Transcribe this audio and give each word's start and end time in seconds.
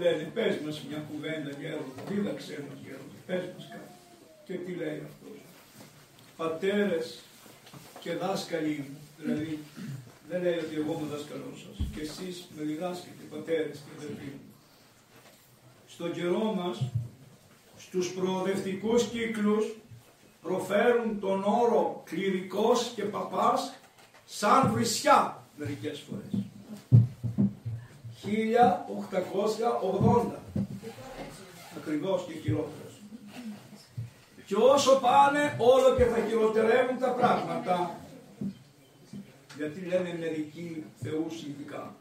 λένε 0.00 0.24
πες 0.36 0.54
μας 0.64 0.76
μια 0.88 1.00
κουβέντα 1.08 1.50
γέροντα, 1.60 2.00
δίδαξέ 2.08 2.56
μας 2.68 2.78
γέροντα, 2.84 3.16
πες 3.26 3.44
μας 3.54 3.64
κάτι. 3.72 3.94
Και 4.46 4.54
τι 4.64 4.72
λέει 4.80 4.98
αυτός. 5.08 5.36
Πατέρες 6.36 7.06
και 8.00 8.12
δάσκαλοι 8.14 8.84
μου, 8.88 8.98
δηλαδή 9.18 9.58
δεν 10.28 10.42
λέει 10.42 10.58
ότι 10.64 10.74
εγώ 10.80 10.92
είμαι 10.98 11.08
δάσκαλός 11.14 11.58
σας 11.64 11.86
και 11.94 12.00
εσείς 12.00 12.46
με 12.56 12.62
διδάσκετε 12.64 13.22
πατέρες 13.30 13.76
και 13.84 13.92
αδερφοί 13.96 14.30
μου. 14.34 14.46
Στον 15.88 16.12
καιρό 16.12 16.44
μας, 16.58 16.76
στους 17.78 18.12
προοδευτικούς 18.12 19.02
κύκλους 19.04 19.64
προφέρουν 20.42 21.20
τον 21.20 21.44
όρο 21.44 22.02
κληρικός 22.04 22.92
και 22.94 23.02
παπάς 23.02 23.74
σαν 24.26 24.70
βρισιά 24.72 25.46
μερικές 25.56 26.04
φορές. 26.08 26.49
1880 28.30 30.38
ακριβώς 31.76 32.24
και 32.26 32.32
χειρότερος. 32.32 33.02
Και 34.46 34.56
όσο 34.56 35.00
πάνε 35.02 35.56
όλο 35.58 35.94
και 35.96 36.04
θα 36.04 36.26
χειροτερεύουν 36.26 36.98
τα 36.98 37.10
πράγματα. 37.10 37.94
Γιατί 39.56 39.80
λένε 39.80 40.16
μερικοί 40.18 40.84
θεούς 41.02 41.42
ειδικά. 41.42 41.94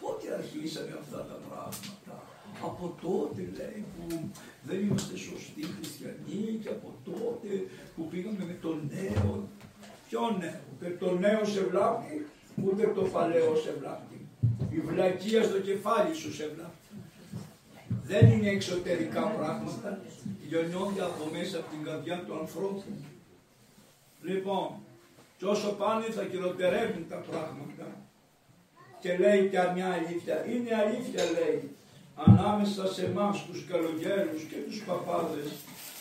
Πότε 0.00 0.34
αρχίσανε 0.34 0.94
αυτά 1.00 1.16
τα 1.16 1.36
πράγματα; 1.48 2.22
Από 2.62 2.96
τότε 3.02 3.48
λέει 3.56 3.84
που 3.94 4.30
δεν 4.62 4.80
είμαστε 4.80 5.16
σωστοί 5.16 5.62
χριστιανοί 5.76 6.58
και 6.62 6.68
από 6.68 6.94
τότε 7.04 7.48
που 7.96 8.08
πήγαμε 8.10 8.44
με 8.46 8.56
τον 8.62 8.90
νέο. 8.94 9.48
Ποιο 10.08 10.36
νέο, 10.38 10.60
ούτε 10.72 10.96
το 11.00 11.18
νέο 11.18 11.44
σε 11.44 11.60
βλάπτει, 11.60 12.26
ούτε 12.64 12.86
το 12.86 13.02
παλαιό 13.02 13.56
σε 13.56 13.74
βλάπτει. 13.78 14.28
Η 14.70 14.80
βλακεία 14.80 15.42
στο 15.42 15.60
κεφάλι 15.60 16.14
σου 16.14 16.34
σε 16.34 16.50
βλάπτει. 16.54 16.94
Δεν 18.06 18.30
είναι 18.30 18.48
εξωτερικά 18.48 19.20
πράγματα, 19.20 20.00
γεννιόνται 20.48 21.02
από 21.02 21.24
μέσα 21.32 21.58
από 21.58 21.70
την 21.70 21.84
καρδιά 21.84 22.24
του 22.26 22.38
ανθρώπου. 22.38 22.82
Λοιπόν, 24.22 24.68
και 25.38 25.46
όσο 25.46 25.68
πάνε 25.68 26.04
θα 26.04 26.24
κυροτερεύουν 26.24 27.06
τα 27.08 27.16
πράγματα. 27.16 27.86
Και 29.00 29.18
λέει 29.18 29.48
και 29.48 29.58
μια 29.74 29.88
αλήθεια, 29.92 30.46
είναι 30.46 30.74
αλήθεια 30.74 31.24
λέει, 31.38 31.70
ανάμεσα 32.14 32.92
σε 32.92 33.04
εμάς 33.04 33.44
τους 33.46 33.64
καλογέρους 33.70 34.42
και 34.42 34.56
τους 34.56 34.82
παπάδες 34.82 35.50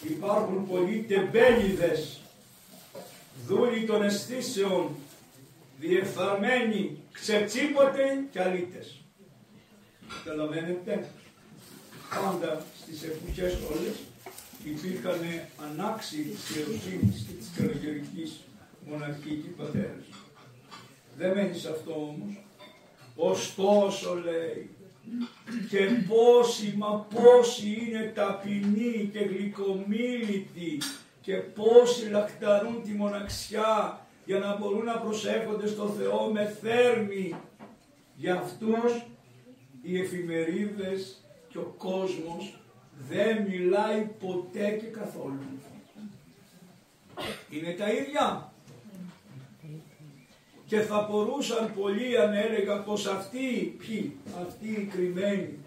υπάρχουν 0.04 0.68
πολλοί 0.68 1.06
τεμπέλιδες, 1.08 2.20
δούλοι 3.46 3.86
των 3.86 4.04
αισθήσεων, 4.04 4.90
διεφθαρμένοι, 5.80 6.98
ξετσίποτε 7.22 8.24
και 8.32 8.42
αλήτες. 8.42 9.02
Καταλαβαίνετε, 10.24 11.10
πάντα 12.16 12.66
στις 12.82 13.04
εποχές 13.04 13.54
όλες 13.54 13.96
υπήρχαν 14.64 15.20
ανάξιοι 15.72 16.22
της 16.24 16.56
ιεροσύνης 16.56 17.26
και 17.28 17.34
της 17.34 17.50
καλογερικής 17.58 18.40
μοναρχική 18.86 19.50
πατέρας. 19.58 20.06
Δεν 21.18 21.34
μένει 21.34 21.58
σε 21.58 21.70
αυτό 21.70 21.92
όμως. 21.94 22.44
Ωστόσο 23.16 24.16
λέει, 24.16 24.70
και 25.70 25.80
πόσοι, 26.08 26.74
μα 26.78 27.08
πόσοι 27.16 27.86
είναι 27.88 28.12
ταπεινοί 28.16 29.10
και 29.14 29.20
γλυκομίλητοι 29.20 30.78
και 31.22 31.34
πόσοι 31.36 32.10
λακταρούν 32.10 32.84
τη 32.84 32.92
μοναξιά 32.92 34.06
για 34.30 34.40
να 34.40 34.58
μπορούν 34.58 34.86
να 34.86 34.98
προσεύχονται 34.98 35.68
στο 35.68 35.88
Θεό 35.88 36.32
με 36.32 36.58
θέρμη. 36.62 37.36
Για 38.16 38.36
αυτούς 38.36 39.06
οι 39.82 40.00
εφημερίδες 40.00 41.24
και 41.48 41.58
ο 41.58 41.74
κόσμος 41.78 42.60
δεν 43.10 43.46
μιλάει 43.50 44.10
ποτέ 44.20 44.70
και 44.70 44.86
καθόλου. 44.86 45.40
Είναι 47.50 47.74
τα 47.74 47.90
ίδια. 47.92 48.52
Και 50.66 50.80
θα 50.80 51.08
μπορούσαν 51.10 51.74
πολλοί 51.80 52.18
αν 52.18 52.34
έλεγα 52.34 52.80
πως 52.84 53.06
αυτοί, 53.06 53.76
ποιοι, 53.78 54.16
αυτοί 54.48 54.68
οι 54.68 54.90
κρυμμένοι, 54.94 55.58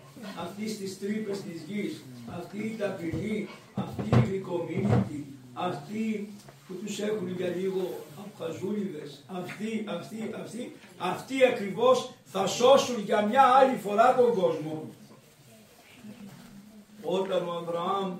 αυτοί 0.41 0.69
στις 0.69 0.99
τρύπες 0.99 1.41
της 1.43 1.63
γης, 1.69 2.05
αυτοί 2.39 2.59
οι 2.59 2.77
ταπεινοί, 2.79 3.49
αυτοί 3.75 4.17
οι 4.17 4.27
γλυκομίλητοι, 4.29 5.27
αυτοί 5.53 6.29
που 6.67 6.75
τους 6.75 7.01
έχουν 7.01 7.35
για 7.37 7.49
λίγο 7.49 8.05
απχαζούλιδες, 8.33 9.25
αυτοί, 9.27 9.85
αυτοί, 9.89 10.31
αυτοί, 10.43 10.77
αυτοί 10.99 11.45
ακριβώς 11.45 12.13
θα 12.25 12.47
σώσουν 12.47 13.01
για 13.01 13.23
μια 13.23 13.43
άλλη 13.43 13.77
φορά 13.77 14.15
τον 14.15 14.35
κόσμο. 14.35 14.89
Όταν 17.03 17.49
ο 17.49 17.53
Αβραάμ 17.53 18.17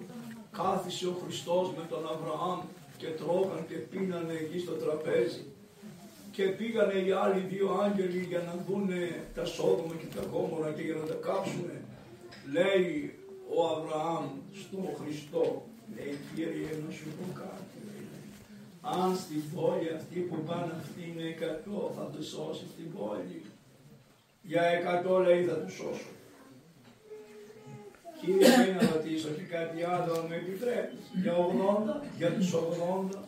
κάθισε 0.53 1.07
ο 1.07 1.17
Χριστός 1.25 1.69
με 1.77 1.85
τον 1.89 2.03
Αβραάμ 2.13 2.61
και 2.97 3.07
τρώγαν 3.07 3.67
και 3.69 3.75
πίνανε 3.75 4.33
εκεί 4.33 4.59
στο 4.59 4.73
τραπέζι 4.73 5.45
και 6.33 6.43
πήγανε 6.43 6.93
οι 6.93 7.11
άλλοι 7.11 7.41
δύο 7.41 7.69
άγγελοι 7.83 8.25
για 8.29 8.39
να 8.39 8.55
δουν 8.67 8.89
τα 9.35 9.45
σόδομα 9.45 9.95
και 10.01 10.17
τα 10.17 10.23
γόμορα 10.33 10.71
και 10.73 10.83
για 10.83 10.95
να 10.95 11.07
τα 11.07 11.15
κάψουν. 11.15 11.71
Λέει 12.53 13.15
ο 13.57 13.67
Αβραάμ 13.67 14.25
στον 14.61 14.87
Χριστό, 14.99 15.67
λέει 15.95 16.19
Κύριε 16.35 16.73
να 16.87 16.91
σου 16.93 17.05
πω 17.17 17.25
κάτι. 17.41 17.72
Αν 18.83 19.17
στην 19.17 19.43
πόλη 19.55 19.89
αυτή 19.97 20.19
που 20.19 20.43
πάνε 20.43 20.73
αυτοί 20.81 21.01
είναι 21.11 21.29
εκατό 21.29 21.93
θα 21.97 22.03
τους 22.03 22.29
σώσει 22.29 22.65
την 22.77 22.93
πόλη. 22.97 23.43
Για 24.43 24.63
εκατό 24.63 25.19
λέει 25.19 25.45
θα 25.45 25.55
τους 25.55 25.75
σώσω. 25.75 26.11
Κύριε 28.21 28.57
μην 28.59 28.75
να 28.77 28.91
ρωτήσω 28.93 29.29
και 29.29 29.43
κάτι 29.43 29.83
άλλο 29.83 30.13
αν 30.13 30.27
με 30.29 30.37
επιτρέπεις. 30.37 31.03
Για 31.23 31.35
80, 31.35 32.07
για 32.19 32.33
τους 32.33 32.55
80 32.55 33.19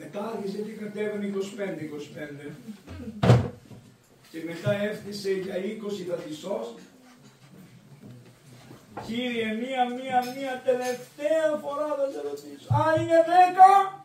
μετά 0.00 0.32
άρχισε 0.34 0.58
και 0.58 0.70
κατέβαινε 0.70 1.32
25-25. 2.46 2.52
Και 4.30 4.42
μετά 4.46 4.72
έφτιασε 4.72 5.32
για 5.32 5.54
20 5.54 5.58
θα 6.08 6.14
τη 6.14 6.34
σώσει. 6.34 6.74
Κύριε, 9.06 9.46
μία, 9.52 9.82
μία, 9.98 10.18
μία 10.36 10.62
τελευταία 10.64 11.46
φορά 11.62 11.86
θα 11.98 12.06
σε 12.12 12.20
ρωτήσω. 12.28 12.68
Αν 12.84 13.02
είναι 13.02 13.20
10, 13.92 14.02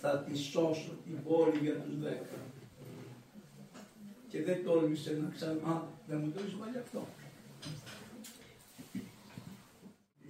θα 0.00 0.18
τη 0.18 0.38
σώσω 0.38 0.92
την 1.04 1.22
πόλη 1.24 1.58
για 1.62 1.74
τους 1.74 1.94
10. 2.02 2.38
Και 4.28 4.42
δεν 4.42 4.64
τόλμησε 4.64 5.18
να 5.22 5.28
ξανά, 5.34 5.88
δεν 6.06 6.18
μου 6.22 6.32
το 6.34 6.40
είπα 6.48 6.66
γι' 6.72 6.78
αυτό. 6.78 7.06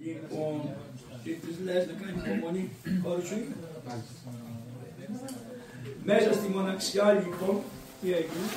Λοιπόν, 0.03 0.61
και 1.23 1.31
της 1.31 1.59
λες 1.63 1.87
να 1.87 1.93
κάνει 1.93 2.17
υπομονή, 2.25 2.71
χωρίς 3.03 3.27
σου 3.27 3.35
είπε. 3.35 3.53
Μέσα 6.03 6.33
στη 6.33 6.47
μοναξιά 6.47 7.11
λοιπόν, 7.11 7.61
τι 8.01 8.13
έγινε, 8.13 8.47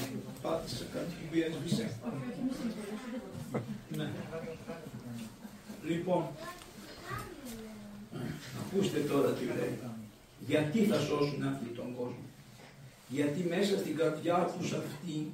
πάτησα 0.42 0.84
κάτι 0.92 1.12
που 1.30 1.36
έσβησε. 1.46 1.90
Ναι. 5.84 5.90
Λοιπόν, 5.90 6.26
ακούστε 8.60 8.98
τώρα 8.98 9.30
τι 9.30 9.44
λέει. 9.44 9.78
Γιατί 10.46 10.84
θα 10.84 10.98
σώσουν 10.98 11.42
αυτοί 11.42 11.66
τον 11.66 11.94
κόσμο; 11.96 12.24
Γιατί 13.08 13.42
μέσα 13.42 13.78
στην 13.78 13.96
καρδιά 13.96 14.54
τους 14.58 14.72
αυτή 14.72 15.32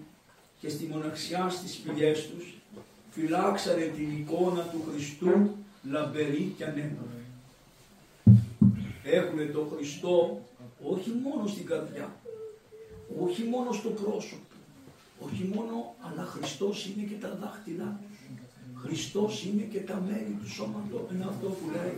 και 0.61 0.69
στη 0.69 0.85
μοναξιά 0.85 1.51
στις 1.51 1.73
σπηλιές 1.73 2.29
τους 2.29 2.55
φυλάξανε 3.11 3.85
την 3.97 4.11
εικόνα 4.19 4.63
του 4.63 4.85
Χριστού 4.91 5.51
λαμπερή 5.91 6.55
και 6.57 6.65
ανέμορφη. 6.65 7.25
Έχουν 9.05 9.53
τον 9.53 9.69
Χριστό 9.75 10.41
όχι 10.85 11.11
μόνο 11.23 11.47
στην 11.47 11.67
καρδιά, 11.67 12.17
όχι 13.21 13.43
μόνο 13.43 13.73
στο 13.73 13.89
πρόσωπο, 13.89 14.55
όχι 15.21 15.51
μόνο, 15.55 15.95
αλλά 16.01 16.25
Χριστός 16.25 16.87
είναι 16.87 17.07
και 17.07 17.15
τα 17.15 17.39
δάχτυλά 17.41 18.01
τους. 18.01 18.10
Χριστός 18.83 19.33
είναι 19.47 19.65
και 19.73 19.81
τα 19.91 19.97
μέλη 20.07 20.35
του 20.41 20.51
σώματος. 20.57 21.03
Είναι 21.13 21.27
αυτό 21.33 21.47
που 21.57 21.67
λέει 21.77 21.97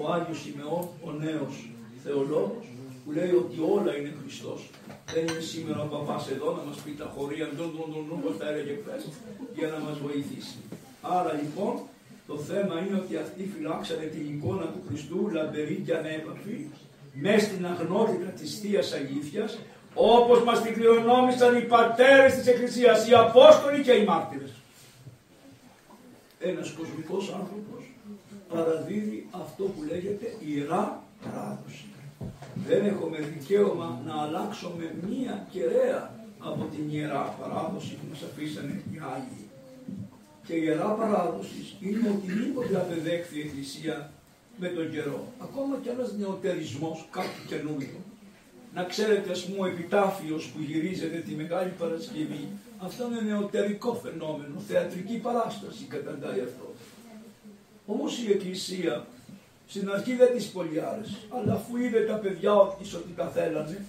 ο 0.00 0.02
Άγιος 0.14 0.38
Σιμεών, 0.42 0.84
ο 1.06 1.10
νέος 1.24 1.54
θεολόγος, 2.02 2.66
που 3.02 3.10
λέει 3.18 3.32
ότι 3.42 3.56
όλα 3.74 3.92
είναι 3.98 4.12
Χριστός. 4.20 4.60
Δεν 5.14 5.22
είναι 5.28 5.44
σήμερα 5.52 5.80
ο 5.86 5.88
παπάς 5.94 6.24
εδώ 6.34 6.48
να 6.58 6.62
μας 6.68 6.78
πει 6.82 6.90
τα 7.02 7.08
χωρία, 7.14 7.46
τον 7.58 7.70
τον 7.76 7.88
τον 7.94 8.20
τον 8.22 8.38
τα 8.38 8.46
έλεγε 8.50 8.74
χθες, 8.80 9.02
για 9.56 9.68
να 9.72 9.78
μας 9.86 9.96
βοηθήσει. 10.06 10.58
Άρα 11.16 11.32
λοιπόν 11.40 11.74
το 12.30 12.36
θέμα 12.48 12.74
είναι 12.82 12.96
ότι 13.02 13.16
αυτοί 13.24 13.42
φυλάξανε 13.52 14.06
την 14.14 14.24
εικόνα 14.32 14.66
του 14.72 14.82
Χριστού 14.88 15.18
λαμπερή 15.36 15.82
και 15.86 15.94
ανέπαφη 16.00 16.56
μέσα 17.24 17.44
στην 17.46 17.66
αγνότητα 17.72 18.28
της 18.38 18.50
Θείας 18.60 18.92
Αλήθειας 18.98 19.58
όπως 19.94 20.42
μας 20.42 20.62
την 20.62 20.72
κληρονόμησαν 20.74 21.56
οι 21.56 21.60
πατέρες 21.60 22.34
της 22.34 22.46
Εκκλησίας, 22.46 23.08
οι 23.08 23.14
Απόστολοι 23.14 23.82
και 23.82 23.92
οι 23.92 24.04
μάρτυρες. 24.04 24.50
Ένας 26.42 26.70
κοσμικός 26.70 27.32
άνθρωπος 27.40 27.82
παραδίδει 28.48 29.26
αυτό 29.30 29.64
που 29.64 29.82
λέγεται 29.82 30.36
ιερά 30.46 31.02
παράδοση. 31.24 31.84
Δεν 32.68 32.84
έχουμε 32.84 33.18
δικαίωμα 33.18 34.02
να 34.06 34.14
αλλάξουμε 34.22 34.94
μία 35.08 35.46
κεραία 35.50 36.14
από 36.38 36.64
την 36.74 36.84
ιερά 36.90 37.36
παράδοση 37.40 37.94
που 37.94 38.06
μας 38.10 38.22
αφήσανε 38.22 38.82
οι 38.92 38.98
Άγιοι. 39.14 39.48
και 40.46 40.54
η 40.54 40.62
Ιερά 40.64 40.90
Παράδοση 41.00 41.76
είναι 41.80 42.08
οτιδήποτε 42.08 42.76
απεδέχθη 42.76 43.38
η 43.38 43.40
Εκκλησία 43.40 44.12
με 44.56 44.68
τον 44.68 44.90
καιρό. 44.90 45.32
Ακόμα 45.42 45.78
και 45.82 45.90
ένας 45.90 46.12
νεοτερισμός, 46.18 47.08
κάτι 47.10 47.40
καινούριο. 47.46 47.98
Να 48.74 48.84
ξέρετε 48.84 49.30
ας 49.30 49.44
πούμε 49.44 49.58
ο 49.60 49.66
επιτάφιος 49.66 50.46
που 50.46 50.62
γυρίζεται 50.62 51.18
τη 51.18 51.34
Μεγάλη 51.34 51.70
Παρασκευή, 51.78 52.48
αυτό 52.78 53.06
είναι 53.06 53.20
νεωτερικό 53.20 53.94
φαινόμενο, 53.94 54.54
θεατρική 54.68 55.16
παράσταση 55.16 55.84
καταντάει 55.84 56.40
αυτό. 56.40 56.74
Όμως 57.86 58.18
η 58.18 58.30
Εκκλησία 58.32 59.06
στην 59.66 59.90
αρχή 59.90 60.14
δεν 60.14 60.32
τις 60.34 60.46
πολύ 60.46 60.80
άρεσε, 60.80 61.16
αλλά 61.30 61.52
αφού 61.52 61.76
είδε 61.76 62.00
τα 62.00 62.14
παιδιά 62.14 62.54
ότι 62.54 62.94
ότι 62.96 63.12
τα 63.16 63.26
θέλανε, 63.28 63.84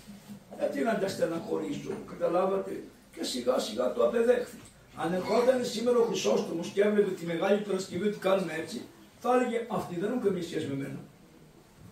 γιατί 0.57 0.79
να 0.79 0.97
τα 0.99 1.07
στεναχωρήσω, 1.07 1.91
καταλάβατε, 2.09 2.83
και 3.15 3.23
σιγά 3.23 3.59
σιγά 3.59 3.93
το 3.93 4.05
απεδέχθη. 4.05 4.57
Αν 4.95 5.13
ερχόταν 5.13 5.65
σήμερα 5.65 5.97
ο 5.97 6.03
Χρυσόστομος 6.03 6.67
και 6.67 6.81
έβλεπε 6.81 7.11
τη 7.11 7.25
Μεγάλη 7.25 7.61
Παρασκευή 7.61 8.07
ότι 8.07 8.17
κάνουν 8.17 8.49
έτσι, 8.61 8.81
θα 9.19 9.35
έλεγε 9.35 9.65
αυτοί 9.67 9.95
δεν 9.99 10.09
έχουν 10.09 10.23
καμία 10.23 10.43
σχέση 10.43 10.67
με 10.67 10.75
μένα. 10.75 10.99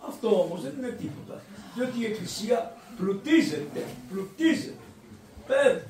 Αυτό 0.08 0.42
όμως 0.42 0.62
δεν 0.62 0.74
είναι 0.78 0.90
τίποτα. 1.02 1.42
Διότι 1.76 2.00
η 2.02 2.06
Εκκλησία 2.06 2.74
πλουτίζεται, 3.00 3.81
πλουτίζεται. 4.10 4.84
Πέρα. 5.48 5.81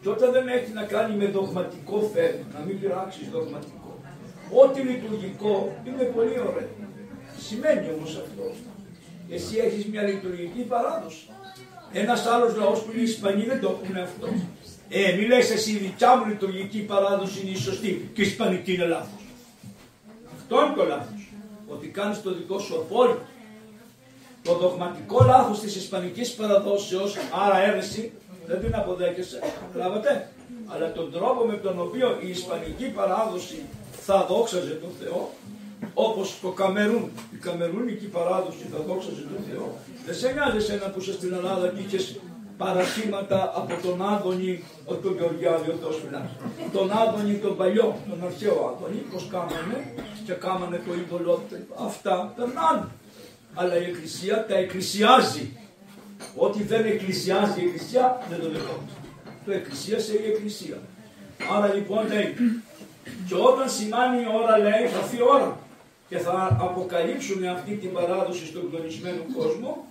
Και 0.00 0.08
όταν 0.08 0.32
δεν 0.32 0.48
έχει 0.48 0.72
να 0.72 0.82
κάνει 0.82 1.16
με 1.16 1.26
δογματικό 1.26 1.98
θέμα, 2.14 2.44
να 2.54 2.60
μην 2.66 2.80
πειράξεις 2.80 3.28
δογματικό. 3.28 4.00
Ό,τι 4.62 4.80
λειτουργικό 4.80 5.76
είναι 5.86 6.02
πολύ 6.02 6.38
ωραίο. 6.48 6.68
Σημαίνει 7.38 7.86
όμως 7.96 8.10
αυτό. 8.16 8.44
Εσύ 9.30 9.56
έχεις 9.56 9.86
μια 9.86 10.02
λειτουργική 10.02 10.62
παράδοση. 10.62 11.26
Ένας 11.92 12.26
άλλος 12.26 12.56
λαός 12.56 12.82
που 12.82 12.92
είναι 12.92 13.02
Ισπανοί 13.02 13.44
δεν 13.44 13.60
το 13.60 13.80
έχουν 13.82 13.96
αυτό. 13.96 14.26
Ε, 14.88 15.16
μη 15.16 15.26
λες 15.26 15.50
εσύ 15.50 15.70
η 15.70 15.76
δικιά 15.76 16.16
μου 16.16 16.26
λειτουργική 16.26 16.78
παράδοση 16.78 17.40
είναι 17.40 17.50
η 17.50 17.56
σωστή 17.56 18.10
και 18.14 18.22
η 18.22 18.26
Ισπανική 18.26 18.74
είναι 18.74 18.84
λάθος. 18.84 19.24
Αυτό 20.36 20.64
είναι 20.64 20.74
το 20.76 20.84
λάθος. 20.84 21.32
Ότι 21.68 21.86
κάνεις 21.86 22.22
το 22.22 22.34
δικό 22.34 22.58
σου 22.58 22.74
απόλυτο. 22.74 23.20
Το 24.46 24.54
δογματικό 24.54 25.24
λάθος 25.24 25.60
της 25.60 25.76
Ισπανικής 25.76 26.34
παραδόσεως, 26.34 27.16
άρα 27.44 27.58
αίρεση, 27.58 28.12
δεν 28.46 28.60
την 28.60 28.74
αποδέχεσαι. 28.74 29.38
Καταλάβατε. 29.66 30.30
Αλλά 30.66 30.92
τον 30.92 31.12
τρόπο 31.12 31.44
με 31.44 31.56
τον 31.56 31.80
οποίο 31.80 32.18
η 32.20 32.28
Ισπανική 32.28 32.86
παράδοση 32.98 33.58
θα 34.06 34.26
δόξαζε 34.28 34.74
τον 34.82 34.90
Θεό, 35.00 35.30
όπως 35.94 36.38
το 36.42 36.48
Καμερούν, 36.48 37.10
η 37.32 37.36
Καμερούνικη 37.36 38.06
παράδοση 38.06 38.64
θα 38.72 38.78
δόξαζε 38.88 39.22
τον 39.32 39.40
Θεό, 39.48 39.66
δεν 40.06 40.14
σε 40.14 40.32
νοιάζει 40.32 40.56
εσένα 40.56 40.86
που 40.90 41.00
είσαι 41.00 41.12
στην 41.12 41.32
Ελλάδα 41.32 41.66
και 41.68 41.80
είχες 41.86 42.20
παρασύματα 42.56 43.52
από 43.60 43.72
τον 43.86 43.96
Άδωνη, 44.12 44.64
όχι 44.84 45.00
τον 45.06 45.14
Γεωργιάδη, 45.18 45.70
ο 45.70 45.76
Θεός 45.80 45.96
τον 46.72 46.90
Άδωνη 47.02 47.34
τον 47.34 47.56
παλιό, 47.56 47.96
τον 48.08 48.18
αρχαίο 48.28 48.56
Άδωνη, 48.70 49.00
πώς 49.12 49.26
κάμανε 49.30 49.78
και 50.26 50.32
κάμανε 50.32 50.80
το 50.86 50.92
είδωλό 50.94 51.42
αυτά 51.86 52.32
περνάνε. 52.36 52.88
Αλλά 53.58 53.74
η 53.78 53.84
Εκκλησία 53.84 54.46
τα 54.46 54.56
εκκλησιάζει. 54.56 55.46
Ό,τι 56.36 56.62
δεν 56.62 56.84
εκκλησιάζει 56.84 57.60
η 57.60 57.64
Εκκλησία 57.64 58.26
δεν 58.28 58.40
το 58.40 58.48
δεχόμαστε. 58.50 59.00
Το 59.44 59.52
εκκλησίασε 59.52 60.12
η 60.12 60.24
Εκκλησία. 60.32 60.78
Άρα 61.56 61.74
λοιπόν 61.74 62.06
λέει, 62.06 62.34
και 63.28 63.34
όταν 63.34 63.70
σημάνει 63.70 64.20
η 64.20 64.26
ώρα 64.42 64.58
λέει 64.58 64.86
θα 64.92 64.98
έρθει 64.98 65.16
η 65.16 65.22
ώρα 65.34 65.58
και 66.08 66.18
θα 66.18 66.56
αποκαλύψουμε 66.60 67.48
αυτή 67.48 67.72
την 67.74 67.92
παράδοση 67.92 68.46
στον 68.46 68.70
κλονισμένο 68.70 69.22
κόσμο 69.36 69.86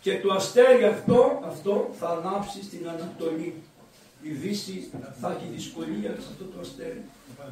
και 0.00 0.18
το 0.18 0.32
αστέρι 0.32 0.84
αυτό, 0.84 1.42
αυτό 1.46 1.90
θα 1.98 2.08
ανάψει 2.08 2.62
στην 2.62 2.88
Ανατολή. 2.88 3.54
Η 4.22 4.30
Δύση 4.30 4.90
θα 5.20 5.36
έχει 5.36 5.52
δυσκολία 5.54 6.10
σε 6.10 6.28
αυτό 6.32 6.44
το 6.44 6.60
αστέρι. 6.60 7.02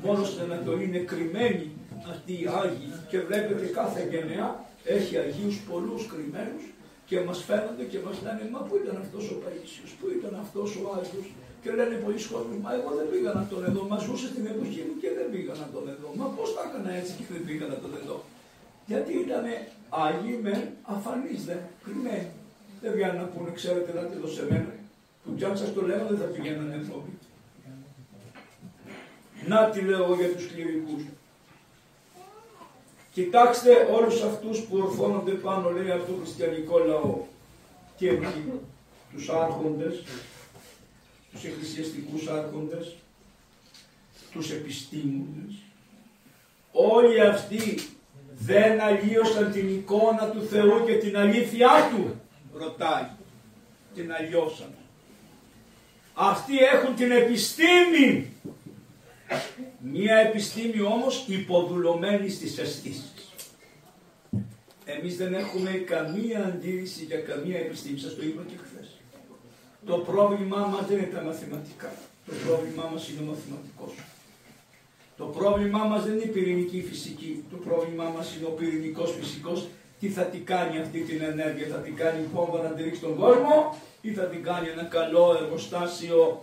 Μόνος 0.05 0.29
στην 0.29 0.43
Ανατολή 0.43 0.85
είναι 0.85 0.99
κρυμμένοι 0.99 1.71
αυτοί 2.11 2.33
οι 2.33 2.49
Άγιοι 2.63 2.93
και 3.09 3.21
βλέπετε 3.21 3.67
κάθε 3.67 4.09
γενεά 4.11 4.65
έχει 4.85 5.17
Αγίους 5.17 5.57
πολλούς 5.71 6.03
κρυμμένους 6.07 6.65
και 7.09 7.21
μας 7.27 7.39
φαίνονται 7.49 7.85
και 7.91 7.99
μας 8.05 8.17
λένε 8.25 8.43
μα 8.53 8.61
πού 8.67 8.75
ήταν 8.83 8.97
αυτός 9.05 9.25
ο 9.33 9.35
Παΐσιος, 9.43 9.91
πού 9.99 10.07
ήταν 10.19 10.35
αυτός 10.45 10.69
ο 10.81 10.83
Άγιος 10.97 11.29
και 11.63 11.71
λένε 11.79 11.95
πολλοί 12.05 12.21
κόσμοι, 12.33 12.57
μα 12.65 12.71
εγώ 12.79 12.91
δεν 12.99 13.07
πήγα 13.13 13.31
να 13.39 13.45
τον 13.51 13.61
εδώ, 13.69 13.83
μα 13.91 13.99
ζούσε 14.07 14.27
στην 14.33 14.45
εποχή 14.53 14.81
μου 14.87 14.95
και 15.03 15.11
δεν 15.17 15.27
πήγα 15.33 15.55
να 15.63 15.67
τον 15.75 15.85
εδώ. 15.95 16.09
Μα 16.19 16.27
πώς 16.37 16.49
τα 16.55 16.63
έκανα 16.67 16.91
έτσι 17.01 17.13
και 17.19 17.25
δεν 17.35 17.43
πήγα 17.47 17.67
να 17.73 17.77
τον 17.83 17.93
εδώ. 18.03 18.17
Γιατί 18.91 19.13
ήταν 19.25 19.45
Άγιοι 20.05 20.39
με 20.47 20.55
αφανείς 20.95 21.41
δε, 21.49 21.57
κρυμμένοι. 21.85 22.31
Δεν 22.83 22.93
βγαίνουν 22.93 23.17
να 23.23 23.27
πούνε, 23.33 23.51
ξέρετε, 23.61 23.91
να 23.93 24.01
εδώ 24.01 24.29
σε 24.37 24.43
μένα. 24.51 24.73
Που 25.23 25.35
κι 25.37 25.45
αν 25.45 25.57
σας 25.57 25.73
το 25.75 25.81
λέω 25.89 26.07
δεν 26.11 26.19
θα 26.19 26.25
πηγαίνανε 26.25 26.75
άνθρωποι. 26.75 27.13
Να 29.47 29.71
τι 29.71 29.81
λέω 29.81 30.15
για 30.15 30.29
τους 30.35 30.47
κληρικούς. 30.53 31.03
Κοιτάξτε 33.13 33.89
όλους 33.93 34.23
αυτούς 34.23 34.61
που 34.61 34.77
ορθώνονται 34.77 35.31
πάνω, 35.33 35.71
λέει, 35.71 35.91
από 35.91 36.13
το 36.13 36.19
χριστιανικό 36.23 36.79
λαό. 36.79 37.19
Και 37.97 38.09
εκεί, 38.09 38.53
τους 39.13 39.29
άρχοντες, 39.29 40.03
τους 41.33 41.45
εκκλησιαστικούς 41.45 42.29
άρχοντες, 42.29 42.97
τους 44.33 44.51
επιστήμονες. 44.51 45.55
Όλοι 46.73 47.21
αυτοί 47.21 47.81
δεν 48.39 48.81
αλλίωσαν 48.81 49.53
την 49.53 49.69
εικόνα 49.69 50.31
του 50.31 50.43
Θεού 50.43 50.85
και 50.87 50.95
την 50.95 51.17
αλήθειά 51.17 51.91
Του 51.91 52.21
ρωτάει. 52.59 53.09
Την 53.95 54.13
αλλιώσαν. 54.13 54.75
Αυτοί 56.15 56.59
έχουν 56.59 56.95
την 56.95 57.11
επιστήμη. 57.11 58.33
Μία 59.79 60.17
επιστήμη 60.17 60.81
όμως 60.81 61.25
υποδουλωμένη 61.29 62.29
στις 62.29 62.59
αισθήσεις. 62.59 63.13
Εμείς 64.85 65.17
δεν 65.17 65.35
έχουμε 65.35 65.71
καμία 65.71 66.45
αντίρρηση 66.45 67.05
για 67.05 67.19
καμία 67.19 67.59
επιστήμη, 67.59 67.99
σας 67.99 68.15
το 68.17 68.23
είπα 68.23 68.43
και 68.47 68.55
χθες. 68.65 68.89
Το 69.87 69.97
πρόβλημά 69.97 70.57
μας 70.57 70.87
δεν 70.87 70.99
είναι 70.99 71.07
τα 71.07 71.23
μαθηματικά. 71.23 71.93
Το 72.27 72.33
πρόβλημά 72.47 72.89
μας 72.93 73.09
είναι 73.09 73.21
ο 73.21 73.25
μαθηματικός. 73.25 73.93
Το 75.17 75.25
πρόβλημά 75.25 75.85
μας 75.85 76.05
δεν 76.05 76.13
είναι 76.15 76.23
η 76.23 76.29
πυρηνική 76.29 76.83
φυσική. 76.83 77.45
Το 77.51 77.57
πρόβλημά 77.57 78.05
μας 78.17 78.37
είναι 78.37 78.47
ο 78.47 78.51
πυρηνικός 78.51 79.15
φυσικός 79.21 79.69
τι 80.01 80.09
θα 80.09 80.23
την 80.23 80.45
κάνει 80.45 80.79
αυτή 80.79 81.01
την 81.01 81.23
ενέργεια, 81.23 81.67
θα 81.67 81.77
την 81.77 81.97
κάνει 81.97 82.23
πόμπα 82.35 82.63
να 82.63 82.69
τη 82.69 82.83
ρίξει 82.83 83.01
τον 83.01 83.17
κόσμο 83.17 83.79
ή 84.01 84.13
θα 84.13 84.23
την 84.23 84.43
κάνει 84.43 84.69
ένα 84.69 84.83
καλό 84.83 85.37
εργοστάσιο 85.43 86.43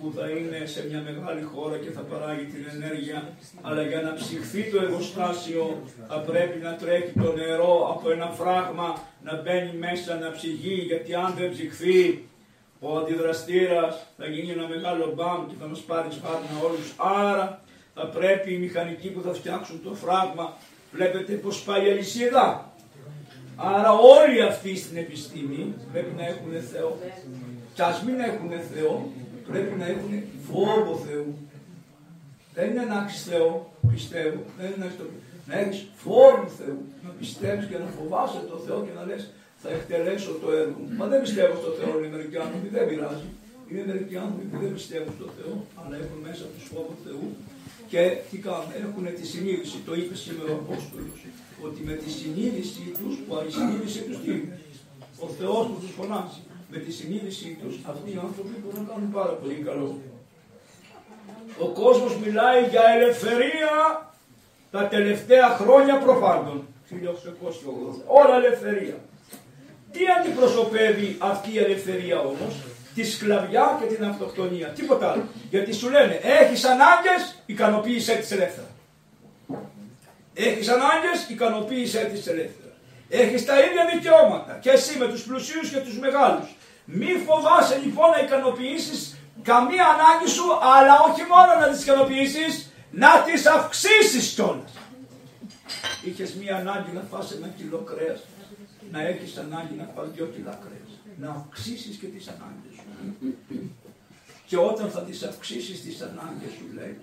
που 0.00 0.12
θα 0.16 0.28
είναι 0.28 0.66
σε 0.66 0.86
μια 0.88 1.00
μεγάλη 1.08 1.42
χώρα 1.42 1.76
και 1.76 1.90
θα 1.90 2.00
παράγει 2.00 2.44
την 2.44 2.64
ενέργεια, 2.74 3.28
αλλά 3.60 3.82
για 3.82 4.00
να 4.00 4.12
ψυχθεί 4.12 4.62
το 4.70 4.78
εργοστάσιο 4.82 5.82
θα 6.08 6.18
πρέπει 6.18 6.58
να 6.66 6.74
τρέχει 6.74 7.12
το 7.22 7.32
νερό 7.32 7.74
από 7.94 8.10
ένα 8.10 8.28
φράγμα, 8.38 8.88
να 9.22 9.42
μπαίνει 9.42 9.72
μέσα 9.78 10.14
να 10.14 10.30
ψυγεί, 10.30 10.74
γιατί 10.90 11.14
αν 11.14 11.34
δεν 11.38 11.50
ψυχθεί 11.50 12.24
ο 12.80 12.96
αντιδραστήρας 12.96 14.06
θα 14.18 14.26
γίνει 14.26 14.50
ένα 14.50 14.66
μεγάλο 14.68 15.12
μπαμ 15.14 15.46
και 15.48 15.54
θα 15.60 15.66
μας 15.66 15.80
πάρει 15.80 16.08
σφάρνα 16.10 16.56
όλους. 16.66 16.94
Άρα 16.96 17.60
θα 17.94 18.06
πρέπει 18.06 18.52
οι 18.52 18.58
μηχανικοί 18.58 19.08
που 19.10 19.22
θα 19.22 19.32
φτιάξουν 19.32 19.82
το 19.84 19.94
φράγμα 19.94 20.56
Βλέπετε 20.92 21.32
πως 21.32 21.62
πάει 21.62 21.86
η 21.86 21.90
αλυσίδα. 21.90 22.72
Άρα 23.56 23.92
όλοι 23.92 24.42
αυτοί 24.42 24.76
στην 24.76 24.96
επιστήμη 24.96 25.74
πρέπει 25.92 26.14
να 26.16 26.26
έχουν 26.26 26.52
Θεό. 26.72 26.98
Και 27.74 27.82
ας 27.82 28.02
μην 28.02 28.20
έχουν 28.20 28.50
Θεό, 28.74 29.12
πρέπει 29.50 29.74
να 29.82 29.86
έχουν 29.94 30.12
φόβο 30.50 30.92
Θεού. 31.06 31.30
Δεν 32.54 32.66
είναι 32.70 32.84
να 32.92 32.96
έχεις 33.02 33.22
Θεό, 33.28 33.50
πιστεύω. 33.92 34.40
Δεν 34.58 34.66
είναι 34.66 34.84
να, 34.84 34.90
να 35.50 35.54
έχεις 35.62 35.80
φόβο 36.04 36.46
Θεού. 36.58 36.80
Να 37.04 37.10
πιστεύεις 37.20 37.64
και 37.70 37.78
να 37.84 37.88
φοβάσαι 37.96 38.40
το 38.50 38.56
Θεό 38.66 38.78
και 38.86 38.94
να 38.98 39.02
λες 39.08 39.22
θα 39.62 39.68
εκτελέσω 39.76 40.30
το 40.42 40.48
έργο 40.60 40.78
μου. 40.82 40.90
Μα 40.98 41.06
δεν 41.12 41.20
πιστεύω 41.24 41.54
στο 41.62 41.70
Θεό, 41.78 41.90
είναι 41.98 42.10
μερικοί 42.16 42.36
άνθρωποι, 42.44 42.68
δεν 42.76 42.84
πειράζει. 42.88 43.28
Είναι 43.68 43.84
μερικοί 43.90 44.16
άνθρωποι 44.24 44.44
που 44.50 44.58
δεν 44.62 44.72
πιστεύουν 44.78 45.12
στο 45.18 45.28
Θεό, 45.36 45.52
αλλά 45.80 45.94
έχουν 46.02 46.18
μέσα 46.28 46.44
τους 46.54 46.64
φόβο 46.72 46.92
Θεού 47.04 47.26
και 47.92 48.02
τι 48.30 48.36
κάνουν, 48.46 48.70
έχουν 48.84 49.04
τη 49.18 49.24
συνείδηση, 49.32 49.76
το 49.86 49.92
είπε 49.98 50.14
σήμερα 50.24 50.50
ο 50.56 50.58
Απόστολος, 50.64 51.20
ότι 51.66 51.80
με 51.88 51.94
τη 52.02 52.08
συνείδησή 52.18 52.86
τους, 52.98 53.14
που 53.24 53.32
η 53.48 53.50
συνείδησή 53.58 54.00
τους 54.06 54.18
τι; 54.24 54.34
Ο 55.24 55.26
Θεός 55.38 55.64
που 55.70 55.78
τους 55.82 55.92
φωνάζει, 55.98 56.40
με 56.70 56.78
τη 56.78 56.92
συνείδησή 56.92 57.58
τους 57.62 57.74
αυτοί 57.90 58.10
οι 58.10 58.18
άνθρωποι 58.22 58.54
μπορούν 58.62 58.82
να 58.82 58.92
κάνουν 58.92 59.10
πάρα 59.10 59.32
πολύ 59.32 59.54
καλό. 59.54 59.98
Ο 61.58 61.66
κόσμος 61.66 62.16
μιλάει 62.16 62.64
για 62.64 62.82
ελευθερία 62.96 63.72
τα 64.70 64.86
τελευταία 64.86 65.48
χρόνια 65.48 65.98
προπάντων. 65.98 66.66
1880. 66.90 68.02
Όλα 68.06 68.34
ελευθερία. 68.36 68.98
Τι 69.92 70.00
αντιπροσωπεύει 70.18 71.16
αυτή 71.18 71.52
η 71.52 71.58
ελευθερία 71.58 72.18
όμως, 72.18 72.54
τη 72.94 73.04
σκλαβιά 73.04 73.78
και 73.80 73.94
την 73.94 74.04
αυτοκτονία. 74.04 74.68
Τίποτα 74.68 75.10
άλλο. 75.10 75.24
Γιατί 75.50 75.72
σου 75.72 75.90
λένε, 75.90 76.20
έχεις 76.22 76.64
ανάγκες, 76.64 77.42
ικανοποίησέ 77.46 78.14
τις 78.14 78.30
ελεύθερα. 78.30 78.70
Έχεις 80.34 80.68
ανάγκες, 80.68 81.28
ικανοποίησέ 81.28 82.10
τις 82.12 82.26
ελεύθερα. 82.26 82.74
Έχεις 83.08 83.44
τα 83.44 83.58
ίδια 83.58 83.84
δικαιώματα 83.94 84.58
και 84.60 84.70
εσύ 84.70 84.98
με 84.98 85.08
τους 85.08 85.22
πλουσίους 85.22 85.70
και 85.70 85.78
τους 85.78 85.98
μεγάλους. 85.98 86.54
Μη 86.92 87.10
φοβάσαι 87.26 87.76
λοιπόν 87.84 88.10
να 88.10 88.18
ικανοποιήσεις 88.26 89.16
καμία 89.42 89.86
ανάγκη 89.94 90.28
σου, 90.36 90.46
αλλά 90.74 90.94
όχι 91.08 91.22
μόνο 91.32 91.50
να 91.60 91.66
τις 91.72 91.82
ικανοποιήσεις, 91.82 92.72
να 92.90 93.22
τις 93.26 93.46
αυξήσεις 93.46 94.32
κιόλας. 94.34 94.72
Είχες 96.04 96.34
μία 96.34 96.56
ανάγκη 96.56 96.92
να 96.92 97.02
φας 97.10 97.32
ένα 97.32 97.48
κιλό 97.48 97.78
κρέας, 97.78 98.20
να 98.92 99.00
έχεις 99.06 99.36
ανάγκη 99.36 99.74
να 99.74 99.86
φας 99.94 100.10
δυο 100.14 100.26
κιλά 100.26 100.58
κρέας. 100.64 100.90
Να 101.20 101.30
αυξήσεις 101.30 101.96
και 101.96 102.06
τις 102.06 102.28
ανάγκες 102.28 102.74
σου. 102.76 102.84
Και 104.46 104.56
όταν 104.56 104.90
θα 104.90 105.02
τις 105.02 105.22
αυξήσεις 105.22 105.82
τις 105.82 106.00
ανάγκες 106.00 106.52
σου 106.58 106.66
λέει, 106.74 106.96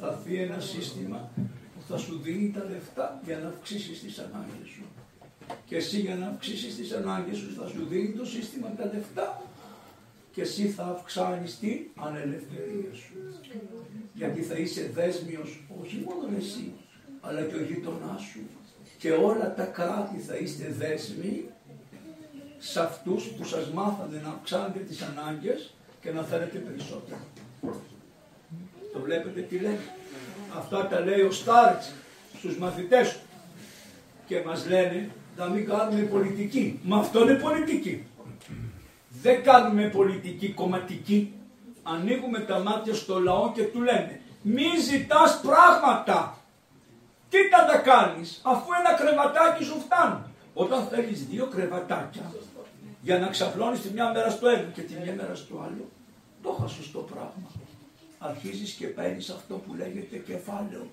θα 0.00 0.06
έρθει 0.06 0.42
ένα 0.42 0.60
σύστημα 0.60 1.30
που 1.74 1.80
θα 1.88 1.96
σου 1.98 2.20
δίνει 2.22 2.50
τα 2.50 2.64
λεφτά 2.70 3.20
για 3.24 3.38
να 3.38 3.48
αυξήσεις 3.48 4.00
τις 4.02 4.18
ανάγκες 4.18 4.68
σου. 4.74 4.84
Και 5.66 5.76
εσύ 5.76 6.00
για 6.00 6.14
να 6.14 6.26
αυξήσεις 6.26 6.76
τις 6.76 6.92
ανάγκες 6.92 7.36
σου 7.36 7.54
θα 7.58 7.68
σου 7.68 7.86
δίνει 7.88 8.12
το 8.12 8.24
σύστημα 8.24 8.74
τα 8.76 8.90
λεφτά 8.94 9.42
και 10.32 10.40
εσύ 10.40 10.68
θα 10.68 10.84
αυξάνεις 10.84 11.58
την 11.58 11.78
ανελευθερία 11.96 12.92
σου. 12.92 13.12
Γιατί 14.14 14.42
θα 14.42 14.54
είσαι 14.54 14.90
δέσμιος 14.94 15.64
όχι 15.82 16.04
μόνο 16.04 16.36
εσύ, 16.38 16.72
αλλά 17.20 17.42
και 17.42 17.54
ο 17.54 17.62
γείτονά 17.62 18.18
σου. 18.18 18.40
Και 18.98 19.10
όλα 19.10 19.54
τα 19.54 19.64
κράτη 19.64 20.18
θα 20.18 20.36
είστε 20.36 20.74
δέσμοι 20.78 21.44
σε 22.58 22.80
αυτούς 22.80 23.24
που 23.24 23.44
σας 23.44 23.70
μάθανε 23.70 24.20
να 24.24 24.28
αυξάνετε 24.28 24.78
τις 24.78 25.02
ανάγκες 25.02 25.74
και 26.00 26.10
να 26.10 26.22
θέλετε 26.22 26.58
περισσότερο. 26.58 27.20
Το 28.92 29.00
βλέπετε 29.00 29.40
τι 29.40 29.58
λέει. 29.58 29.78
Αυτά 30.56 30.86
τα 30.86 31.00
λέει 31.00 31.20
ο 31.20 31.30
Στάρτς 31.30 31.92
στους 32.38 32.58
μαθητές 32.58 33.12
του. 33.12 33.18
Και 34.26 34.42
μας 34.46 34.68
λένε 34.68 35.10
να 35.40 35.46
μην 35.48 35.68
κάνουμε 35.68 36.02
πολιτική. 36.02 36.80
Μα 36.82 36.96
αυτό 36.96 37.22
είναι 37.22 37.34
πολιτική. 37.34 38.04
Δεν 39.22 39.42
κάνουμε 39.42 39.88
πολιτική 39.88 40.48
κομματική. 40.48 41.32
Ανοίγουμε 41.82 42.38
τα 42.40 42.58
μάτια 42.58 42.94
στο 42.94 43.18
λαό 43.18 43.52
και 43.52 43.62
του 43.62 43.80
λέμε 43.82 44.20
μη 44.42 44.68
ζητάς 44.90 45.40
πράγματα. 45.40 46.36
Τι 47.30 47.38
θα 47.38 47.64
τα 47.64 47.78
κάνεις 47.78 48.40
αφού 48.44 48.66
ένα 48.80 48.92
κρεβατάκι 48.94 49.64
σου 49.64 49.80
φτάνει. 49.80 50.20
Όταν 50.54 50.86
θέλεις 50.86 51.26
δύο 51.26 51.46
κρεβατάκια 51.46 52.32
για 53.02 53.18
να 53.18 53.26
ξαπλώνεις 53.26 53.80
τη 53.80 53.90
μια 53.92 54.12
μέρα 54.12 54.30
στο 54.30 54.48
ένα 54.48 54.68
και 54.74 54.82
τη 54.82 54.94
μια 55.02 55.14
μέρα 55.14 55.34
στο 55.34 55.54
άλλο, 55.64 55.88
το 56.42 56.56
είχα 56.58 56.68
σωστό 56.68 56.98
πράγμα. 56.98 57.50
Αρχίζεις 58.18 58.72
και 58.72 58.86
παίρνεις 58.86 59.30
αυτό 59.30 59.54
που 59.54 59.74
λέγεται 59.74 60.16
κεφάλαιο. 60.16 60.86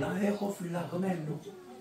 Να 0.00 0.26
έχω 0.26 0.54
φυλαγμένο. 0.58 1.40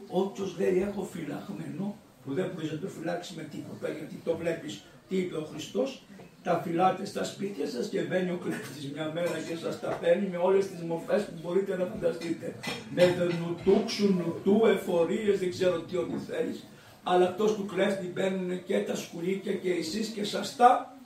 Όποιος 0.09 0.55
λέει 0.59 0.81
έχω 0.81 1.03
φυλαγμένο, 1.03 1.95
που 2.25 2.33
δεν 2.33 2.51
μπορείς 2.53 2.71
να 2.71 2.77
το 2.77 2.87
φυλάξεις 2.87 3.35
με 3.35 3.43
τίποτα, 3.43 3.89
γιατί 3.89 4.21
το 4.23 4.37
βλέπεις 4.37 4.83
τι 5.09 5.17
είπε 5.17 5.35
ο 5.37 5.47
Χριστός, 5.51 6.03
τα 6.43 6.61
φυλάτε 6.63 7.05
στα 7.05 7.23
σπίτια 7.23 7.67
σας 7.67 7.87
και 7.87 8.01
μπαίνει 8.01 8.29
ο 8.31 8.39
κλέφτης 8.43 8.91
μια 8.91 9.11
μέρα 9.13 9.37
και 9.47 9.55
σας 9.55 9.79
τα 9.79 9.89
παίρνει 10.01 10.27
με 10.27 10.37
όλες 10.37 10.67
τις 10.67 10.81
μορφές 10.81 11.23
που 11.23 11.33
μπορείτε 11.41 11.77
να 11.77 11.85
φανταστείτε. 11.85 12.55
Με 12.95 13.03
νουτού, 13.39 13.83
ξουνουτού, 13.85 14.65
εφορίες, 14.65 15.39
δεν 15.39 15.49
ξέρω 15.49 15.79
τι 15.79 15.97
ό,τι 15.97 16.17
θέλεις. 16.17 16.67
Αλλά 17.03 17.25
αυτός 17.27 17.55
του 17.55 17.65
κλέφτη 17.65 18.07
μπαίνουν 18.07 18.63
και 18.63 18.79
τα 18.79 18.95
σκουλίκια 18.95 19.53
και 19.53 19.71
εσείς 19.71 20.07
και 20.07 20.23
σας 20.23 20.55
τα 20.55 20.97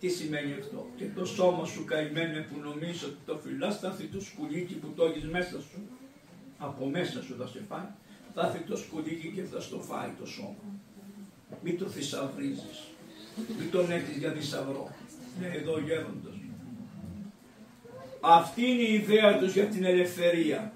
τι 0.00 0.08
σημαίνει 0.08 0.52
αυτό; 0.60 0.86
Και 0.96 1.04
το 1.14 1.24
σώμα 1.24 1.64
σου 1.64 1.84
καημένε 1.84 2.40
που 2.40 2.60
νομίζω 2.60 3.06
ότι 3.06 3.16
το 3.26 3.38
φυλάς 3.44 3.78
θα 3.78 3.86
έρθει 3.86 4.04
το 4.04 4.20
σκουλίκι 4.20 4.74
που 4.74 4.92
το 4.96 5.04
έχεις 5.04 5.24
μέσα 5.24 5.60
σου. 5.60 5.78
Από 6.58 6.86
μέσα 6.86 7.22
σου 7.22 7.36
θα 7.38 7.46
σε 7.46 7.60
φάει. 7.68 7.88
Θα 8.34 8.46
έρθει 8.46 8.58
το 8.58 8.76
σκουλίκι 8.76 9.32
και 9.34 9.42
θα 9.42 9.60
στο 9.60 9.78
φάει 9.78 10.10
το 10.20 10.26
σώμα. 10.26 10.64
Μην 11.62 11.78
το 11.78 11.86
θησαυρίζεις. 11.86 12.78
Μην 13.58 13.70
τον 13.70 13.90
έχεις 13.90 14.16
για 14.16 14.30
θησαυρό. 14.30 14.90
Ναι, 15.40 15.46
εδώ 15.46 15.78
γέροντος. 15.78 16.34
Αυτή 18.20 18.66
είναι 18.66 18.82
η 18.82 18.94
ιδέα 18.94 19.38
τους 19.38 19.52
για 19.52 19.64
την 19.64 19.84
ελευθερία. 19.84 20.72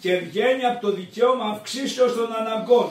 Και 0.00 0.16
βγαίνει 0.16 0.64
από 0.64 0.86
το 0.86 0.92
δικαίωμα 0.92 1.44
αυξήσεως 1.44 2.14
των 2.14 2.34
αναγκών. 2.34 2.90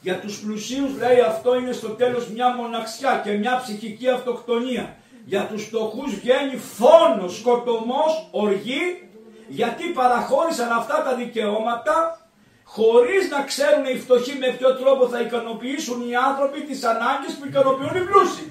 Για 0.00 0.20
τους 0.20 0.40
πλουσίους 0.40 0.96
λέει 0.98 1.20
αυτό 1.20 1.54
είναι 1.58 1.72
στο 1.72 1.88
τέλος 1.88 2.28
μια 2.28 2.54
μοναξιά 2.54 3.20
και 3.24 3.32
μια 3.32 3.60
ψυχική 3.62 4.08
αυτοκτονία. 4.08 4.96
Για 5.24 5.46
τους 5.46 5.64
φτωχούς 5.64 6.14
βγαίνει 6.14 6.56
φόνος, 6.56 7.36
σκοτωμός, 7.36 8.28
οργή, 8.30 9.08
γιατί 9.48 9.84
παραχώρησαν 9.84 10.72
αυτά 10.72 11.02
τα 11.02 11.14
δικαιώματα 11.14 12.23
χωρίς 12.64 13.30
να 13.30 13.42
ξέρουν 13.44 13.84
οι 13.84 13.98
φτωχοί 13.98 14.34
με 14.38 14.54
ποιο 14.58 14.74
τρόπο 14.74 15.08
θα 15.08 15.20
ικανοποιήσουν 15.20 16.08
οι 16.08 16.16
άνθρωποι 16.16 16.64
τις 16.64 16.84
ανάγκες 16.84 17.34
που 17.38 17.46
ικανοποιούν 17.46 17.96
οι 17.96 18.04
πλούσιοι. 18.04 18.48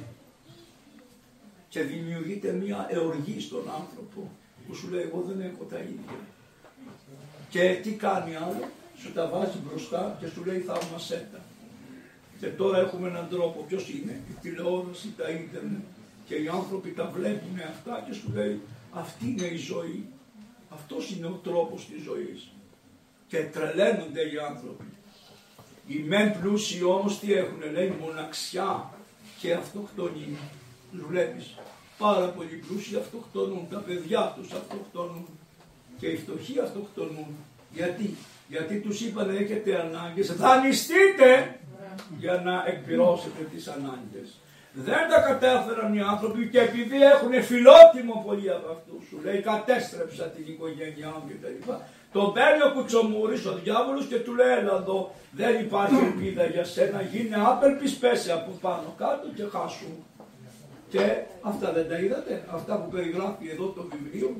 Και 1.69 1.81
δημιουργείται 1.81 2.51
μια 2.51 2.87
εοργή 2.89 3.39
στον 3.39 3.63
άνθρωπο 3.79 4.31
που 4.67 4.75
σου 4.75 4.89
λέει 4.91 5.01
εγώ 5.01 5.23
δεν 5.27 5.41
έχω 5.41 5.63
τα 5.63 5.77
ίδια. 5.77 6.17
Και 7.49 7.79
τι 7.83 7.91
κάνει 7.91 8.35
άλλο, 8.35 8.69
σου 8.97 9.13
τα 9.13 9.27
βάζει 9.27 9.57
μπροστά 9.65 10.17
και 10.19 10.27
σου 10.27 10.43
λέει 10.45 10.59
θαυμασέτα. 10.59 11.39
Και 12.39 12.47
τώρα 12.47 12.77
έχουμε 12.77 13.07
έναν 13.07 13.27
τρόπο, 13.29 13.65
ποιος 13.67 13.89
είναι, 13.89 14.19
η 14.29 14.33
τηλεόραση, 14.41 15.13
τα 15.17 15.29
ίντερνετ 15.29 15.81
και 16.27 16.35
οι 16.35 16.47
άνθρωποι 16.47 16.89
τα 16.89 17.11
βλέπουν 17.15 17.59
αυτά 17.69 18.03
και 18.07 18.13
σου 18.13 18.31
λέει 18.33 18.61
αυτή 18.91 19.25
είναι 19.25 19.45
η 19.45 19.57
ζωή. 19.57 20.05
Αυτός 20.69 21.11
είναι 21.11 21.25
ο 21.25 21.39
τρόπος 21.43 21.87
της 21.87 22.01
ζωής 22.03 22.51
και 23.33 23.43
τρελαίνονται 23.53 24.21
οι 24.21 24.37
άνθρωποι. 24.49 24.89
Οι 25.87 25.99
μεν 26.07 26.39
πλούσιοι 26.39 26.83
όμως 26.83 27.19
τι 27.19 27.33
έχουν, 27.33 27.61
λέει 27.73 27.93
μοναξιά 28.01 28.89
και 29.39 29.53
αυτοκτονία. 29.53 30.43
Τους 30.91 31.05
βλέπεις, 31.07 31.55
πάρα 31.97 32.25
πολλοί 32.25 32.63
πλούσιοι 32.67 32.95
αυτοκτονούν, 32.95 33.67
τα 33.71 33.77
παιδιά 33.77 34.33
τους 34.35 34.51
αυτοκτονούν 34.51 35.27
και 35.99 36.07
οι 36.07 36.17
φτωχοί 36.17 36.59
αυτοκτονούν. 36.59 37.27
Γιατί, 37.71 38.15
γιατί 38.47 38.79
τους 38.79 39.01
είπαν 39.01 39.35
έχετε 39.35 39.79
ανάγκες, 39.79 40.35
δανειστείτε 40.35 41.59
για 42.19 42.41
να 42.45 42.63
εκπληρώσετε 42.67 43.43
τις 43.53 43.67
ανάγκες. 43.67 44.27
Δεν 44.73 45.09
τα 45.09 45.19
κατάφεραν 45.27 45.93
οι 45.93 46.01
άνθρωποι 46.01 46.47
και 46.47 46.59
επειδή 46.59 47.01
έχουν 47.01 47.43
φιλότιμο 47.43 48.23
πολλοί 48.25 48.49
από 48.51 48.67
αυτούς, 48.71 49.07
σου 49.09 49.21
λέει 49.23 49.41
κατέστρεψα 49.41 50.23
την 50.23 50.45
οικογένειά 50.47 51.09
μου 51.09 51.23
κτλ. 51.29 51.71
Τον 52.13 52.33
παίρνει 52.33 52.63
ο 52.63 52.71
κουτσομούρης 52.75 53.45
ο 53.45 53.53
διάβολος 53.63 54.05
και 54.05 54.19
του 54.19 54.33
λέει: 54.35 54.51
Έλα 54.59 54.75
εδώ, 54.81 54.99
δεν 55.31 55.59
υπάρχει 55.65 55.95
ελπίδα 55.95 56.45
για 56.45 56.65
σένα. 56.65 57.01
Γίνε 57.01 57.37
άπελπη, 57.49 57.89
πέσει 57.89 58.31
από 58.31 58.51
πάνω 58.61 58.93
κάτω 58.97 59.27
και 59.35 59.43
χάσου. 59.53 59.91
Και 60.89 61.05
αυτά 61.41 61.71
δεν 61.71 61.87
τα 61.89 61.97
είδατε, 61.97 62.43
αυτά 62.51 62.73
που 62.75 62.89
περιγράφει 62.89 63.49
εδώ 63.49 63.65
το 63.65 63.85
βιβλίο, 63.91 64.35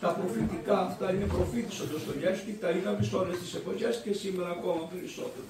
τα 0.00 0.08
προφητικά 0.08 0.78
αυτά 0.78 1.12
είναι 1.12 1.24
προφήτης 1.24 1.80
ο 1.80 1.84
Ντοστογεύσκη, 1.84 2.52
τα 2.60 2.70
είδαμε 2.70 3.02
σε 3.02 3.16
όλες 3.16 3.38
τις 3.38 3.54
εποχές 3.54 4.00
και 4.04 4.12
σήμερα 4.12 4.50
ακόμα 4.50 4.82
περισσότερο. 4.92 5.46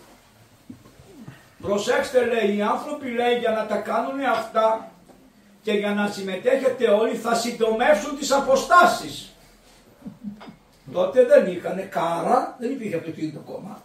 Προσέξτε 1.60 2.24
λέει, 2.24 2.56
οι 2.56 2.62
άνθρωποι 2.62 3.08
λέει 3.10 3.38
για 3.38 3.50
να 3.50 3.66
τα 3.66 3.76
κάνουν 3.76 4.20
αυτά 4.38 4.90
και 5.62 5.72
για 5.72 5.90
να 5.94 6.06
συμμετέχετε 6.06 6.88
όλοι 6.88 7.14
θα 7.14 7.34
συντομεύσουν 7.34 8.18
τις 8.18 8.30
αποστάσεις. 8.32 9.32
Τότε 10.92 11.24
δεν 11.24 11.46
είχαν 11.46 11.88
κάρα, 11.88 12.56
δεν 12.58 12.70
υπήρχε 12.70 12.96
αυτοκίνητο 12.96 13.38
κόμμα. 13.38 13.82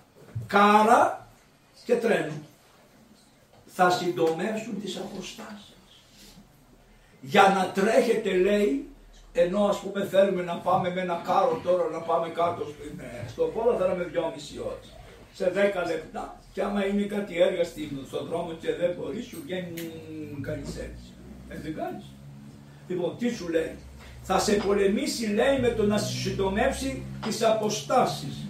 Κάρα 0.47 1.27
και 1.85 1.95
τρένο. 1.95 2.33
Θα 3.65 3.89
συντομεύσουν 3.89 4.81
τις 4.81 4.97
αποστάσεις. 4.97 5.75
Για 7.21 7.53
να 7.55 7.81
τρέχετε 7.81 8.33
λέει, 8.33 8.87
ενώ 9.33 9.65
ας 9.65 9.79
πούμε 9.79 10.05
θέλουμε 10.05 10.43
να 10.43 10.55
πάμε 10.55 10.89
με 10.89 11.01
ένα 11.01 11.21
κάρο 11.25 11.61
τώρα 11.63 11.89
να 11.89 11.99
πάμε 11.99 12.29
κάτω 12.29 12.65
ε, 12.97 13.29
στο 13.29 13.43
πόλο 13.43 13.75
θέλαμε 13.77 14.03
δυόμιση 14.03 14.59
ώρες. 14.59 14.93
Σε 15.33 15.49
δέκα 15.49 15.85
λεπτά 15.85 16.39
και 16.53 16.61
άμα 16.61 16.85
είναι 16.85 17.03
κάτι 17.03 17.41
έργα 17.41 17.63
στον 18.07 18.27
δρόμο 18.27 18.51
και 18.53 18.75
δεν 18.75 18.95
μπορείς 18.97 19.25
σου 19.25 19.41
βγαίνει 19.43 19.91
κανείς 20.41 20.67
έτσι. 20.67 21.07
Ε, 21.49 21.59
δεν 21.59 21.75
κάνεις. 21.75 22.05
Λοιπόν, 22.87 23.17
τι 23.17 23.29
σου 23.29 23.49
λέει, 23.49 23.75
θα 24.23 24.39
σε 24.39 24.53
πολεμήσει 24.53 25.25
λέει 25.25 25.59
με 25.59 25.69
το 25.69 25.83
να 25.83 25.97
σου 25.97 26.17
συντομεύσει 26.17 27.03
τις 27.25 27.43
αποστάσεις. 27.43 28.47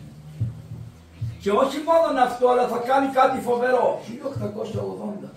Και 1.41 1.51
όχι 1.51 1.77
μόνο 1.77 2.21
αυτό, 2.21 2.47
αλλά 2.47 2.67
θα 2.67 2.77
κάνει 2.77 3.13
κάτι 3.13 3.41
φοβερό. 3.41 4.01
1880. 4.05 5.33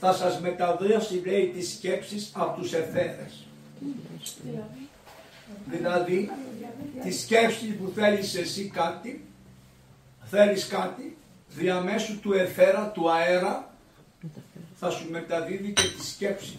Θα 0.00 0.12
σας 0.12 0.40
μεταδώσει 0.40 1.22
λέει 1.26 1.46
τις 1.46 1.72
σκέψεις 1.72 2.30
από 2.34 2.60
τους 2.60 2.72
εθέρες. 2.72 3.46
Δηλαδή, 5.64 6.30
τις 7.02 7.20
σκέψεις 7.20 7.74
που 7.74 7.92
θέλεις 7.94 8.34
εσύ 8.34 8.70
κάτι, 8.74 9.24
θέλεις 10.24 10.66
κάτι, 10.66 11.16
διαμέσου 11.48 12.20
του 12.20 12.32
εθέρα, 12.32 12.90
του 12.94 13.10
αέρα, 13.10 13.74
θα 14.74 14.90
σου 14.90 15.10
μεταδίδει 15.10 15.72
και 15.72 15.88
τη 15.98 16.06
σκέψη. 16.06 16.58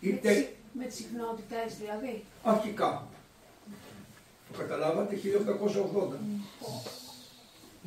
Είτε 0.00 0.55
με 0.78 0.84
τις 0.84 0.96
συχνότητες 0.96 1.68
δηλαδή. 1.80 2.24
Αρχικά. 2.44 3.06
Το 4.52 4.58
καταλάβατε 4.58 5.14
1880. 5.14 6.18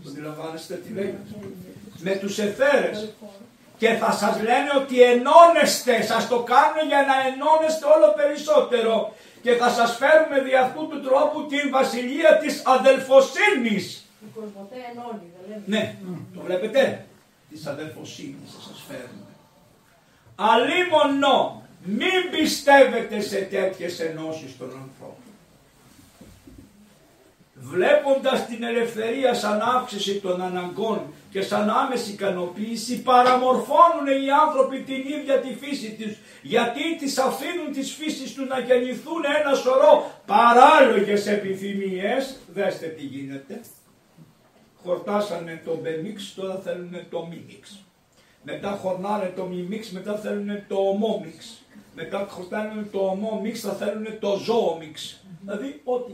Το 0.03 0.09
αντιλαμβάνεστε 0.09 0.75
τι 0.75 0.93
λέει. 0.93 1.17
Με 1.99 2.15
τους 2.15 2.39
εθέρες. 2.39 3.09
και 3.77 3.89
θα 3.89 4.11
σας 4.11 4.35
λένε 4.41 4.69
ότι 4.81 5.01
ενώνεστε, 5.01 6.01
σας 6.01 6.27
το 6.27 6.43
κάνουν 6.43 6.87
για 6.87 7.01
να 7.09 7.15
ενώνεστε 7.27 7.85
όλο 7.85 8.13
περισσότερο 8.15 9.13
και 9.41 9.51
θα 9.55 9.69
σας 9.69 9.95
φέρουμε 9.95 10.41
δι' 10.41 10.55
αυτού 10.55 10.87
του 10.87 11.01
τρόπου 11.01 11.45
την 11.45 11.69
βασιλεία 11.71 12.37
της 12.37 12.61
αδελφοσύνης. 12.65 14.05
Η 14.25 14.27
κοσμοτέ 14.35 14.75
ενώνει, 14.91 15.27
δεν 15.35 15.49
λέμε. 15.49 15.63
Ναι, 15.65 15.95
το 16.35 16.41
βλέπετε, 16.41 17.05
της 17.49 17.65
αδελφοσύνης 17.65 18.49
θα 18.55 18.61
σας 18.61 18.83
φέρουμε. 18.87 19.29
Αλίμονο, 20.35 21.58
μην 21.83 22.29
πιστεύετε 22.31 23.21
σε 23.21 23.39
τέτοιες 23.39 23.99
ενώσεις 23.99 24.57
των 24.57 24.67
ανθρώπων. 24.67 25.17
Βλέποντας 27.53 28.45
την 28.45 28.63
ελευθερία 28.63 29.33
σαν 29.33 29.61
αύξηση 29.61 30.19
των 30.19 30.41
αναγκών 30.41 31.01
και 31.31 31.41
σαν 31.41 31.69
άμεση 31.69 32.11
ικανοποίηση 32.11 33.01
παραμορφώνουν 33.01 34.07
οι 34.23 34.31
άνθρωποι 34.47 34.81
την 34.81 35.19
ίδια 35.19 35.39
τη 35.39 35.55
φύση 35.65 35.91
τους 35.99 36.17
γιατί 36.41 36.97
τις 36.97 37.17
αφήνουν 37.17 37.71
τις 37.71 37.93
φύσεις 37.93 38.33
του 38.33 38.45
να 38.45 38.59
γεννηθούν 38.59 39.23
ένα 39.39 39.55
σωρό 39.55 40.11
παράλογες 40.25 41.27
επιθυμίες. 41.27 42.37
Δέστε 42.53 42.87
τι 42.87 43.03
γίνεται. 43.03 43.61
Χορτάσανε 44.83 45.61
το 45.65 45.75
μπεμίξ 45.81 46.33
τώρα 46.33 46.55
θέλουν 46.55 46.95
το 47.09 47.25
μίμιξ 47.25 47.83
μετά 48.43 48.79
χορνάνε 48.81 49.33
το 49.35 49.45
μιμίξ 49.45 49.89
μετά 49.91 50.17
θέλουν 50.17 50.63
το 50.67 50.75
ομόμιξ 50.75 51.61
μετά 51.95 52.27
χορτάνε 52.29 52.87
το 52.91 52.99
ομόμιξ 52.99 53.59
θα 53.59 53.73
θέλουν 53.73 54.19
το 54.19 54.37
ζώομιξ 54.37 55.23
δηλαδή 55.41 55.81
ό,τι 55.83 56.11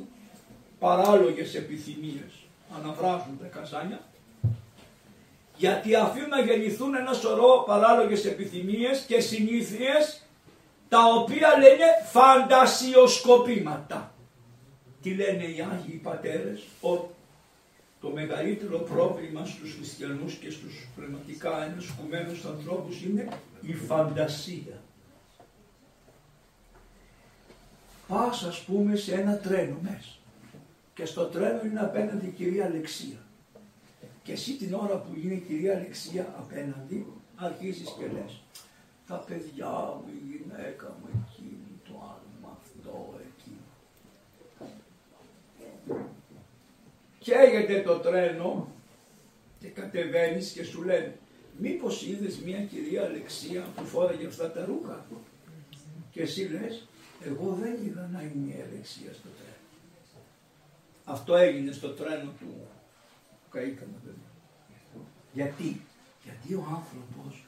παράλογες 0.79 1.55
επιθυμίες 1.55 2.34
αναβράζουν 2.77 3.39
τα 3.41 3.46
καζάνια 3.46 4.00
γιατί 5.58 5.96
αφήνουν 5.96 6.29
να 6.29 6.41
γεννηθούν 6.41 6.96
ένα 6.96 7.13
σωρό 7.13 7.63
παράλογες 7.67 8.25
επιθυμίες 8.25 9.00
και 9.00 9.20
συνήθειες 9.20 10.25
τα 10.89 11.05
οποία 11.05 11.58
λένε 11.60 11.86
φαντασιοσκοπήματα. 12.12 14.13
Τι 15.01 15.15
λένε 15.15 15.44
οι 15.44 15.65
Άγιοι 15.72 16.00
Πατέρες, 16.03 16.63
ότι 16.82 17.08
το 18.01 18.10
μεγαλύτερο 18.10 18.77
πρόβλημα 18.77 19.46
στους 19.46 19.75
χριστιανούς 19.77 20.34
και 20.34 20.50
στους 20.50 20.88
πνευματικά 20.96 21.65
ενασκουμένους 21.65 22.46
ανθρώπους 22.46 23.01
είναι 23.01 23.27
η 23.62 23.74
φαντασία. 23.74 24.82
Πας 28.07 28.43
ας 28.43 28.62
πούμε 28.63 28.95
σε 28.95 29.13
ένα 29.13 29.38
τρένο 29.38 29.77
μέσα 29.81 30.15
και 30.93 31.05
στο 31.05 31.25
τρένο 31.25 31.62
είναι 31.65 31.79
απέναντι 31.79 32.25
η 32.25 32.29
κυρία 32.29 32.65
Αλεξία. 32.65 33.17
Και 34.24 34.31
εσύ 34.31 34.53
την 34.53 34.74
ώρα 34.74 34.95
που 34.97 35.19
είναι 35.24 35.33
η 35.33 35.43
κυρία 35.47 35.75
Αλεξία 35.75 36.35
απέναντι 36.38 37.05
αρχίζεις 37.35 37.89
και 37.97 38.05
λες 38.13 38.41
τα 39.07 39.15
παιδιά 39.15 39.69
μου, 39.69 40.03
η 40.07 40.38
γυναίκα 40.38 40.97
μου, 41.00 41.07
εκείνη, 41.07 41.79
το 41.83 41.93
άλλο 41.93 42.29
μου, 42.41 42.47
αυτό, 42.57 43.19
εκείνο. 43.29 43.65
Καίγεται 47.19 47.81
το 47.81 48.00
τρένο 48.00 48.67
και 49.59 49.67
κατεβαίνεις 49.67 50.51
και 50.51 50.63
σου 50.63 50.83
λένε 50.83 51.17
μήπως 51.57 52.05
είδες 52.05 52.38
μια 52.45 52.59
κυρία 52.59 53.03
Αλεξία 53.03 53.67
που 53.75 53.85
φόραγε 53.85 54.25
αυτά 54.25 54.51
τα 54.51 54.65
ρούχα; 54.65 55.05
Και 56.12 56.21
εσύ 56.21 56.41
λες 56.41 56.88
εγώ 57.25 57.58
δεν 57.62 57.74
είδα 57.86 58.10
να 58.13 58.22
είναι 58.22 58.50
η 58.51 58.63
Αλεξία 58.67 59.13
στο 59.13 59.29
τρένο. 59.38 59.65
Αυτό 61.05 61.36
έγινε 61.36 61.72
στο 61.72 61.89
τρένο 61.89 62.32
του. 62.39 62.67
Καήκαμε 63.51 63.98
βέβαια. 64.05 64.32
Γιατί, 65.34 65.82
γιατί 66.24 66.53
ο 66.53 66.65
άνθρωπος 66.77 67.44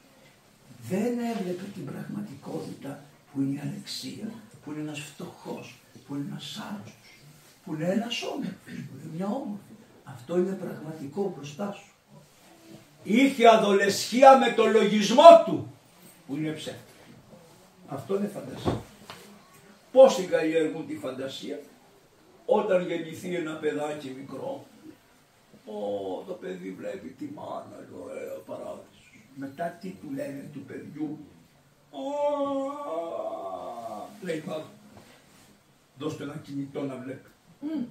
δεν 0.88 1.18
έβλεπε 1.18 1.64
την 1.74 1.84
πραγματικότητα 1.84 3.00
που 3.32 3.40
είναι 3.40 3.54
η 3.56 3.60
ανεξία, 3.60 4.30
που 4.64 4.70
είναι 4.72 4.80
ένας 4.80 5.00
φτωχός, 5.00 5.78
που 6.06 6.14
είναι 6.14 6.26
ένας 6.30 6.60
άρρωστος, 6.70 7.12
που 7.64 7.74
είναι 7.74 7.84
ένας 7.84 8.22
όμορφος, 8.22 8.54
που 8.64 8.94
είναι 8.94 9.10
μια 9.14 9.26
όμορφη. 9.26 9.72
Αυτό 10.04 10.38
είναι 10.38 10.52
πραγματικό 10.52 11.34
μπροστά 11.36 11.72
σου. 11.72 11.92
Είχε 13.02 13.48
αδολεσχία 13.48 14.38
με 14.38 14.52
το 14.52 14.66
λογισμό 14.66 15.42
του, 15.44 15.72
που 16.26 16.36
είναι 16.36 16.50
ψεύτη. 16.50 16.92
Αυτό 17.88 18.16
είναι 18.16 18.26
φαντασία. 18.26 18.80
Πώς 19.92 20.18
εγκαλλιεργούν 20.18 20.86
τη 20.86 20.96
φαντασία, 20.96 21.60
όταν 22.46 22.86
γεννηθεί 22.86 23.34
ένα 23.34 23.54
παιδάκι 23.54 24.14
μικρό, 24.18 24.66
ο, 25.66 25.78
το 26.26 26.32
παιδί 26.32 26.70
βλέπει 26.70 27.08
τη 27.08 27.24
μάνα, 27.34 27.88
ωραία 28.04 28.34
παράδεισος. 28.46 29.12
Μετά 29.34 29.68
τι 29.80 29.90
του 29.90 30.10
λένε 30.14 30.50
του 30.52 30.60
παιδιού, 30.60 31.18
λέει 34.22 34.38
πάμε, 34.38 34.64
δώστε 35.98 36.22
ένα 36.22 36.36
κινητό 36.36 36.82
να 36.82 36.96
βλέπει. 36.96 37.28
Mm. 37.62 37.84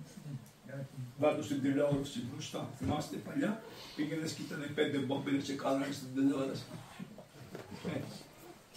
Βάτω 1.20 1.44
στην 1.44 1.62
τηλεόραση 1.62 2.24
μπροστά. 2.32 2.70
Θυμάστε 2.78 3.18
παλιά, 3.18 3.62
πήγαινες 3.96 4.32
και 4.32 4.42
ήταν 4.42 4.72
πέντε 4.76 4.98
μπόμπελε 4.98 5.38
και 5.38 5.54
κάνανε 5.54 5.92
στην 5.92 6.08
τηλεόραση. 6.16 6.64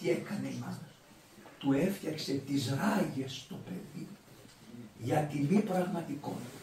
Τι 0.01 0.11
έκανε 0.11 0.49
η 0.49 0.57
μάνα; 0.61 0.90
Του 1.61 1.73
έφτιαξε 1.73 2.33
τις 2.33 2.69
ράγες 2.69 3.33
στο 3.33 3.57
παιδί 3.65 4.09
για 4.99 5.21
τη 5.21 5.39
μη 5.39 5.61
πραγματικότητα. 5.61 6.59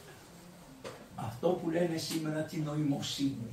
Αυτό 1.16 1.48
που 1.50 1.70
λένε 1.70 1.98
σήμερα 1.98 2.42
την 2.42 2.64
νοημοσύνη. 2.64 3.52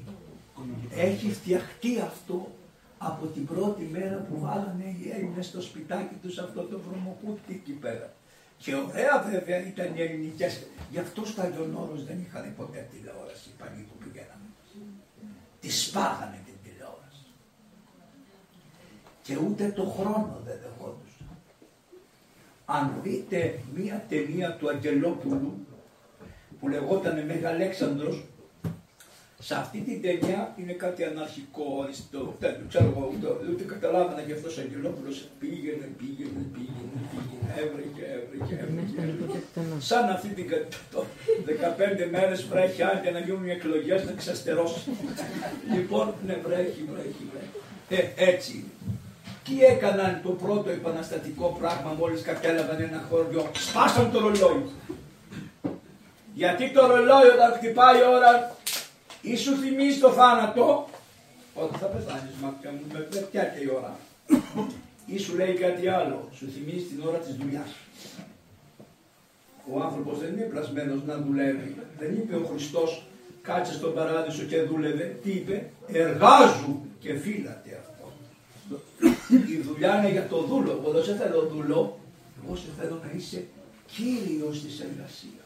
Έχει 0.94 1.32
φτιαχτεί 1.32 2.00
αυτό 2.00 2.52
από 2.98 3.26
την 3.26 3.46
πρώτη 3.46 3.88
μέρα 3.92 4.16
που 4.16 4.38
βάλανε 4.40 4.96
οι 4.98 5.10
Έλληνες 5.10 5.46
στο 5.46 5.60
σπιτάκι 5.60 6.14
τους 6.22 6.38
αυτό 6.38 6.62
το 6.62 6.80
βρωμοκούτι 6.88 7.52
εκεί 7.54 7.72
πέρα. 7.72 8.12
Και 8.58 8.74
ωραία 8.74 9.22
βέβαια 9.30 9.66
ήταν 9.66 9.96
οι 9.96 10.02
ελληνικές. 10.02 10.62
Γι' 10.90 10.98
αυτό 10.98 11.24
στα 11.24 11.48
Λιονόρος 11.48 12.04
δεν 12.04 12.20
είχαν 12.20 12.54
ποτέ 12.56 12.88
τηλεόραση 12.92 13.48
οι 13.48 13.52
παλιοί 13.58 13.82
που 13.82 14.04
πηγαίνανε. 14.04 14.48
Τη 15.60 15.70
σπάγανε 15.70 16.40
την 16.44 16.54
τηλεόραση. 16.64 17.26
Και 19.22 19.36
ούτε 19.36 19.68
το 19.68 19.84
χρόνο 19.84 20.40
δεν 20.44 20.58
δεχόντουσαν 20.62 21.03
αν 22.64 23.00
δείτε 23.02 23.58
μία 23.74 24.04
ταινία 24.08 24.56
του 24.58 24.68
Αγγελόπουλου 24.68 25.66
που 26.60 26.68
λεγόταν 26.68 27.24
Μεγαλέξανδρος, 27.26 28.24
σε 29.38 29.54
αυτή 29.54 29.78
την 29.78 30.02
ταινία 30.02 30.54
είναι 30.56 30.72
κάτι 30.72 31.04
αναρχικό, 31.04 31.80
αριστό, 31.82 32.36
δεν 32.38 32.56
ξέρω 32.68 32.84
εγώ, 32.84 33.12
ούτε, 33.14 33.26
ούτε 33.50 33.64
καταλάβαινα 33.64 34.22
και 34.22 34.32
αυτός 34.32 34.58
ο 34.58 34.60
Αγγελόπουλος 34.60 35.28
πήγαινε, 35.38 35.86
πήγαινε, 35.98 36.42
πήγαινε, 36.54 36.96
πήγαινε, 37.10 37.48
έβρεχε, 37.62 38.04
έβρεχε, 38.16 38.54
έβρεχε. 38.62 39.40
Σαν 39.78 40.08
αυτή 40.10 40.28
την 40.28 40.46
το 40.92 41.04
15 42.06 42.10
μέρες 42.10 42.44
βρέχει 42.44 42.82
άντε 42.82 43.10
να 43.10 43.18
γίνουν 43.18 43.46
οι 43.46 43.50
εκλογές 43.50 44.04
να 44.04 44.12
ξαστερώσει. 44.12 44.90
λοιπόν, 45.74 46.14
ναι, 46.26 46.36
βρέχει, 46.46 46.82
βρέχει, 46.92 47.24
βρέχει. 47.32 47.56
Ε, 47.88 48.30
έτσι 48.30 48.52
είναι. 48.52 48.94
Τι 49.44 49.64
έκαναν 49.64 50.20
το 50.22 50.30
πρώτο 50.30 50.70
επαναστατικό 50.70 51.56
πράγμα 51.60 51.94
μόλις 51.98 52.22
κατέλαβαν 52.22 52.80
ένα 52.80 53.04
χωριό; 53.10 53.50
Σπάσαν 53.54 54.10
το 54.12 54.20
ρολόι. 54.20 54.70
Γιατί 56.34 56.70
το 56.70 56.86
ρολόι 56.86 57.28
όταν 57.36 57.52
χτυπάει 57.56 57.98
η 57.98 58.02
ώρα 58.16 58.56
ή 59.20 59.36
σου 59.36 59.56
θυμίζει 59.56 59.98
το 59.98 60.10
θάνατο 60.10 60.88
όταν 61.54 61.78
θα 61.78 61.86
πεθάνεις 61.86 62.34
μάτια 62.42 62.70
μου 62.70 62.80
με 62.92 63.18
πια 63.30 63.44
και 63.44 63.64
η 63.64 63.70
ώρα. 63.76 63.96
Ή 65.06 65.18
σου 65.18 65.36
λέει 65.36 65.52
κάτι 65.52 65.88
άλλο, 65.88 66.28
σου 66.32 66.46
θυμίζει 66.54 66.84
την 66.84 67.02
ώρα 67.06 67.18
της 67.18 67.34
δουλειάς. 67.34 67.68
Ο 69.72 69.80
άνθρωπος 69.80 70.18
δεν 70.18 70.32
είναι 70.32 70.44
πλασμένος 70.44 71.00
να 71.06 71.16
δουλεύει. 71.16 71.76
Δεν 71.98 72.12
είπε 72.12 72.36
ο 72.36 72.48
Χριστός 72.50 73.06
κάτσε 73.42 73.72
στον 73.72 73.94
παράδεισο 73.94 74.42
και 74.42 74.62
δούλευε. 74.62 75.16
Τι 75.22 75.30
είπε, 75.30 75.70
εργάζου 75.86 76.80
και 76.98 77.14
φύλατε 77.14 77.74
η 79.36 79.60
δουλειά 79.66 79.98
είναι 79.98 80.10
για 80.10 80.26
το 80.26 80.40
δούλο. 80.40 80.70
Εγώ 80.80 80.92
δεν 80.92 81.04
σε 81.04 81.14
θέλω 81.14 81.40
δούλο, 81.52 81.98
εγώ 82.44 82.56
σε 82.56 82.66
θέλω 82.80 83.00
να 83.04 83.10
είσαι 83.16 83.44
κύριος 83.86 84.62
της 84.62 84.80
εργασίας. 84.80 85.44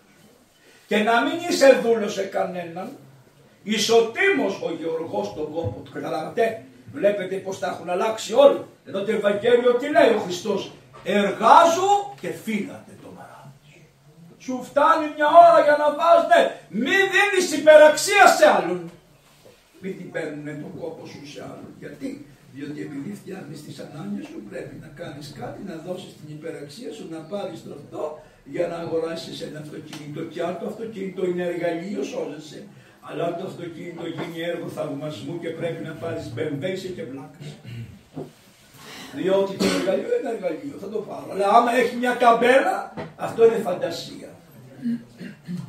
Και 0.86 0.96
να 0.96 1.22
μην 1.22 1.34
είσαι 1.48 1.80
δούλος 1.82 2.12
σε 2.12 2.22
κανέναν, 2.22 2.90
ισοτήμος 3.62 4.60
ο 4.62 4.72
γεωργός 4.78 5.34
τον 5.34 5.52
κόπο 5.52 5.80
του. 5.84 5.90
Καταλάβατε, 5.92 6.64
βλέπετε 6.92 7.36
πως 7.36 7.58
τα 7.58 7.66
έχουν 7.66 7.90
αλλάξει 7.90 8.32
όλοι. 8.32 8.64
Εδώ 8.86 9.04
το 9.04 9.12
Ευαγγέλιο 9.12 9.74
τι 9.74 9.88
λέει 9.88 10.12
ο 10.16 10.18
Χριστός. 10.18 10.70
Εργάζω 11.04 12.14
και 12.20 12.28
φύγατε 12.28 12.92
το 13.02 13.08
μαράδι. 13.16 13.86
Σου 14.38 14.62
φτάνει 14.62 15.06
μια 15.16 15.26
ώρα 15.26 15.60
για 15.64 15.76
να 15.76 15.88
πας, 15.98 16.26
ναι. 16.30 16.60
Μην 16.68 17.00
δίνεις 17.12 17.58
υπεραξία 17.58 18.26
σε 18.26 18.46
άλλον. 18.48 18.90
Μην 19.80 19.96
την 19.96 20.10
παίρνουν 20.10 20.44
τον 20.44 20.80
κόπο 20.80 21.06
σου 21.06 21.26
σε 21.32 21.42
άλλον. 21.42 21.74
Γιατί; 21.78 22.26
Διότι 22.58 22.80
επειδή 22.88 23.10
φτιάχνεις 23.20 23.58
τις 23.66 23.76
ανάγκες 23.84 24.24
σου, 24.30 24.38
πρέπει 24.50 24.74
να 24.84 24.88
κάνεις 25.00 25.26
κάτι, 25.40 25.60
να 25.70 25.74
δώσεις 25.86 26.12
την 26.18 26.28
υπεραξία 26.36 26.90
σου, 26.96 27.04
να 27.14 27.20
πάρεις 27.30 27.58
το 27.64 27.70
αυτό 27.78 28.02
για 28.54 28.64
να 28.70 28.76
αγοράσεις 28.84 29.40
ένα 29.48 29.58
αυτοκίνητο. 29.64 30.20
Και 30.32 30.40
αν 30.48 30.54
το 30.60 30.66
αυτοκίνητο 30.72 31.22
είναι 31.30 31.44
εργαλείο, 31.52 32.02
σώζεσαι. 32.12 32.60
Αλλά 33.08 33.22
αν 33.28 33.34
το 33.38 33.44
αυτοκίνητο 33.50 34.04
γίνει 34.16 34.38
έργο 34.52 34.68
θαυμασμού 34.76 35.34
και 35.42 35.50
πρέπει 35.60 35.80
να 35.88 35.92
πάρεις 36.02 36.26
μπεμπέισε 36.34 36.88
και 36.96 37.04
βλάκας. 37.10 37.48
Διότι 39.18 39.52
το 39.56 39.66
εργαλείο 39.78 40.12
είναι 40.18 40.30
εργαλείο, 40.36 40.76
θα 40.82 40.88
το 40.94 40.98
πάρω. 41.08 41.28
Αλλά 41.32 41.46
άμα 41.56 41.70
έχει 41.80 41.96
μια 41.96 42.14
καμπέλα, 42.22 42.76
αυτό 43.16 43.46
είναι 43.46 43.60
φαντασία. 43.68 44.30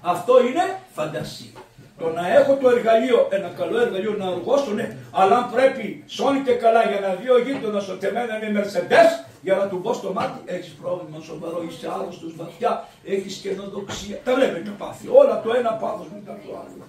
Αυτό 0.02 0.34
είναι 0.46 0.64
φαντασία. 0.98 1.58
Το 2.00 2.10
να 2.10 2.34
έχω 2.34 2.56
το 2.56 2.70
εργαλείο, 2.70 3.28
ένα 3.32 3.48
καλό 3.48 3.80
εργαλείο 3.82 4.16
να 4.18 4.28
οργώσω, 4.28 4.72
ναι, 4.72 4.98
αλλά 5.12 5.38
αν 5.38 5.52
πρέπει 5.52 6.04
σώνει 6.08 6.40
και 6.40 6.54
καλά 6.54 6.84
για 6.90 7.00
να 7.00 7.14
δει 7.14 7.30
ο 7.30 7.40
γείτονας 7.40 7.90
ότι 7.90 8.08
εμένα 8.08 8.46
είναι 8.46 8.60
Mercedes, 8.60 9.12
για 9.42 9.56
να 9.56 9.68
του 9.68 9.78
μπω 9.78 9.94
στο 9.94 10.14
μάτι, 10.14 10.40
έχεις 10.46 10.74
πρόβλημα 10.82 11.24
σοβαρό, 11.24 11.64
είσαι 11.70 11.88
άρρωστος 11.94 12.36
βαθιά, 12.36 12.88
έχεις 13.06 13.36
καινοδοξία. 13.36 14.20
Τα 14.24 14.36
βλέπετε 14.36 14.70
πάθη. 14.78 15.08
Όλα 15.08 15.42
το 15.42 15.54
ένα 15.54 15.72
πάθος 15.72 16.08
μετά 16.14 16.40
το 16.46 16.50
άλλο. 16.52 16.84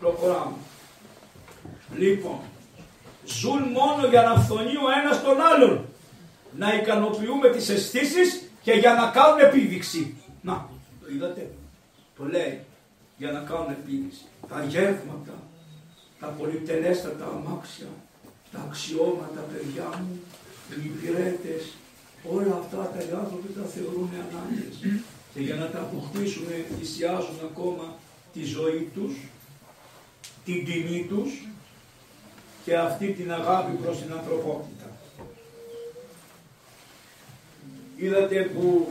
Προχωράμε. 0.00 0.56
Λοιπόν, 1.96 2.38
ζουν 3.24 3.62
μόνο 3.62 4.06
για 4.10 4.22
να 4.22 4.34
φθονεί 4.40 4.76
ο 4.76 4.88
ένας 5.02 5.22
τον 5.22 5.40
άλλον. 5.40 5.84
Να 6.58 6.74
ικανοποιούμε 6.74 7.48
τις 7.48 7.68
αισθήσεις 7.68 8.50
και 8.62 8.72
για 8.72 8.92
να 8.94 9.10
κάνουν 9.10 9.38
επίδειξη. 9.38 10.16
Να, 10.42 10.68
το 11.00 11.06
είδατε; 11.14 11.50
Το 12.16 12.24
λέει 12.24 12.60
για 13.18 13.30
να 13.32 13.40
κάνουν 13.40 13.70
επίδειξη. 13.70 14.24
Τα 14.48 14.64
γεύματα, 14.64 15.36
τα 16.20 16.26
πολυτελέστατα 16.26 17.26
αμάξια, 17.26 17.90
τα 18.52 18.58
αξιώματα 18.58 19.40
παιδιά 19.40 19.88
μου, 20.02 20.20
οι 20.70 20.84
υπηρέτες, 20.84 21.62
όλα 22.32 22.54
αυτά 22.62 22.76
τα 22.76 22.98
οι 23.04 23.10
άνθρωποι 23.22 23.48
τα 23.52 23.64
θεωρούν 23.74 24.10
ανάγκες. 24.24 24.76
Και 25.34 25.40
για 25.40 25.54
να 25.54 25.66
τα 25.66 25.80
αποκτήσουν 25.80 26.46
θυσιάζουν 26.78 27.38
ακόμα 27.50 27.94
τη 28.32 28.44
ζωή 28.44 28.90
τους, 28.94 29.14
την 30.44 30.64
τιμή 30.64 31.06
τους 31.08 31.46
και 32.64 32.76
αυτή 32.76 33.12
την 33.12 33.32
αγάπη 33.32 33.72
προς 33.82 33.98
την 33.98 34.12
ανθρωπότητα. 34.12 34.96
Είδατε 37.96 38.50
που 38.54 38.88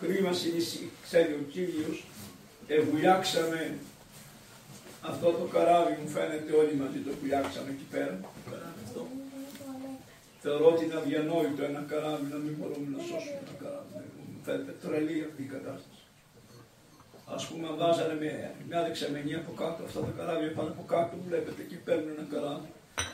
κρίμα 0.00 0.32
συνεισή, 0.32 0.90
ξέρει 1.02 1.32
ο 1.32 1.44
Κύριος, 1.52 2.04
ευουλιάξαμε 2.66 3.74
αυτό 5.10 5.26
το 5.40 5.46
καράβι 5.54 5.92
μου 6.00 6.08
φαίνεται 6.16 6.52
όλοι 6.60 6.74
μαζί 6.82 6.98
το 7.06 7.10
βουλιάξαμε 7.20 7.70
εκεί 7.76 7.86
πέρα. 7.94 8.14
Αυτό. 8.84 9.00
Θεωρώ 10.42 10.66
ότι 10.72 10.84
είναι 10.84 10.98
αδιανόητο 11.00 11.62
ένα 11.70 11.82
καράβι 11.92 12.26
να 12.34 12.38
μην 12.44 12.54
μπορούμε 12.58 12.88
να 12.96 13.00
σώσουμε 13.08 13.38
ένα 13.44 13.54
καράβι. 13.62 13.90
Μου 14.32 14.40
φαίνεται 14.46 14.74
τρελή 14.82 15.16
αυτή 15.28 15.42
η 15.48 15.50
κατάσταση. 15.56 16.02
Α 17.36 17.38
πούμε, 17.46 17.64
αν 17.70 17.76
βάζανε 17.82 18.16
με 18.22 18.30
μια 18.68 18.80
δεξαμενή 18.86 19.34
από 19.42 19.52
κάτω, 19.62 19.80
αυτά 19.88 20.00
τα 20.06 20.12
καράβια 20.18 20.50
πάνω 20.58 20.70
από 20.74 20.84
κάτω, 20.94 21.14
βλέπετε 21.28 21.62
και 21.70 21.76
παίρνουν 21.86 22.08
ένα 22.16 22.26
καράβι. 22.32 22.68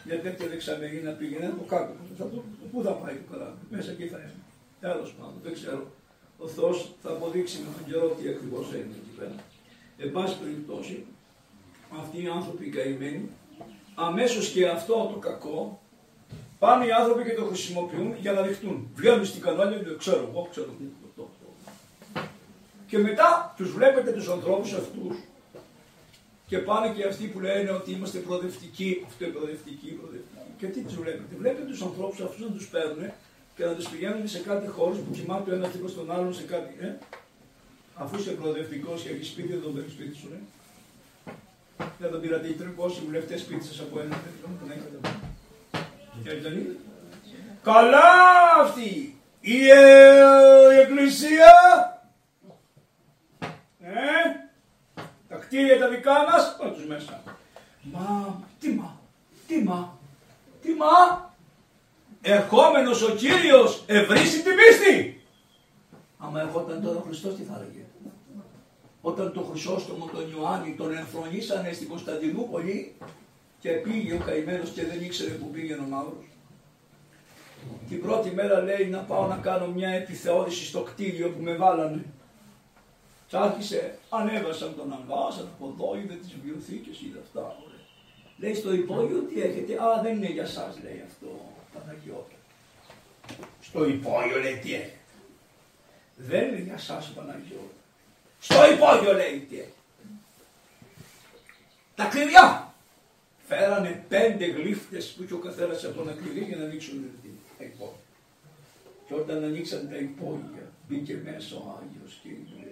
Μια 0.07 0.19
τέτοια 0.25 0.47
δεξαμενή 0.53 0.99
να 1.09 1.13
πήγαινε 1.19 1.47
από 1.55 1.65
κάτω. 1.75 1.93
Θα 2.19 2.25
το, 2.33 2.37
πού 2.71 2.79
θα 2.87 2.93
πάει 3.01 3.15
το 3.21 3.27
καράβι, 3.33 3.63
μέσα 3.75 3.91
εκεί 3.95 4.07
θα 4.13 4.19
είναι. 4.23 4.39
Τέλος 4.85 5.11
πάντων, 5.19 5.39
δεν 5.47 5.53
ξέρω. 5.59 5.83
Ο 6.45 6.47
Θεός 6.47 6.95
θα 7.03 7.11
αποδείξει 7.11 7.59
με 7.59 7.69
τον 7.77 7.93
καιρό 7.93 8.09
τι 8.09 8.29
ακριβώς 8.29 8.67
είναι 8.69 8.97
εκεί 9.01 9.13
πέρα. 9.19 9.35
Εν 9.99 10.13
πάση 10.13 10.39
περιπτώσει, 10.39 11.05
αυτοί 12.01 12.23
οι 12.23 12.29
άνθρωποι 12.29 12.69
καημένοι, 12.69 13.29
αμέσως 13.95 14.49
και 14.49 14.69
αυτό 14.69 15.11
το 15.13 15.19
κακό 15.19 15.83
Πάνε 16.63 16.87
οι 16.87 16.93
άνθρωποι 16.93 17.25
και 17.25 17.35
το 17.35 17.45
χρησιμοποιούν 17.45 18.15
για 18.21 18.33
να 18.33 18.43
δειχτούν. 18.43 18.89
Βγαίνουν 18.95 19.25
στην 19.25 19.43
κανάλια 19.43 19.79
και 19.79 19.97
ξέρω 19.99 20.29
εγώ, 20.31 20.49
ξέρω 20.51 20.69
εγώ. 21.17 21.31
Και 22.87 22.99
μετά 22.99 23.55
τους 23.57 23.73
βλέπετε 23.73 24.11
τους 24.13 24.29
ανθρώπους 24.29 24.73
αυτούς 24.73 25.17
και 26.47 26.59
πάνε 26.59 26.95
και 26.95 27.05
αυτοί 27.05 27.25
που 27.27 27.41
λένε 27.41 27.71
ότι 27.71 27.93
είμαστε 27.93 28.19
προοδευτικοί, 28.19 29.05
αυτό 29.07 29.25
είναι 29.25 29.35
προοδευτικοί, 29.35 29.89
προοδευτικοί. 29.91 30.51
Και 30.59 30.67
τι 30.67 30.81
τους 30.81 30.97
βλέπετε; 30.97 31.35
Βλέπετε 31.39 31.67
τους 31.67 31.83
ανθρώπους 31.83 32.21
αυτούς 32.21 32.41
να 32.49 32.55
τους 32.57 32.67
παίρνουν 32.69 33.11
και 33.57 33.65
να 33.65 33.75
τους 33.75 33.89
πηγαίνουν 33.89 34.29
σε 34.29 34.39
κάτι 34.39 34.67
χώρος 34.67 34.99
που 34.99 35.11
κοιμάται 35.11 35.51
ο 35.51 35.55
ένας 35.55 35.71
τύπος 35.71 35.95
τον 35.95 36.13
άλλον 36.13 36.35
σε 36.35 36.43
κάτι, 36.43 36.75
ε; 36.81 36.93
Αφού 37.95 38.19
είσαι 38.19 38.31
προοδευτικός 38.31 39.03
και 39.03 39.09
έχεις 39.09 39.29
σπίτι, 39.29 39.49
δεν 39.49 39.63
τον 39.63 39.85
σπίτι 39.91 40.17
σου, 40.17 40.29
ε; 40.33 40.39
Δεν 41.99 42.11
τον 42.11 42.21
πήρατε 42.21 42.49
οι 42.49 42.53
πόσοι 42.53 43.01
βουλευτές 43.05 43.41
σπίτι 43.41 43.65
σας 43.65 43.81
από 43.81 44.01
ένα 44.01 44.17
τέτοιο, 44.25 44.49
τον 44.61 44.71
έχετε 44.71 44.99
Καλά 47.63 48.01
αυτή 48.61 49.17
η, 49.41 49.69
ε, 49.69 50.81
εκκλησία. 50.81 51.53
Ε, 53.81 53.91
τα 55.29 55.37
κτίρια 55.37 55.79
τα 55.79 55.89
δικά 55.89 56.13
μας, 56.13 56.57
πάμε 56.59 56.73
τους 56.73 56.87
μέσα. 56.87 57.23
Μα, 57.83 58.41
τι 58.61 58.69
μα, 58.69 58.99
τι 59.47 59.63
μα, 59.63 59.99
τι 60.63 60.73
μα. 60.73 61.31
Ερχόμενος 62.25 63.03
ο 63.03 63.15
Κύριος 63.15 63.83
ευρύσει 63.87 64.43
την 64.43 64.53
πίστη. 64.55 65.21
Άμα 66.19 66.41
ερχόταν 66.41 66.83
τώρα 66.83 66.99
ο 66.99 67.03
Χριστός 67.07 67.35
τι 67.35 67.43
θα 67.43 67.63
έλεγε; 67.63 67.85
Όταν 69.01 69.33
το 69.33 69.41
Χρυσόστομο 69.41 70.11
τον 70.13 70.33
Ιωάννη 70.37 70.75
τον 70.75 70.97
ενθρονήσανε 70.97 71.73
στην 71.73 71.89
Κωνσταντινούπολη 71.89 72.95
και 73.59 73.71
πήγε 73.71 74.15
ο 74.15 74.19
καημένος 74.27 74.71
και 74.71 74.85
δεν 74.85 75.03
ήξερε 75.03 75.31
που 75.31 75.51
πήγαινε 75.51 75.83
ο 75.83 75.89
μαύρος. 75.89 76.27
Την 77.89 78.03
πρώτη 78.03 78.31
μέρα 78.31 78.61
λέει 78.61 78.87
να 78.87 78.99
πάω 78.99 79.27
να 79.27 79.37
κάνω 79.37 79.67
μια 79.67 79.89
επιθεώρηση 79.89 80.65
στο 80.65 80.81
κτίριο 80.81 81.29
που 81.31 81.43
με 81.43 81.55
βάλανε. 81.55 82.05
Και 83.27 83.37
άρχισε, 83.37 83.99
ανέβασαν 84.09 84.75
τον 84.77 84.93
αγκάσαν 84.93 85.49
από 85.55 85.75
εδώ, 85.75 85.99
είδε 86.01 86.15
τις 86.15 86.33
βιβλιοθήκες, 86.33 87.01
είδε 87.01 87.19
αυτά. 87.23 87.57
Λέει 88.39 88.55
στο 88.55 88.75
υπόγειο 88.75 89.19
τι 89.19 89.43
έχετε, 89.43 89.83
α 89.83 90.03
δεν 90.03 90.17
είναι 90.17 90.31
για 90.31 90.47
σας 90.47 90.79
λέει 90.83 91.03
αυτό, 91.07 91.52
Παναγιώτα. 91.75 92.37
Στο 93.61 93.85
υπόγειο 93.89 94.39
λέει 94.39 94.57
τι 94.57 94.75
έχετε. 94.75 94.99
Δεν 96.17 96.49
είναι 96.49 96.61
για 96.61 96.79
σας 96.79 97.13
Παναγιώτα. 97.15 97.75
Στο 98.41 98.73
υπόγειο 98.73 99.13
λέει 99.13 99.47
τι 99.49 99.55
έχετε. 99.55 99.73
Τα 101.95 102.05
κλειδιά 102.05 102.75
φέρανε 103.47 104.05
πέντε 104.09 104.47
γλύφτες 104.47 105.09
που 105.09 105.23
είχε 105.23 105.35
ο 105.35 105.39
καθένας 105.39 105.85
από 105.85 106.03
ένα 106.03 106.13
κλειδί 106.13 106.45
για 106.45 106.57
να 106.57 106.65
ανοίξουν 106.65 107.05
τα 107.59 107.65
υπόγεια. 107.65 107.97
Και 109.07 109.15
όταν 109.15 109.45
ανοίξαν 109.45 109.89
τα 109.89 109.97
υπόγεια 109.97 110.73
μπήκε 110.89 111.21
μέσα 111.25 111.57
ο 111.57 111.81
Άγιος 111.81 112.19
και 112.23 112.29
είπε 112.29 112.63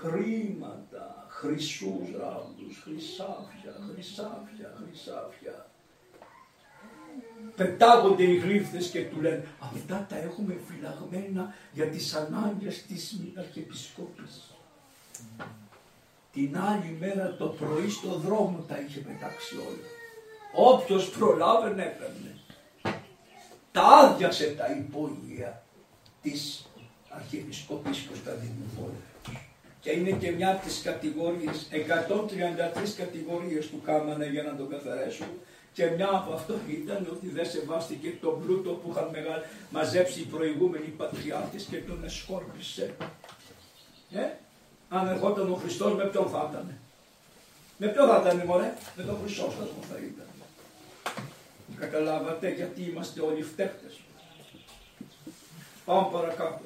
χρήματα, 0.00 1.26
χρυσούς 1.28 2.08
ράβδους, 2.18 2.80
χρυσάφια, 2.84 3.72
χρυσάφια, 3.86 4.74
χρυσάφια. 4.78 5.66
Πετάγονται 7.56 8.22
οι 8.22 8.36
γλύφτες 8.36 8.86
και 8.86 9.04
του 9.04 9.20
λένε 9.20 9.44
αυτά 9.58 10.06
τα 10.08 10.16
έχουμε 10.16 10.56
φυλαγμένα 10.66 11.54
για 11.72 11.86
τις 11.86 12.14
ανάγκες 12.14 12.82
της 12.82 13.20
Αρχιεπισκόπης. 13.38 14.50
Την 16.32 16.58
άλλη 16.58 16.96
μέρα 17.00 17.36
το 17.38 17.46
πρωί 17.46 17.88
στο 17.88 18.08
δρόμο 18.08 18.64
τα 18.68 18.78
είχε 18.80 19.00
πετάξει 19.00 19.56
όλα. 19.56 19.86
Όποιος 20.52 21.08
προλάβαινε 21.08 21.82
έπαιρνε. 21.82 22.38
Τα 23.72 23.82
άδειασε 23.82 24.54
τα 24.58 24.70
υπόγεια 24.70 25.62
της 26.22 26.66
Αρχιεπισκοπής 27.08 28.06
Κωνσταντίνου 28.08 28.92
Και 29.80 29.90
είναι 29.90 30.10
και 30.10 30.30
μια 30.30 30.50
από 30.50 30.64
τις 30.66 30.80
κατηγορίες, 30.82 31.68
133 31.70 32.94
κατηγορίες 32.96 33.66
του 33.66 33.80
κάμανε 33.84 34.26
για 34.26 34.42
να 34.42 34.56
το 34.56 34.64
καθαρέσουν. 34.64 35.26
Και 35.76 35.86
μια 35.86 36.08
από 36.12 36.32
αυτό 36.32 36.54
ήταν 36.68 37.06
ότι 37.10 37.28
δεν 37.28 37.46
σεβάστηκε 37.50 38.12
το 38.20 38.28
πλούτο 38.28 38.70
που 38.70 38.90
είχαν 38.90 39.10
μαζέψει 39.70 40.20
οι 40.20 40.24
προηγούμενοι 40.24 40.84
πατριάρχες 40.86 41.62
και 41.62 41.76
τον 41.76 42.04
εσκόρπισε. 42.04 42.94
Ε; 44.12 44.24
αν 44.88 45.08
ερχόταν 45.08 45.52
ο 45.52 45.54
Χριστός 45.54 45.94
με 45.94 46.04
ποιον 46.04 46.28
θα 46.28 46.48
ήταν. 46.50 46.78
Με 47.76 47.86
ποιον 47.88 48.08
θα 48.08 48.20
ήταν 48.20 48.46
μωρέ, 48.46 48.74
με 48.96 49.02
τον 49.02 49.18
Χρυσόστασμο 49.22 49.82
θα 49.90 49.96
ήταν. 49.96 50.26
Καταλάβατε 51.78 52.50
γιατί 52.50 52.82
είμαστε 52.82 53.20
όλοι 53.20 53.42
φταίχτες. 53.42 54.00
Πάμε 55.84 56.08
παρακάτω. 56.12 56.60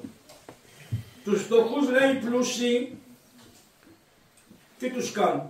Τους 1.23 1.43
φτωχούς 1.43 1.89
λέει 1.89 2.13
πλούσιοι, 2.13 2.97
τι 4.79 4.91
τους 4.91 5.11
κάνουν; 5.11 5.49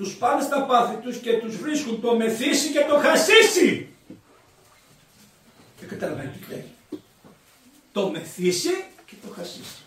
Τους 0.00 0.14
πάνε 0.14 0.42
στα 0.42 0.62
πάθη 0.62 0.96
τους 0.96 1.16
και 1.16 1.32
τους 1.32 1.56
βρίσκουν 1.56 2.00
το 2.00 2.16
μεθύσι 2.16 2.72
και 2.72 2.84
το 2.88 2.98
χασίσι. 2.98 3.88
Και 5.76 5.86
καταλαβαίνετε 5.86 6.38
τι 6.38 6.50
λέει. 6.50 6.64
Το 7.92 8.10
μεθύσι 8.10 8.84
και 9.06 9.14
το 9.26 9.32
χασίσι. 9.32 9.82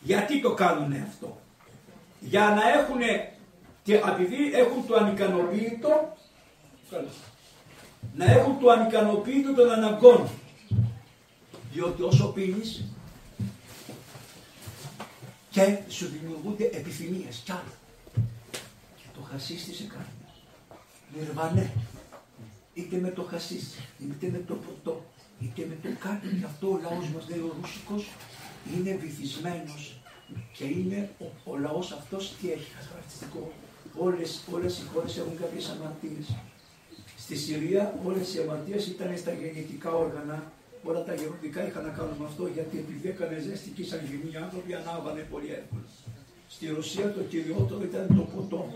Γιατί 0.00 0.40
το 0.40 0.54
κάνουν 0.54 0.92
αυτό; 0.92 1.40
Για 2.20 2.40
να 2.40 2.78
έχουν, 2.78 3.00
επειδή 4.12 4.52
έχουν 4.54 4.86
το 4.86 4.94
ανικανοποίητο, 4.94 6.16
να 8.14 8.24
έχουν 8.24 8.58
το 8.58 8.70
ανικανοποίητο 8.70 9.54
των 9.54 9.70
αναγκών. 9.70 10.28
Διότι 11.72 12.02
όσο 12.02 12.26
πίνεις 12.26 12.84
και 15.50 15.78
σου 15.88 16.06
δημιουργούνται 16.06 16.64
επιθυμίες 16.64 17.42
κι 17.44 17.52
άλλα. 17.52 17.80
Χασίς 19.20 19.64
τι 19.64 19.74
σε 19.74 19.84
κάνει. 19.84 20.14
Νιρβανέ. 21.16 21.72
Είτε 22.74 22.96
με 22.96 23.10
το 23.10 23.22
χασίς, 23.22 23.78
είτε 23.98 24.28
με 24.28 24.38
το 24.38 24.54
ποτό, 24.54 25.04
είτε 25.40 25.66
με 25.68 25.76
το 25.82 25.96
κάτι. 25.98 26.28
Γι' 26.28 26.44
αυτό 26.44 26.70
ο 26.70 26.78
λαός 26.82 27.08
μας 27.08 27.28
λέει 27.28 27.38
ο 27.38 27.54
Ρούσικος 27.60 28.10
είναι 28.74 28.96
βυθισμένος 28.96 30.00
και 30.56 30.64
είναι 30.64 31.10
ο, 31.18 31.26
ο 31.44 31.58
λαός 31.58 31.92
αυτός 31.92 32.34
τι 32.40 32.52
έχει 32.52 32.70
χαρακτηριστικό. 32.70 33.52
Όλες, 33.98 34.40
όλες 34.52 34.78
οι 34.78 34.82
χώρες 34.92 35.16
έχουν 35.16 35.38
κάποιες 35.38 35.68
αμαρτίες. 35.68 36.26
Στη 37.18 37.36
Συρία 37.36 37.94
όλες 38.04 38.34
οι 38.34 38.40
αμαρτίες 38.40 38.86
ήταν 38.86 39.16
στα 39.16 39.32
γενετικά 39.32 39.94
όργανα 39.94 40.52
όλα 40.84 41.04
τα 41.04 41.14
γεροντικά 41.14 41.66
είχαν 41.66 41.84
να 41.84 41.90
κάνουν 41.90 42.16
με 42.18 42.26
αυτό 42.26 42.46
γιατί 42.46 42.78
επειδή 42.78 43.08
έκανε 43.08 43.38
ζέστη 43.38 43.70
και 43.70 43.84
σαν 43.84 44.00
οι 44.32 44.36
άνθρωποι 44.36 44.74
ανάβανε 44.74 45.26
πολύ 45.30 45.50
εύκολα. 45.60 45.88
Στη 46.54 46.66
Ρωσία 46.76 47.12
το 47.12 47.20
κυριότερο 47.20 47.80
ήταν 47.82 48.06
το 48.16 48.22
ποτό. 48.34 48.72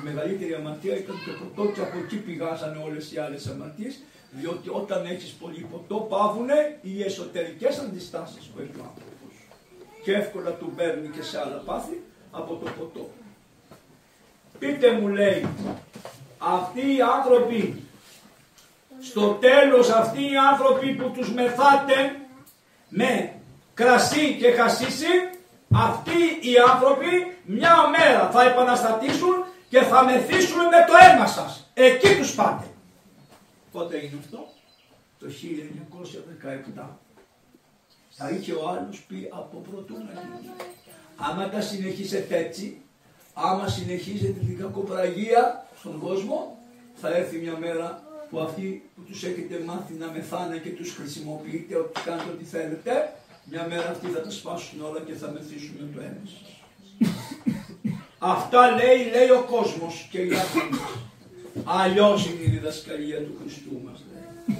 Η 0.00 0.02
μεγαλύτερη 0.02 0.54
αμαρτία 0.54 0.96
ήταν 0.96 1.16
το 1.26 1.32
ποτό 1.44 1.72
και 1.72 1.80
από 1.80 1.98
εκεί 1.98 2.16
πηγάζανε 2.16 2.82
όλες 2.84 3.12
οι 3.12 3.18
άλλες 3.18 3.46
αμαρτίες 3.46 3.98
διότι 4.30 4.68
όταν 4.68 5.06
έχεις 5.06 5.30
πολύ 5.30 5.66
ποτό 5.70 5.96
πάβουνε 5.96 6.78
οι 6.82 7.02
εσωτερικές 7.02 7.78
αντιστάσεις 7.78 8.44
που 8.44 8.60
έχει 8.60 8.80
ο 8.80 8.84
άνθρωπος 8.88 9.34
και 10.04 10.12
εύκολα 10.12 10.50
του 10.50 10.72
παίρνει 10.76 11.08
και 11.08 11.22
σε 11.22 11.40
άλλα 11.40 11.62
πάθη 11.64 12.02
από 12.30 12.54
το 12.54 12.70
ποτό. 12.78 13.10
Πείτε 14.58 14.92
μου 14.92 15.08
λέει, 15.08 15.48
αυτοί 16.38 16.80
οι 16.80 17.00
άνθρωποι 17.16 17.82
στο 19.00 19.28
τέλος 19.30 19.90
αυτοί 19.90 20.22
οι 20.22 20.36
άνθρωποι 20.52 20.94
που 20.94 21.10
τους 21.10 21.32
μεθάτε 21.32 22.20
με 22.88 23.32
κρασί 23.74 24.36
και 24.40 24.50
χασίσι, 24.50 25.37
αυτοί 25.72 26.20
οι 26.40 26.54
άνθρωποι 26.72 27.36
μια 27.44 27.74
μέρα 27.98 28.30
θα 28.30 28.42
επαναστατήσουν 28.42 29.44
και 29.68 29.80
θα 29.80 30.04
μεθύσουν 30.04 30.58
με 30.58 30.84
το 30.86 30.92
αίμα 31.00 31.26
σας. 31.26 31.70
Εκεί 31.74 32.16
τους 32.16 32.34
πάτε. 32.34 32.66
Πότε 33.72 33.96
έγινε 33.96 34.20
αυτό; 34.24 34.46
Το 35.18 35.26
1917. 36.76 36.98
Θα 38.10 38.30
είχε 38.30 38.52
ο 38.52 38.68
άλλος 38.68 39.00
πει 39.00 39.28
από 39.32 39.58
πρωτού 39.70 39.94
να 39.94 40.46
Άμα 41.16 41.48
τα 41.48 41.60
συνεχίσετε 41.60 42.36
έτσι, 42.36 42.80
άμα 43.34 43.68
συνεχίζετε 43.68 44.40
την 44.40 44.58
κακοπραγία 44.58 45.66
στον 45.78 45.98
κόσμο, 45.98 46.58
θα 46.94 47.16
έρθει 47.16 47.38
μια 47.38 47.56
μέρα 47.56 48.02
που 48.30 48.40
αυτοί 48.40 48.90
που 48.94 49.02
τους 49.02 49.24
έχετε 49.24 49.58
μάθει 49.66 49.92
να 49.92 50.10
μεθάνε 50.10 50.56
και 50.56 50.70
τους 50.70 50.94
χρησιμοποιείτε, 50.94 51.76
ότι 51.76 52.00
κάνετε 52.00 52.30
ό,τι 52.30 52.44
θέλετε, 52.44 53.12
μια 53.50 53.66
μέρα 53.68 53.90
αυτοί 53.90 54.06
θα 54.06 54.20
τα 54.20 54.30
σπάσουν 54.30 54.82
όλα 54.82 55.00
και 55.00 55.12
θα 55.12 55.30
μεθύσουν 55.30 55.74
με 55.80 55.88
το 55.94 56.00
αίμα 56.00 56.22
Αυτά 58.18 58.70
λέει, 58.70 59.10
λέει 59.10 59.30
ο 59.30 59.44
κόσμος 59.50 60.08
και 60.10 60.18
οι 60.18 60.30
άνθρωποι. 60.34 60.78
Αλλιώς 61.64 62.26
είναι 62.26 62.42
η 62.46 62.50
διδασκαλία 62.50 63.18
του 63.18 63.36
Χριστού 63.40 63.80
μας. 63.84 64.04
Λέει. 64.08 64.56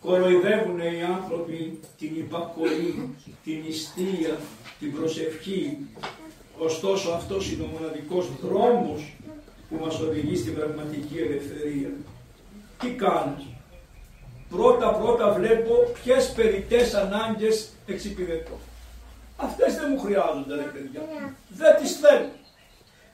Κοροϊδεύουν 0.00 0.78
οι 0.78 1.02
άνθρωποι 1.02 1.80
την 1.98 2.16
υπακοή, 2.16 3.14
την 3.44 3.64
ιστία, 3.68 4.38
την 4.78 4.92
προσευχή. 4.92 5.78
Ωστόσο 6.58 7.10
αυτός 7.10 7.52
είναι 7.52 7.62
ο 7.62 7.66
μοναδικός 7.66 8.26
δρόμος 8.42 9.16
που 9.68 9.76
μας 9.84 10.00
οδηγεί 10.00 10.36
στην 10.36 10.54
πραγματική 10.54 11.18
ελευθερία 11.18 11.90
τι 12.78 12.90
κάνω. 12.90 13.53
Πρώτα 14.56 14.88
πρώτα 14.88 15.30
βλέπω 15.30 15.74
ποιες 16.02 16.32
περιττές 16.32 16.94
ανάγκες 16.94 17.68
εξυπηρετώ. 17.86 18.58
Αυτές 19.36 19.74
δεν 19.74 19.86
μου 19.90 20.00
χρειάζονται 20.00 20.54
ρε 20.54 20.62
παιδιά. 20.62 21.00
Δεν 21.48 21.76
τις 21.80 21.98
θέλω. 21.98 22.30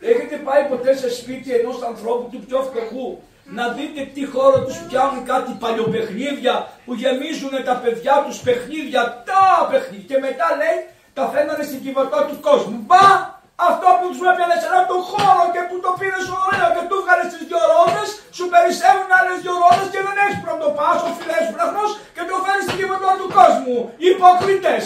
Έχετε 0.01 0.37
πάει 0.37 0.65
ποτέ 0.69 0.97
σε 0.97 1.11
σπίτι 1.15 1.55
ενός 1.55 1.83
ανθρώπου 1.83 2.29
του 2.31 2.45
πιο 2.47 2.63
φτωχού 2.63 3.19
να 3.45 3.69
δείτε 3.69 4.11
τι 4.15 4.27
χώρο 4.27 4.65
τους 4.65 4.79
πιάνουν 4.89 5.25
κάτι 5.25 5.57
παλιοπαιχνίδια 5.59 6.73
που 6.85 6.95
γεμίζουν 6.95 7.65
τα 7.65 7.77
παιδιά 7.77 8.25
τους 8.27 8.41
παιχνίδια, 8.41 9.23
τα 9.27 9.69
παιχνίδια 9.71 10.07
και 10.07 10.21
μετά 10.21 10.49
λέει 10.57 10.79
τα 11.15 11.29
φαίνανε 11.29 11.65
στην 11.65 11.81
κυβωτό 11.83 12.27
του 12.29 12.41
κόσμου. 12.41 12.85
Μπα! 12.87 13.40
Αυτό 13.69 13.89
που 13.99 14.07
του 14.13 14.23
έπιανε 14.31 14.57
σε 14.61 14.67
έναν 14.71 14.85
τον 14.91 15.01
χώρο 15.11 15.45
και 15.55 15.63
που 15.69 15.77
το 15.85 15.91
πήρες 16.01 16.27
ωραίο 16.45 16.69
και 16.75 16.83
του 16.89 16.97
βγάλες 17.03 17.27
τις 17.33 17.43
δυο 17.49 17.63
ρόδες, 17.73 18.09
σου 18.37 18.45
περισσεύουν 18.53 19.11
άλλες 19.19 19.37
δυο 19.45 19.55
ρόδες 19.63 19.89
και 19.93 20.01
δεν 20.07 20.17
έχεις 20.25 20.39
πρωτοπάσο, 20.45 21.09
φιλέσπραχνο 21.19 21.85
και 22.15 22.23
το 22.29 22.37
φέρεις 22.45 22.65
στην 22.67 22.77
κυβερνό 22.81 23.11
του 23.21 23.29
κόσμου. 23.39 23.77
Υποκριτές. 24.11 24.85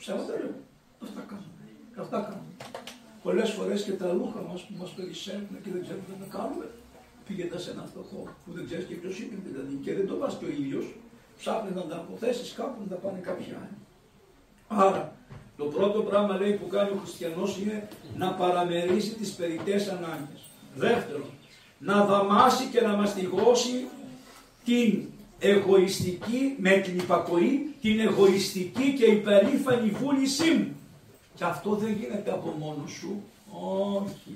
Ψέματα 0.00 0.32
λέω. 0.40 0.54
Αυτά 1.04 1.20
κάνουμε. 1.30 1.62
Αυτά 2.02 2.18
κάνουμε. 2.26 2.52
Πολλές 3.24 3.50
φορές 3.56 3.78
και 3.86 3.94
τα 4.00 4.08
ρούχα 4.16 4.40
μας 4.48 4.60
που 4.66 4.74
μας 4.80 4.90
περισσεύουν 4.96 5.56
και 5.62 5.70
δεν 5.74 5.80
ξέρουμε 5.84 6.06
τι 6.08 6.14
να 6.24 6.28
κάνουμε, 6.36 6.66
πήγαινε 7.26 7.58
σε 7.64 7.70
ένα 7.74 7.84
φτωχό 7.90 8.20
που 8.42 8.50
δεν 8.56 8.64
ξέρεις 8.68 8.84
και 8.88 8.96
ποιος 9.00 9.14
είναι 9.20 9.36
δηλαδή 9.46 9.74
και 9.84 9.92
δεν 9.98 10.06
το 10.10 10.14
πα 10.20 10.28
και 10.38 10.46
ο 10.48 10.52
ήλιο, 10.60 10.82
ψάχνει 11.40 11.70
να 11.78 11.84
τα 11.90 11.96
αποθέσεις 12.02 12.48
κάπου 12.58 12.76
να 12.82 12.88
τα 12.92 12.98
πάνε 13.02 13.20
κάποια 13.28 13.54
άλλη. 13.62 13.78
Άρα 14.86 15.15
το 15.56 15.64
πρώτο 15.64 16.00
πράγμα 16.00 16.36
λέει 16.36 16.52
που 16.52 16.66
κάνει 16.66 16.90
ο 16.90 16.98
χριστιανός 17.02 17.58
είναι 17.58 17.88
να 18.16 18.32
παραμερίσει 18.32 19.10
τις 19.10 19.30
περιττές 19.30 19.88
ανάγκες. 19.88 20.40
Δεύτερον, 20.74 21.30
να 21.78 22.04
δαμάσει 22.04 22.66
και 22.66 22.80
να 22.80 22.92
μαστιγώσει 22.96 23.86
την 24.64 25.02
εγωιστική, 25.38 26.54
με 26.58 26.70
την 26.70 26.98
υπακοή, 26.98 27.74
την 27.80 28.00
εγωιστική 28.00 28.94
και 28.98 29.04
υπερήφανη 29.04 29.90
βούλησή 29.90 30.50
μου. 30.50 30.76
Και 31.34 31.44
αυτό 31.44 31.70
δεν 31.74 31.92
γίνεται 31.92 32.30
από 32.30 32.54
μόνος 32.58 32.90
σου. 32.90 33.22
Όχι. 34.00 34.34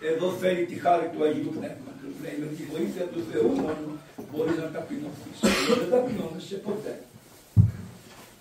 Εδώ 0.00 0.30
φέρει 0.30 0.64
τη 0.64 0.74
χάρη 0.74 1.10
του 1.12 1.24
Αγίου 1.24 1.52
Πνεύματος. 1.58 2.12
Λέει 2.22 2.36
με 2.40 2.46
τη 2.46 2.62
βοήθεια 2.72 3.04
του 3.04 3.22
Θεού 3.32 3.48
μόνο 3.48 3.98
μπορείς 4.32 4.56
να 4.56 4.70
ταπεινωθείς. 4.70 5.38
Δεν 5.78 5.90
ταπεινώνεσαι 5.90 6.54
ποτέ. 6.54 7.02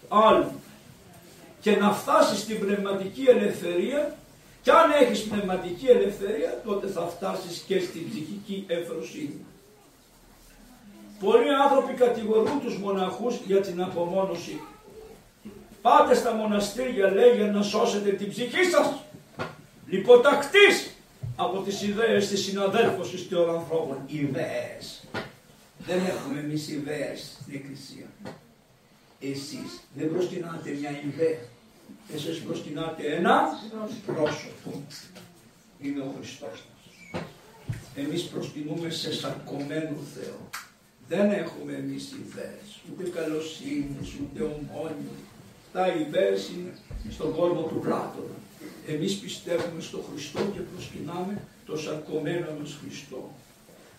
Άλλο 0.07 0.51
και 1.61 1.75
να 1.75 1.91
φτάσεις 1.93 2.39
στην 2.39 2.59
πνευματική 2.59 3.23
ελευθερία 3.23 4.15
και 4.61 4.71
αν 4.71 4.91
έχεις 5.01 5.23
πνευματική 5.23 5.85
ελευθερία 5.85 6.61
τότε 6.65 6.87
θα 6.87 7.01
φτάσεις 7.01 7.63
και 7.67 7.79
στην 7.79 8.09
ψυχική 8.09 8.65
ευφροσύνη. 8.67 9.45
Πολλοί 11.19 11.53
άνθρωποι 11.63 11.93
κατηγορούν 11.93 12.61
τους 12.61 12.77
μοναχούς 12.77 13.35
για 13.45 13.61
την 13.61 13.81
απομόνωση. 13.81 14.61
Πάτε 15.81 16.15
στα 16.15 16.33
μοναστήρια 16.33 17.11
λέει 17.11 17.35
για 17.35 17.51
να 17.51 17.61
σώσετε 17.61 18.09
την 18.09 18.29
ψυχή 18.29 18.63
σας. 18.63 19.03
Λιποτακτής 19.87 20.89
από 21.35 21.59
τις 21.59 21.81
ιδέες 21.81 22.27
της 22.27 22.43
συναδέλφωσης 22.43 23.29
των 23.29 23.49
ανθρώπων. 23.49 23.97
Ιδέες. 24.07 25.03
Δεν 25.77 26.01
έχουμε 26.05 26.39
εμείς 26.39 26.67
ιδέες 26.67 27.37
στην 27.41 27.53
Εκκλησία. 27.55 28.05
Εσείς 29.19 29.81
δεν 29.95 30.11
προσκυνάτε 30.11 30.69
μια 30.79 30.89
ιδέα. 30.89 31.39
Εσείς 32.13 32.39
προσκυνάτε 32.39 33.15
ένα 33.15 33.41
πρόσωπο. 34.05 34.83
Είναι 35.79 35.99
ο 35.99 36.13
Χριστός 36.17 36.63
μας. 36.67 37.23
Εμείς 37.95 38.23
προσκυνούμε 38.23 38.89
σε 38.89 39.13
σαρκωμένο 39.13 39.95
Θεό. 40.15 40.49
Δεν 41.07 41.31
έχουμε 41.31 41.73
εμείς 41.73 42.11
ιδέες, 42.11 42.67
ούτε 42.89 43.09
καλοσύνης, 43.09 44.09
ούτε 44.21 44.41
ομόνιο. 44.43 45.15
Τα 45.73 45.87
ιδέες 45.87 46.49
είναι 46.49 46.73
στον 47.11 47.35
κόσμο 47.35 47.61
του 47.61 47.79
Πλάτωνα. 47.79 48.37
Εμείς 48.87 49.15
πιστεύουμε 49.15 49.81
στο 49.81 50.03
Χριστό 50.11 50.39
και 50.53 50.59
προσκυνάμε 50.59 51.41
το 51.65 51.77
σαρκωμένο 51.77 52.47
μας 52.59 52.77
Χριστό. 52.81 53.31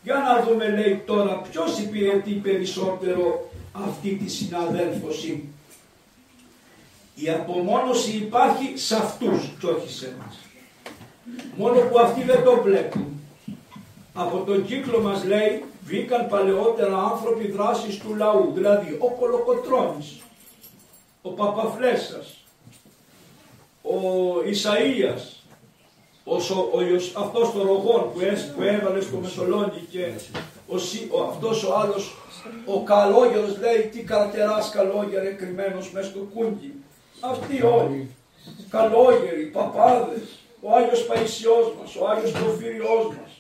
Για 0.03 0.15
να 0.15 0.45
δούμε 0.45 0.69
λέει 0.69 1.03
τώρα 1.07 1.41
ποιος 1.41 1.79
υπηρετεί 1.79 2.33
περισσότερο 2.33 3.50
αυτή 3.73 4.11
τη 4.11 4.31
συναδέλφωση. 4.31 5.49
Η 7.15 7.31
απομόνωση 7.31 8.11
υπάρχει 8.17 8.73
σε 8.77 8.97
αυτούς 8.97 9.53
και 9.61 9.67
όχι 9.67 9.91
σε 9.93 10.07
εμάς. 10.07 10.39
Μόνο 11.57 11.81
που 11.81 11.99
αυτοί 11.99 12.23
δεν 12.23 12.45
το 12.45 12.63
βλέπουν. 12.63 13.21
Από 14.15 14.39
τον 14.39 14.67
κύκλο 14.67 15.01
μας 15.01 15.25
λέει 15.25 15.65
βγήκαν 15.85 16.29
παλαιότερα 16.29 16.97
άνθρωποι 16.97 17.51
δράσεις 17.51 17.99
του 17.99 18.15
λαού. 18.15 18.51
Δηλαδή 18.55 18.97
ο 19.01 19.11
Κολοκοτρώνης, 19.11 20.19
ο 21.23 21.31
Παπαφλέσας, 21.31 22.45
ο 23.83 23.99
Ισαΐας, 24.45 25.41
ο, 26.25 26.35
ο, 26.35 26.79
αυτός 27.15 27.53
το 27.53 27.63
ρογόν 27.63 28.13
που, 28.13 28.21
που 28.57 28.63
έβαλε 28.63 29.01
στο 29.01 29.17
Μεσολόνι 29.17 29.87
και 29.91 30.13
ο, 30.69 30.75
ο, 31.11 31.23
αυτός 31.23 31.65
ο 31.65 31.79
άλλος 31.79 32.17
ο 32.65 32.83
καλόγερος 32.83 33.59
λέει 33.61 33.89
τι 33.93 34.01
καρτεράς 34.03 34.71
καλόγερε 34.71 35.31
κρυμμένος 35.31 35.93
μέσα 35.93 36.09
στο 36.09 36.19
κούγκι. 36.35 36.73
Αυτοί 37.21 37.63
όλοι, 37.63 38.11
καλόγεροι, 38.71 39.43
παπάδες, 39.45 40.39
ο 40.61 40.75
Άγιος 40.77 41.07
Παϊσιός 41.07 41.75
μας, 41.81 41.97
ο 41.97 42.09
Άγιος 42.09 42.31
Προφύριός 42.33 43.05
μας, 43.07 43.31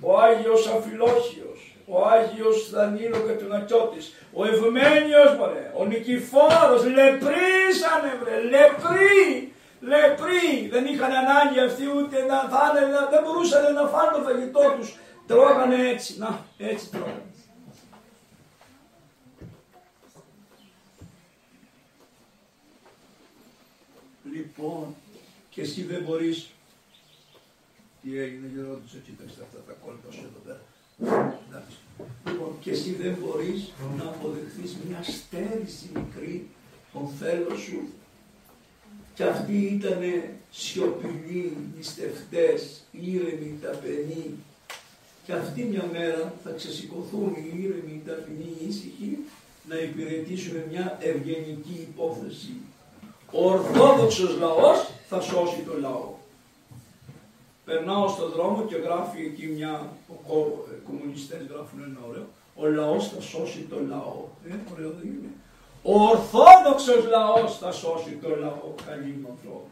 ο 0.00 0.18
Άγιος 0.18 0.66
Αμφιλόχιος, 0.66 1.76
ο 1.86 1.96
Άγιος 2.06 2.70
Δανίλο 2.70 3.18
Κατουνακιώτης, 3.26 4.14
ο 4.32 4.44
Ευμένιος 4.44 5.30
μωρέ, 5.38 5.72
ο 5.76 5.84
Νικηφόρος, 5.84 6.82
λεπρίσανε 6.96 8.10
βρε, 8.22 8.36
λεπρί, 8.52 9.50
Λεπροί 9.80 10.68
δεν 10.72 10.84
είχαν 10.86 11.12
ανάγκη 11.22 11.60
αυτοί 11.60 11.84
ούτε 11.96 12.16
να 12.30 12.38
φάνε, 12.52 12.80
να- 12.86 13.08
δεν 13.12 13.20
μπορούσαν 13.24 13.74
να 13.74 13.86
φάνε 13.92 14.10
το 14.16 14.22
φαγητό 14.26 14.64
τους. 14.78 14.88
Τρώγανε 15.26 15.76
έτσι, 15.92 16.18
να, 16.18 16.28
έτσι 16.58 16.90
τρώγανε. 16.90 17.25
Λοιπόν, 24.56 24.94
και 25.50 25.60
εσύ 25.60 25.82
δεν 25.82 26.02
μπορείς. 26.02 26.50
Τι 28.02 28.18
έγινε 28.18 28.46
και 28.54 28.60
ρώτησε, 28.60 29.02
κοίταξε 29.04 29.38
αυτά 29.42 29.58
τα 29.66 29.72
κόλπα 29.84 30.10
σου 30.12 30.24
εδώ 30.30 30.40
πέρα. 30.44 30.62
Εντάξει. 31.48 31.76
Λοιπόν, 32.26 32.56
και 32.60 32.70
εσύ 32.70 32.92
δεν 32.92 33.16
μπορείς 33.20 33.72
να 33.96 34.04
αποδεχθείς 34.04 34.76
μια 34.88 35.02
στέρηση 35.02 35.90
μικρή 35.94 36.46
των 36.92 37.08
θέλων 37.18 37.58
σου. 37.58 37.82
Και 39.14 39.24
αυτοί 39.24 39.56
ήταν 39.56 40.00
σιωπηλοί, 40.50 41.56
νηστευτές, 41.76 42.82
ήρεμοι, 42.90 43.58
ταπενοί. 43.62 44.34
Και 45.24 45.32
αυτή 45.32 45.62
μια 45.64 45.88
μέρα 45.92 46.34
θα 46.44 46.50
ξεσηκωθούν 46.50 47.34
οι 47.34 47.62
ήρεμοι, 47.62 47.92
οι 47.92 48.02
ταπεινοί, 48.06 48.56
οι 48.60 48.66
ήσυχοι 48.68 49.18
να 49.68 49.76
υπηρετήσουν 49.78 50.56
μια 50.70 50.98
ευγενική 51.00 51.88
υπόθεση. 51.90 52.52
Ο 53.32 53.50
Ορθόδοξος 53.50 54.36
λαός 54.38 54.86
θα 55.08 55.20
σώσει 55.20 55.60
το 55.66 55.72
λαό. 55.80 56.14
Περνάω 57.64 58.08
στον 58.08 58.30
δρόμο 58.30 58.62
και 58.62 58.76
γράφει 58.76 59.20
εκεί 59.22 59.46
μια, 59.46 59.88
ο 60.08 60.14
κο- 60.28 60.66
ε, 60.72 60.74
κομμουνιστές 60.86 61.38
γράφουν 61.50 61.80
ένα 61.84 61.98
ωραίο, 62.08 62.26
ο 62.56 62.66
λαός 62.66 63.08
θα 63.08 63.20
σώσει 63.20 63.66
το 63.70 63.76
λαό. 63.88 64.16
Ε, 64.48 64.54
ωραίο 64.72 64.90
δεν 65.00 65.06
είναι. 65.10 65.30
Ο 65.82 65.94
Ορθόδοξος 66.02 67.04
λαός 67.08 67.58
θα 67.58 67.72
σώσει 67.72 68.18
το 68.22 68.28
λαό, 68.28 68.68
καλή 68.86 69.18
μου 69.20 69.28
ανθρώπου. 69.30 69.70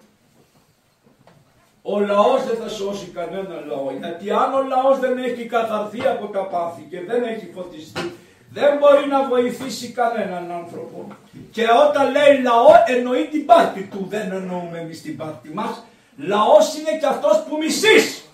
Ο 1.83 2.01
λαός 2.01 2.45
δεν 2.45 2.57
θα 2.57 2.69
σώσει 2.69 3.07
κανένα 3.07 3.61
λαό, 3.67 3.90
γιατί 4.01 4.31
αν 4.31 4.55
ο 4.55 4.62
λαός 4.62 4.99
δεν 4.99 5.19
έχει 5.19 5.45
καθαρθεί 5.47 6.07
από 6.07 6.27
τα 6.27 6.47
πάθη 6.47 6.87
και 6.90 7.01
δεν 7.01 7.23
έχει 7.23 7.51
φωτιστεί, 7.55 8.12
δεν 8.57 8.79
μπορεί 8.79 9.07
να 9.07 9.29
βοηθήσει 9.29 9.88
κανέναν 9.88 10.51
άνθρωπο. 10.51 11.09
Και 11.51 11.64
όταν 11.88 12.12
λέει 12.12 12.43
λαό 12.43 12.69
εννοεί 12.87 13.25
την 13.27 13.47
πάρτη 13.47 13.83
του, 13.83 14.07
δεν 14.09 14.33
εννοούμε 14.33 14.79
εμείς 14.79 15.03
την 15.03 15.17
πάρτη 15.17 15.49
μας. 15.49 15.85
Λαός 16.17 16.79
είναι 16.79 16.99
και 16.99 17.07
αυτός 17.07 17.45
που 17.49 17.57
μισείς. 17.57 18.25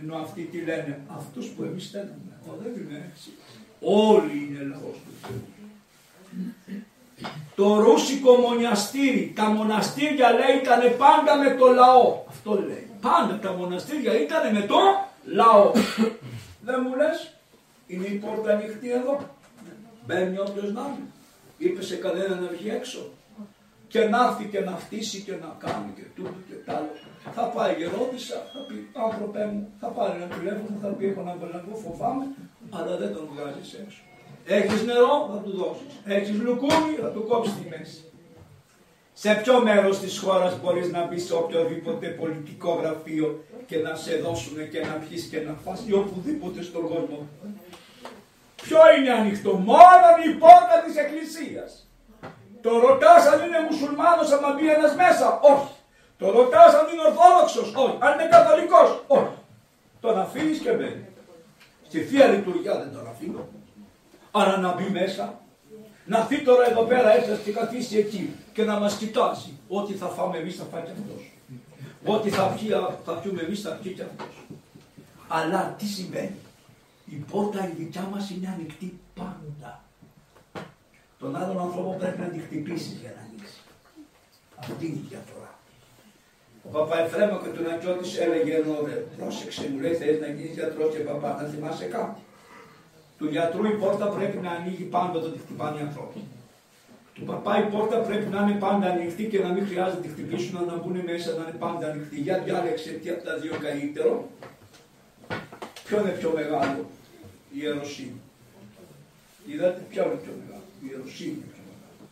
Ενώ 0.00 0.16
αυτοί 0.16 0.42
τι 0.42 0.58
λένε, 0.58 1.00
αυτούς 1.16 1.46
που 1.46 1.62
εμείς 1.62 1.90
θέλουμε. 1.90 2.32
Ω, 2.48 2.52
δεν 2.62 2.72
είναι 2.80 3.10
έτσι. 3.10 3.30
Όλοι 3.80 4.48
είναι 4.48 4.62
λαός 4.70 4.96
του 5.04 5.12
Θεού. 5.22 5.42
Το 7.56 7.80
ρούσικο 7.80 8.34
μοναστήρι, 8.34 9.32
τα 9.36 9.44
μοναστήρια 9.44 10.30
λέει 10.30 10.56
ήταν 10.62 10.96
πάντα 10.96 11.36
με 11.36 11.50
το 11.58 11.66
λαό. 11.66 12.22
Αυτό 12.28 12.62
λέει. 12.66 12.88
Πάντα 13.00 13.38
τα 13.38 13.52
μοναστήρια 13.52 14.20
ήταν 14.20 14.54
με 14.54 14.60
το 14.60 14.76
λαό. 15.24 15.70
Δεν 16.60 16.86
μου 16.88 16.96
λες, 16.96 17.32
είναι 17.86 18.06
η 18.06 18.14
πόρτα 18.14 18.52
ανοιχτή 18.52 18.90
εδώ. 18.90 19.33
Μπαίνει 20.06 20.38
όποιος 20.38 20.72
να 20.72 20.80
είναι. 20.80 21.08
Είπε 21.58 21.82
σε 21.82 21.96
κανένα 21.96 22.34
να 22.34 22.48
βγει 22.48 22.70
έξω. 22.70 23.02
Και 23.88 24.04
να 24.04 24.18
έρθει 24.26 24.44
και 24.44 24.60
να 24.60 24.76
φτύσει 24.76 25.18
και 25.20 25.32
να 25.32 25.56
κάνει 25.64 25.90
και 25.96 26.02
τούτο 26.16 26.38
και 26.48 26.54
τ' 26.64 26.70
άλλο. 26.76 26.92
Θα 27.34 27.42
πάει 27.42 27.74
η 27.78 27.82
ερώτησα, 27.82 28.36
θα 28.52 28.60
πει 28.68 28.76
άνθρωπέ 29.06 29.44
μου, 29.52 29.68
θα 29.80 29.88
πάρει 29.96 30.12
ένα 30.20 30.26
τηλέφωνο, 30.36 30.78
θα 30.82 30.88
πει 30.88 31.06
έχω 31.06 31.22
να 31.22 31.34
μπελαγκό, 31.36 31.74
φοβάμαι, 31.84 32.26
αλλά 32.70 32.96
δεν 32.96 33.10
τον 33.14 33.28
βγάζεις 33.32 33.72
έξω. 33.82 34.02
Έχεις 34.46 34.82
νερό, 34.84 35.14
θα 35.32 35.38
του 35.44 35.52
δώσεις. 35.60 35.92
Έχεις 36.04 36.40
λουκούμι, 36.40 36.92
θα 37.02 37.08
του 37.14 37.22
κόψεις 37.28 37.54
τη 37.54 37.68
μέση. 37.68 38.04
Σε 39.12 39.34
ποιο 39.34 39.62
μέρος 39.62 39.98
της 39.98 40.18
χώρας 40.18 40.60
μπορείς 40.60 40.90
να 40.90 41.06
μπεις 41.06 41.24
σε 41.24 41.34
οποιοδήποτε 41.34 42.06
πολιτικό 42.06 42.72
γραφείο 42.80 43.44
και 43.66 43.76
να 43.78 43.94
σε 43.94 44.16
δώσουν 44.16 44.56
και 44.70 44.80
να 44.80 44.92
πιεις 44.92 45.24
και 45.24 45.40
να 45.40 45.52
φας 45.64 45.82
ή 45.86 45.92
οπουδήποτε 45.92 46.62
στον 46.62 46.82
κόσμο. 46.82 47.28
Ποιο 48.64 48.80
είναι 48.96 49.12
ανοιχτό, 49.20 49.52
μόνο 49.52 50.06
η 50.28 50.30
πόρτα 50.42 50.76
της 50.84 50.96
εκκλησίας. 51.02 51.70
Το 52.64 52.70
ρωτάς 52.78 53.26
αν 53.26 53.38
είναι 53.46 53.60
μουσουλμάνος 53.70 54.32
άμα 54.32 54.50
μπει 54.52 54.64
ένας 54.76 54.94
μέσα, 54.94 55.26
όχι. 55.52 55.74
Το 56.18 56.30
ρωτάς 56.30 56.74
αν 56.78 56.86
είναι 56.90 57.04
ορθόδοξος, 57.08 57.68
όχι. 57.84 57.96
Αν 58.04 58.10
είναι 58.12 58.28
καθολικός, 58.28 58.88
όχι. 59.06 59.36
Τον 60.00 60.18
αφήνεις 60.18 60.58
και 60.58 60.70
μπαίνει. 60.70 61.06
Στη 61.88 61.98
Θεία 62.00 62.26
Λειτουργία 62.26 62.74
δεν 62.78 62.92
τον 62.92 63.08
αφήνω. 63.12 63.48
Άρα 64.30 64.56
να 64.56 64.72
μπει 64.74 64.88
μέσα, 65.00 65.40
να 66.04 66.18
έρθει 66.18 66.38
τώρα 66.42 66.70
εδώ 66.70 66.82
πέρα 66.82 67.14
έξω 67.16 67.36
και 67.44 67.52
καθίσει 67.52 67.98
εκεί 67.98 68.36
και 68.52 68.64
να 68.64 68.78
μας 68.78 68.94
κοιτάζει. 68.94 69.52
Ό,τι 69.68 69.92
θα 69.92 70.06
φάμε 70.06 70.36
εμείς 70.38 70.56
θα 70.56 70.64
φάει 70.72 70.82
και 70.82 70.90
αυτός. 70.90 71.32
Ό,τι 72.14 72.30
θα, 72.30 72.42
πιει, 72.42 72.70
θα 73.04 73.12
πιούμε 73.12 73.42
εμείς 73.42 73.60
θα 73.60 73.70
πιει 73.70 73.92
και 73.92 74.02
αυτός. 74.02 74.34
Αλλά 75.28 75.74
τι 75.78 75.86
συμβαίνει. 75.86 76.38
Η 77.04 77.14
πόρτα 77.14 77.68
η 77.68 77.72
δικιά 77.78 78.08
μας 78.12 78.30
είναι 78.30 78.48
ανοιχτή 78.48 78.98
πάντα. 79.14 79.82
Τον 81.18 81.36
άλλον 81.36 81.58
άνθρωπο 81.60 81.96
πρέπει 81.98 82.20
να 82.20 82.26
τη 82.26 82.38
χτυπήσεις 82.38 82.98
για 83.00 83.12
να 83.16 83.20
ανοίξει. 83.26 83.60
Αυτή 84.56 84.86
είναι 84.86 84.96
η 84.96 85.06
διαφορά. 85.08 85.58
Ο 86.66 86.68
Παπαεφρέμο 86.76 87.36
και 87.42 87.48
του 87.54 87.62
Νακιώτης 87.62 88.18
έλεγε 88.18 88.54
ενώ 88.54 88.74
ρε, 88.86 88.96
πρόσεξε 89.16 89.68
μου 89.70 89.78
λέει 89.80 89.94
θες 89.94 90.20
να 90.20 90.26
γίνεις 90.26 90.54
γιατρός 90.54 90.94
και 90.94 91.00
παπά 91.08 91.42
να 91.42 91.48
θυμάσαι 91.48 91.84
κάτι. 91.84 92.20
Του 93.18 93.26
γιατρού 93.28 93.64
η 93.66 93.76
πόρτα 93.82 94.06
πρέπει 94.06 94.38
να 94.46 94.50
ανοίγει 94.50 94.84
πάντα 94.84 95.18
όταν 95.18 95.32
τη 95.32 95.38
χτυπάνε 95.38 95.78
οι 95.78 95.82
άνθρωποι. 95.88 96.20
Του 97.14 97.24
παπά 97.24 97.52
η 97.58 97.66
πόρτα 97.72 97.96
πρέπει 97.98 98.28
να 98.34 98.40
είναι 98.42 98.58
πάντα 98.58 98.86
ανοιχτή 98.90 99.24
και 99.32 99.38
να 99.38 99.48
μην 99.48 99.66
χρειάζεται 99.66 99.96
να 99.96 100.02
τη 100.02 100.08
χτυπήσουν, 100.08 100.64
να 100.70 100.76
μπουν 100.76 100.96
μέσα 101.10 101.28
να 101.38 101.42
είναι 101.42 101.58
πάντα 101.58 101.86
ανοιχτή. 101.90 102.16
Για 102.20 102.38
διάλεξε 102.38 102.90
τι 102.90 103.10
από 103.10 103.22
τα 103.24 103.34
δύο 103.38 103.54
καλύτερο. 103.66 104.28
Ποιο 105.84 106.00
είναι 106.00 106.10
πιο 106.10 106.30
μεγάλο, 106.34 106.90
η 107.54 107.58
ιεροσύνη. 107.62 108.20
Είδατε 109.46 109.80
ποιο 109.90 110.04
είναι 110.04 110.20
πιο 110.24 110.32
μεγάλο, 110.40 110.66
η 110.82 110.86
ιεροσύνη 110.90 111.30
είναι 111.30 111.50
πιο 111.54 111.62
μεγάλο. 111.70 112.04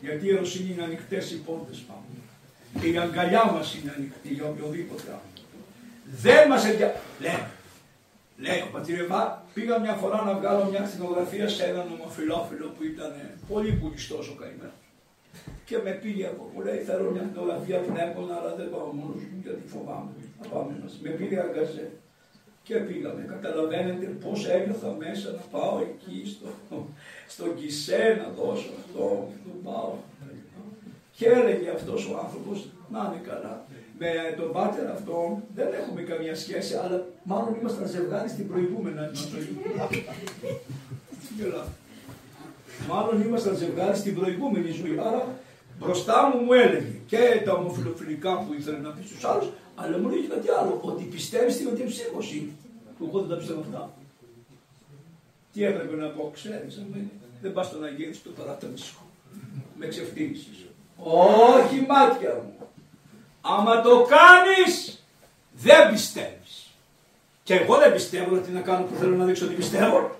Γιατί 0.00 0.24
η 0.26 0.28
ιεροσύνη 0.32 0.72
είναι 0.72 0.82
ανοιχτές 0.82 1.30
οι 1.30 1.36
πόρτε 1.36 1.74
πάνω. 1.88 2.08
Και 2.80 2.88
η 2.88 2.98
αγκαλιά 2.98 3.44
μας 3.44 3.74
είναι 3.74 3.92
ανοιχτή 3.96 4.28
για 4.34 4.44
οποιοδήποτε 4.44 5.02
άλλο. 5.08 5.30
Δεν 6.24 6.48
μας 6.48 6.64
ενδιαφέρει. 6.64 7.04
Λέει, 7.20 7.42
λέει 8.44 8.60
ο 8.66 8.68
πατήρ 8.72 9.06
πήγα 9.54 9.78
μια 9.78 9.94
φορά 9.94 10.22
να 10.24 10.34
βγάλω 10.38 10.64
μια 10.64 10.80
ακτινογραφία 10.80 11.48
σε 11.48 11.64
έναν 11.64 11.86
ομοφυλόφιλο 11.94 12.66
που 12.76 12.84
ήταν 12.84 13.12
πολύ 13.48 13.72
πουλιστό 13.72 14.18
ο 14.32 14.34
καημένος. 14.40 14.78
Και 15.64 15.78
με 15.84 15.90
πήγε 15.90 16.26
από 16.26 16.50
μου 16.54 16.60
λέει 16.62 16.78
θέλω 16.78 17.10
μια 17.10 17.22
ακτινογραφία 17.22 17.78
πνεύμονα, 17.78 18.34
αλλά 18.38 18.54
δεν 18.54 18.70
πάω 18.70 18.92
μόνος 18.92 19.22
μου 19.28 19.40
γιατί 19.42 19.64
φοβάμαι. 19.74 20.12
Να 20.40 20.48
πάμε 20.48 20.72
μαζί. 20.82 20.96
Με 21.02 21.10
πήρε 21.10 21.40
αγκαζέ. 21.40 21.90
Και 22.70 22.76
πήγαμε. 22.76 23.22
Καταλαβαίνετε 23.28 24.06
πώς 24.06 24.46
ένιωθα 24.46 24.90
μέσα 24.98 25.30
να 25.30 25.58
πάω 25.58 25.78
εκεί 25.88 26.18
στο, 26.32 26.46
στο 27.28 27.44
Κισέ 27.58 28.02
να 28.20 28.42
δώσω 28.42 28.70
αυτό, 28.80 29.28
να 29.46 29.70
πάω. 29.70 29.92
Και 31.16 31.26
έλεγε 31.26 31.70
αυτός 31.70 32.00
ο 32.10 32.12
άνθρωπος, 32.24 32.68
να 32.92 32.98
είναι 32.98 33.20
καλά. 33.30 33.66
Με 33.98 34.10
τον 34.36 34.52
πάτερ 34.52 34.86
αυτόν 34.90 35.42
δεν 35.54 35.68
έχουμε 35.80 36.02
καμία 36.02 36.34
σχέση, 36.36 36.74
αλλά 36.74 37.06
μάλλον 37.22 37.56
ήμασταν 37.60 37.88
ζευγάρι 37.88 38.28
στην 38.28 38.48
προηγούμενη 38.48 38.96
μας 38.96 39.28
ζωή. 39.32 39.56
Γελάω. 41.36 41.68
Μάλλον 42.88 43.22
ήμασταν 43.26 43.56
ζευγάρι 43.56 43.96
στην 43.96 44.14
προηγούμενη 44.18 44.70
ζωή. 44.70 44.98
Άρα 45.08 45.22
μπροστά 45.78 46.16
μου 46.28 46.44
μου 46.44 46.52
έλεγε 46.52 46.94
και 47.06 47.42
τα 47.44 47.52
ομοφιλοφιλικά 47.52 48.32
που 48.38 48.54
ήθελε 48.58 48.78
να 48.78 48.90
πει 48.90 49.02
στους 49.06 49.24
άλλους, 49.24 49.48
αλλά 49.74 49.98
μου 49.98 50.08
λέει 50.08 50.20
και 50.20 50.32
κάτι 50.34 50.48
άλλο. 50.60 50.78
Ότι 50.82 51.02
πιστεύεις 51.04 51.54
στην 51.54 51.66
μετεψύχωση. 51.68 52.52
Που 53.00 53.06
εγώ 53.08 53.20
δεν 53.20 53.28
τα 53.28 53.36
πιστεύω 53.36 53.60
αυτά. 53.60 53.92
Τι 55.52 55.64
έπρεπε 55.64 55.96
να 55.96 56.06
πω, 56.06 56.30
ξέρεις, 56.34 56.82
δεν 57.42 57.52
πας 57.52 57.66
στον 57.66 57.84
Αγίου 57.84 58.14
στο 58.14 58.30
παραταμισικό. 58.30 59.02
Με 59.78 59.86
ξεφτύλισες. 59.86 60.66
Όχι 60.96 61.86
μάτια 61.88 62.34
μου. 62.34 62.68
Άμα 63.40 63.80
το 63.80 64.06
κάνεις, 64.16 65.02
δεν 65.52 65.90
πιστεύεις. 65.90 66.70
Και 67.42 67.54
εγώ 67.54 67.76
δεν 67.76 67.92
πιστεύω 67.92 68.34
γιατί 68.34 68.50
να 68.50 68.60
κάνω 68.60 68.84
που 68.84 68.94
θέλω 68.94 69.16
να 69.16 69.24
δείξω 69.24 69.44
ότι 69.44 69.54
πιστεύω. 69.54 70.16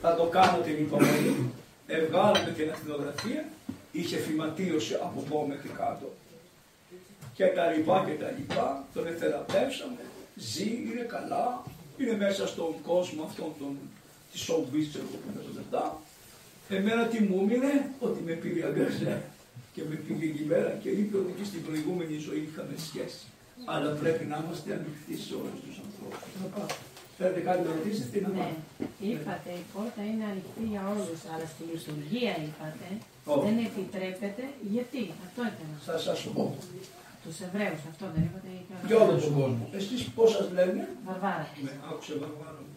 Θα 0.00 0.14
το 0.14 0.24
κάνω 0.24 0.58
την 0.58 0.78
υπομονή. 0.78 1.52
Ευγάλαμε 1.86 2.52
την 2.56 2.70
ακτινογραφία, 2.70 3.44
είχε 3.92 4.16
φυματίωση 4.16 4.94
από 4.94 5.22
εδώ 5.26 5.46
μέχρι 5.48 5.68
κάτω. 5.68 6.12
Και 7.34 7.46
τα 7.46 7.70
λοιπά 7.70 8.04
και 8.06 8.22
τα 8.22 8.30
λοιπά, 8.38 8.84
τον 8.94 9.06
εθεραπεύσαμε, 9.06 9.96
ζει, 10.36 10.64
είναι 10.88 11.04
καλά, 11.14 11.62
είναι 11.98 12.16
μέσα 12.16 12.46
στον 12.46 12.74
κόσμο 12.82 13.22
αυτόν 13.28 13.50
τον 13.58 13.72
τη 14.32 14.38
showbiz, 14.46 14.86
ξέρω 14.90 15.04
που 15.10 15.18
είναι 15.30 15.42
λεπτά. 15.54 15.84
Εμένα 16.68 17.02
τι 17.06 17.18
μου 17.22 17.36
έμεινε, 17.42 17.72
ότι 18.06 18.20
με 18.28 18.32
πήγε 18.32 18.64
αγκαζέ 18.70 19.22
και 19.74 19.82
με 19.88 19.94
πήγε 19.94 20.24
εκεί 20.32 20.42
πέρα 20.52 20.70
και 20.82 20.88
είπε 20.98 21.16
ότι 21.22 21.32
και 21.38 21.44
στην 21.50 21.62
προηγούμενη 21.66 22.16
ζωή 22.26 22.42
είχαμε 22.48 22.74
σχέση. 22.88 23.24
Αλλά 23.72 23.90
πρέπει 24.02 24.24
να 24.32 24.36
είμαστε 24.42 24.68
ανοιχτοί 24.78 25.14
σε 25.26 25.32
όλους 25.40 25.60
τους 25.64 25.76
ανθρώπους. 25.86 26.74
Θέλετε 27.18 27.40
κάτι 27.48 27.60
να 27.66 27.70
ρωτήσετε, 27.76 28.08
τι 28.12 28.18
να 28.24 28.28
Ναι. 28.28 28.38
πάω. 28.38 28.54
Είπατε, 29.10 29.50
η 29.62 29.64
πόρτα 29.72 30.02
είναι 30.10 30.24
ανοιχτή 30.32 30.64
για 30.72 30.82
όλους, 30.92 31.20
αλλά 31.32 31.46
στη 31.52 31.62
λειτουργία 31.72 32.32
είπατε 32.46 32.88
Όχι. 33.32 33.42
Δεν 33.46 33.56
επιτρέπεται. 33.68 34.44
Γιατί; 34.74 35.02
Αυτό 35.26 35.40
ήταν. 35.52 35.68
Θα 35.88 35.96
σας 36.06 36.18
πω. 36.34 36.44
Τους 37.26 37.40
Εβραίους 37.40 37.80
αυτό 37.90 38.06
δεν 38.14 38.22
είπατε. 38.22 38.48
ή 38.48 38.66
Για 38.86 38.96
κανένα. 38.96 39.10
όλο 39.12 39.20
τον 39.20 39.34
κόσμο. 39.34 39.68
Εσείς 39.72 40.04
πώς 40.14 40.30
σας 40.32 40.50
λένε; 40.52 40.88
Βαρβάρα. 41.04 41.48
Με 41.62 41.70
άκουσε 41.90 42.12
Βαρβάρα. 42.12 42.58
μου. 42.60 42.74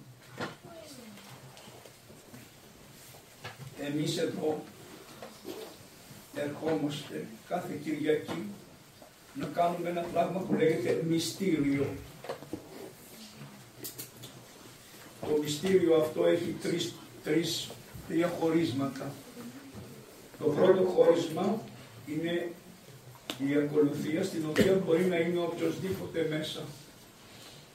Εμείς 3.87 4.17
εδώ 4.17 4.63
ερχόμαστε 6.35 7.25
κάθε 7.47 7.73
Κυριακή 7.83 8.43
να 9.33 9.45
κάνουμε 9.45 9.89
ένα 9.89 10.01
πράγμα 10.01 10.39
που 10.39 10.53
λέγεται 10.53 11.03
μυστήριο. 11.07 11.85
Το 15.21 15.37
μυστήριο 15.41 15.95
αυτό 15.95 16.25
έχει 16.25 16.55
τρεις, 16.61 16.93
τρεις 17.23 17.69
διαχωρίσματα. 18.09 19.11
Το 20.39 20.45
πρώτο 20.45 20.83
χώρισμα 20.83 21.61
είναι 22.07 22.51
η 23.47 23.55
ακολουθία 23.63 24.23
στην 24.23 24.43
οποία 24.49 24.81
μπορεί 24.85 25.03
να 25.05 25.15
είναι 25.15 25.39
οποιοδήποτε 25.39 26.27
μέσα. 26.29 26.59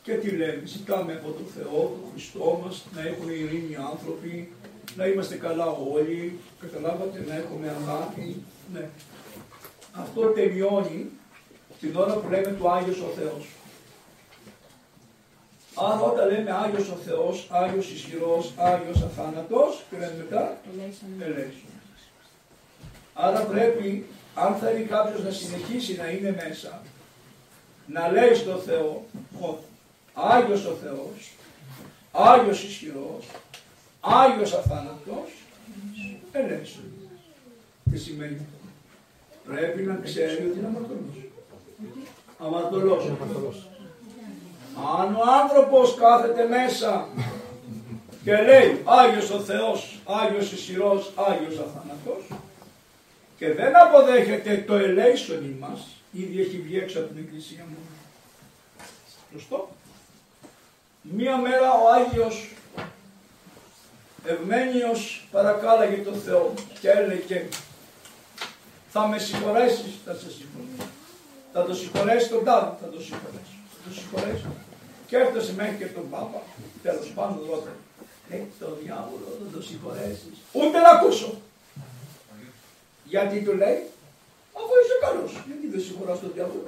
Και 0.02 0.12
τι 0.12 0.30
λέμε, 0.30 0.62
ζητάμε 0.64 1.12
από 1.12 1.30
τον 1.30 1.46
Θεό, 1.56 1.78
τον 1.80 2.04
Χριστό 2.12 2.60
μας, 2.64 2.84
να 2.94 3.00
έχουν 3.02 3.28
ειρήνη 3.30 3.70
οι 3.72 3.78
άνθρωποι, 3.92 4.52
να 4.96 5.06
είμαστε 5.06 5.36
καλά 5.36 5.66
όλοι, 5.66 6.38
καταλάβατε, 6.60 7.24
να 7.28 7.34
έχουμε 7.34 7.76
αγάπη. 7.80 8.42
Ναι. 8.72 8.88
Αυτό 9.92 10.20
τελειώνει 10.20 11.10
την 11.80 11.96
ώρα 11.96 12.14
που 12.14 12.28
λέμε 12.30 12.50
του 12.58 12.70
Άγιος 12.70 13.00
ο 13.00 13.10
Θεός. 13.18 13.46
Άρα 15.74 16.00
όταν 16.00 16.30
λέμε 16.30 16.50
Άγιος 16.52 16.88
ο 16.88 16.96
Θεός, 17.06 17.48
Άγιος 17.50 17.90
ισχυρός, 17.90 18.52
Άγιος 18.56 19.02
αθάνατος, 19.02 19.84
και 19.90 19.96
λέμε 19.96 20.14
μετά, 20.18 20.60
Ελέησον. 20.72 21.08
ελέγχει. 21.22 21.64
Άρα 23.14 23.40
πρέπει, 23.40 24.06
αν 24.34 24.54
θέλει 24.54 24.84
κάποιος 24.84 25.24
να 25.24 25.30
συνεχίσει 25.30 25.96
να 25.96 26.10
είναι 26.10 26.34
μέσα, 26.46 26.82
να 27.86 28.08
λέει 28.08 28.34
στο 28.34 28.56
Θεό, 28.56 29.06
ο 29.40 29.58
Άγιος 30.14 30.64
ο 30.64 30.76
Θεός, 30.82 31.32
Άγιος 32.12 32.62
ισχυρός, 32.62 33.26
Άγιος 34.00 34.52
αθάνατος, 34.52 35.30
ελέγχει. 36.32 36.80
Τι 37.90 37.98
σημαίνει 37.98 38.34
αυτό; 38.34 38.68
Πρέπει 39.46 39.82
να 39.82 40.00
ξέρει 40.02 40.32
ότι 40.32 40.58
είναι 40.58 40.66
αμαρτωλός. 40.66 41.16
Αμαρτωλός. 42.38 43.68
Αν 44.98 45.14
ο 45.14 45.22
άνθρωπος 45.42 45.94
κάθεται 45.94 46.48
μέσα 46.48 47.08
και 48.24 48.36
λέει 48.36 48.82
Άγιος 48.84 49.30
ο 49.30 49.38
Θεός, 49.40 49.98
Άγιος 50.04 50.52
ισχυρός, 50.52 51.12
Άγιος 51.16 51.58
αθάνατος 51.58 52.24
και 53.44 53.52
δεν 53.52 53.72
αποδέχεται 53.76 54.64
το 54.66 54.74
ελέησον 54.74 55.56
μας, 55.60 55.80
ήδη 56.12 56.40
έχει 56.40 56.58
βγει 56.64 56.78
έξω 56.78 56.98
από 56.98 57.08
την 57.08 57.18
εκκλησία 57.24 57.64
μου. 57.68 57.76
Σωστό. 59.32 59.68
Μία 61.02 61.36
μέρα 61.36 61.72
ο 61.72 61.90
Άγιος 61.92 62.48
Ευμένιος 64.24 65.28
παρακάλαγε 65.30 65.96
τον 65.96 66.14
Θεό 66.14 66.54
και 66.80 66.90
έλεγε 66.90 67.46
θα 68.88 69.06
με 69.06 69.18
συγχωρέσεις, 69.18 69.92
θα 70.04 70.14
σε 70.14 70.30
συγχωρέσω. 70.30 70.88
Θα 71.52 71.64
το 71.64 71.74
συγχωρέσει 71.74 72.28
τον 72.28 72.44
τάδε, 72.44 72.76
θα 72.80 72.88
το 72.88 73.00
συγχωρέσω. 73.00 73.56
Θα 73.72 73.88
το 73.88 73.94
συγχωρέσω. 73.94 74.48
Και 75.06 75.16
έφτασε 75.16 75.52
μέχρι 75.52 75.76
και 75.76 75.86
τον 75.86 76.10
Πάπα, 76.10 76.42
τέλος 76.82 77.12
πάντων 77.14 77.46
ρώτα. 77.50 77.74
Ε, 78.30 78.36
το 78.60 78.66
διάβολο 78.82 79.26
θα 79.40 79.56
το 79.56 79.62
συγχωρέσεις. 79.62 80.36
Ούτε 80.52 80.78
να 80.78 80.88
ακούσω. 80.88 81.34
Γιατί 83.04 83.40
του 83.40 83.54
λέει, 83.56 83.80
αφού 84.58 84.72
είσαι 84.82 84.96
καλός, 85.00 85.32
γιατί 85.46 85.66
δεν 85.66 85.80
συγχωράς 85.80 86.20
τον 86.20 86.30
διάβολο. 86.34 86.66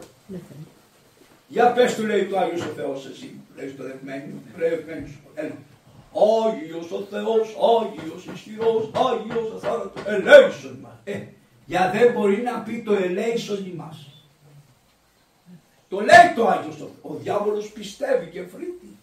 Για 1.49 1.73
πες 1.73 1.95
του 1.95 2.05
λέει 2.05 2.25
το 2.27 2.39
Άγιος 2.39 2.61
ο 2.61 2.73
Θεός 2.77 3.07
εσύ, 3.07 3.41
λέει 3.57 3.69
στο 3.69 3.85
Ευμένιο, 3.85 4.35
λέει 4.57 4.71
ο 4.71 4.75
Ευμένιος, 4.75 5.11
έλα. 5.35 5.57
Άγιος 6.47 6.91
ο 6.91 7.07
Θεός, 7.11 7.57
Άγιος 7.79 8.27
ισχυρός, 8.35 8.91
Άγιος 8.95 9.53
αθάνατος, 9.57 10.03
ελέησον 10.07 10.79
μας. 10.83 10.93
Ε, 11.05 11.21
για 11.67 11.91
δεν 11.95 12.13
μπορεί 12.13 12.43
να 12.43 12.59
πει 12.59 12.83
το 12.83 12.93
ελέησον 12.93 13.67
ημάς. 13.67 14.07
Το 15.89 16.01
λέει 16.01 16.33
το 16.37 16.49
Άγιος 16.49 16.81
ο, 16.81 16.91
ο 17.03 17.15
διάβολος 17.15 17.71
πιστεύει 17.71 18.27
και 18.27 18.43
φρύτει. 18.43 18.96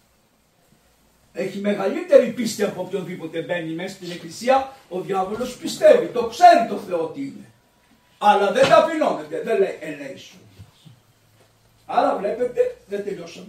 Έχει 1.36 1.58
μεγαλύτερη 1.58 2.30
πίστη 2.30 2.62
από 2.62 2.80
οποιονδήποτε 2.82 3.40
μπαίνει 3.42 3.72
μέσα 3.72 3.94
στην 3.94 4.10
εκκλησία, 4.10 4.72
ο 4.88 5.00
διάβολος 5.00 5.56
πιστεύει, 5.56 6.06
το 6.06 6.26
ξέρει 6.26 6.68
το 6.68 6.76
Θεό 6.76 7.06
τι 7.06 7.20
είναι. 7.20 7.50
Αλλά 8.18 8.52
δεν 8.52 8.68
ταπεινώνεται, 8.68 9.42
δεν 9.42 9.58
λέει 9.58 9.78
ελέησον. 9.80 10.38
Άρα 11.86 12.16
βλέπετε, 12.16 12.76
δεν 12.88 13.04
τελειώσαμε. 13.04 13.46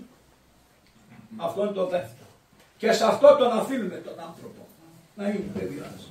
Αυτό 1.37 1.61
είναι 1.61 1.71
το 1.71 1.85
δεύτερο. 1.87 2.29
Και 2.77 2.91
σε 2.91 3.05
αυτό 3.05 3.35
τον 3.35 3.51
αφήνουμε 3.51 3.95
τον 3.95 4.19
άνθρωπο. 4.19 4.67
Να 5.15 5.27
είναι, 5.27 5.43
δεν 5.53 5.67
πειράζει. 5.67 6.09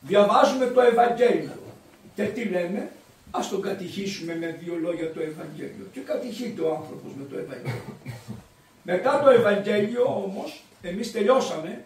Διαβάζουμε 0.00 0.66
το 0.66 0.80
Ευαγγέλιο. 0.80 1.56
Και 2.14 2.24
τι 2.24 2.44
λέμε, 2.44 2.90
ας 3.30 3.48
τον 3.48 3.62
κατηχήσουμε 3.62 4.34
με 4.34 4.58
δύο 4.60 4.74
λόγια 4.74 5.12
το 5.12 5.20
Ευαγγέλιο. 5.20 5.86
Και 5.92 6.00
κατηχείται 6.00 6.62
ο 6.62 6.74
άνθρωπος 6.74 7.12
με 7.18 7.24
το 7.30 7.38
Ευαγγέλιο. 7.38 7.96
Μετά 8.82 9.20
το 9.22 9.30
Ευαγγέλιο 9.30 10.04
όμως, 10.04 10.64
εμείς 10.82 11.12
τελειώσαμε 11.12 11.84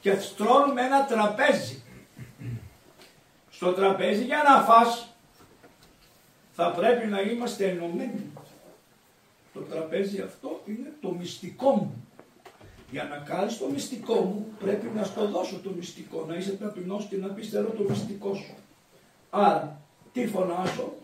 και 0.00 0.18
στρώνουμε 0.18 0.82
ένα 0.82 1.04
τραπέζι. 1.04 1.82
Στο 3.50 3.72
τραπέζι 3.72 4.24
για 4.24 4.42
να 4.48 4.62
φας 4.62 5.08
θα 6.52 6.70
πρέπει 6.70 7.06
να 7.06 7.20
είμαστε 7.20 7.68
ενωμένοι. 7.68 8.32
Το 9.52 9.60
τραπέζι 9.60 10.20
αυτό 10.20 10.60
είναι 10.66 10.92
το 11.00 11.10
μυστικό 11.10 11.70
μου. 11.70 12.04
Για 12.90 13.04
να 13.04 13.16
κάνεις 13.16 13.58
το 13.58 13.66
μυστικό 13.66 14.14
μου 14.14 14.46
πρέπει 14.58 14.90
να 14.94 15.04
στο 15.04 15.26
δώσω 15.26 15.60
το 15.64 15.70
μυστικό, 15.70 16.24
να 16.28 16.34
είσαι 16.34 16.50
ταπεινός 16.50 17.04
και 17.04 17.16
να 17.16 17.28
πεις 17.28 17.48
θέλω 17.48 17.68
το 17.68 17.84
μυστικό 17.88 18.34
σου. 18.34 18.54
Άρα, 19.30 19.80
τι 20.12 20.26
φωνάζω, 20.26 20.94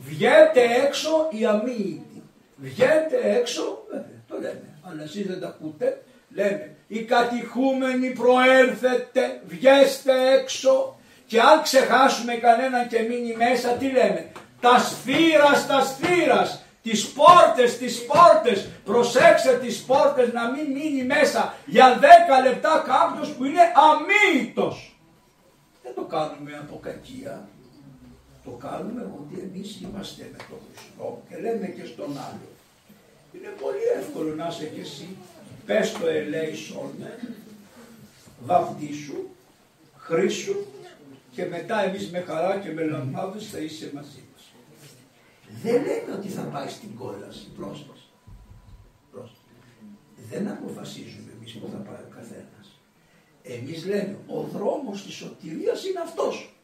βγαίνετε 0.00 0.60
έξω 0.86 1.28
οι 1.30 1.46
αμύητοι. 1.46 2.22
Βγαίνετε 2.56 3.36
έξω, 3.36 3.82
βέβαια, 3.90 4.15
το 4.36 4.42
λέμε, 4.42 4.78
αλλά 4.82 5.02
εσείς 5.02 5.26
δεν 5.26 5.40
τα 5.40 5.46
ακούτε, 5.48 6.02
λέμε, 6.30 6.76
οι 6.86 7.02
κατηχούμενοι 7.02 8.10
προέρθετε, 8.10 9.40
βγέστε 9.46 10.12
έξω 10.32 10.98
και 11.26 11.40
αν 11.40 11.62
ξεχάσουμε 11.62 12.34
κανέναν 12.34 12.88
και 12.88 13.00
μείνει 13.00 13.36
μέσα, 13.36 13.68
τι 13.68 13.86
λέμε, 13.90 14.32
τα 14.60 14.78
σφύρας, 14.78 15.66
τα 15.66 15.80
σφύρας, 15.80 16.62
τις 16.82 17.08
πόρτες, 17.08 17.78
τις 17.78 18.04
πόρτες, 18.04 18.68
προσέξτε 18.84 19.58
τις 19.62 19.82
πόρτες 19.82 20.32
να 20.32 20.50
μην 20.50 20.66
μείνει 20.72 21.04
μέσα 21.04 21.54
για 21.66 21.98
10 22.00 22.42
λεπτά 22.42 22.84
κάποιος 22.86 23.28
που 23.32 23.44
είναι 23.44 23.64
αμύητος. 23.88 24.96
Δεν 25.82 25.94
το 25.94 26.02
κάνουμε 26.02 26.52
από 26.62 26.78
κακία. 26.82 27.48
Το 28.44 28.50
κάνουμε 28.50 29.02
ότι 29.20 29.40
εμείς 29.46 29.80
είμαστε 29.80 30.30
με 30.32 30.38
τον 30.48 30.58
Χριστό 30.66 31.22
και 31.28 31.36
λέμε 31.40 31.66
και 31.66 31.84
στον 31.84 32.10
άλλο. 32.26 32.55
Είναι 33.32 33.54
πολύ 33.60 33.84
εύκολο 33.98 34.34
να 34.34 34.46
είσαι 34.46 34.66
και 34.66 34.80
εσύ. 34.80 35.08
Πες 35.66 35.92
το 35.92 36.06
ελέησον, 36.06 36.92
βαφτίσου, 38.44 39.28
χρήσου 39.96 40.56
και 41.32 41.44
μετά 41.44 41.84
εμείς 41.84 42.10
με 42.10 42.20
χαρά 42.20 42.58
και 42.58 42.72
με 42.72 42.82
λαμπάδες 42.82 43.48
θα 43.48 43.58
είσαι 43.58 43.90
μαζί 43.94 44.22
μας. 44.32 44.52
Δεν 45.62 45.74
λέμε 45.74 46.12
ότι 46.18 46.28
θα 46.28 46.42
πάει 46.42 46.68
στην 46.68 46.96
κόλαση, 46.96 47.46
πρόσεξε. 47.56 48.08
Πρόσεξε. 49.12 49.40
Δεν 50.30 50.48
αποφασίζουμε 50.48 51.32
εμείς 51.36 51.52
που 51.52 51.68
θα 51.72 51.78
πάει 51.78 52.02
ο 52.08 52.14
καθένας. 52.14 52.66
Εμείς 53.42 53.86
λέμε, 53.86 54.18
ο 54.26 54.40
δρόμος 54.40 55.04
της 55.04 55.14
σωτηρίας 55.14 55.84
είναι 55.84 56.00
αυτός. 56.00 56.56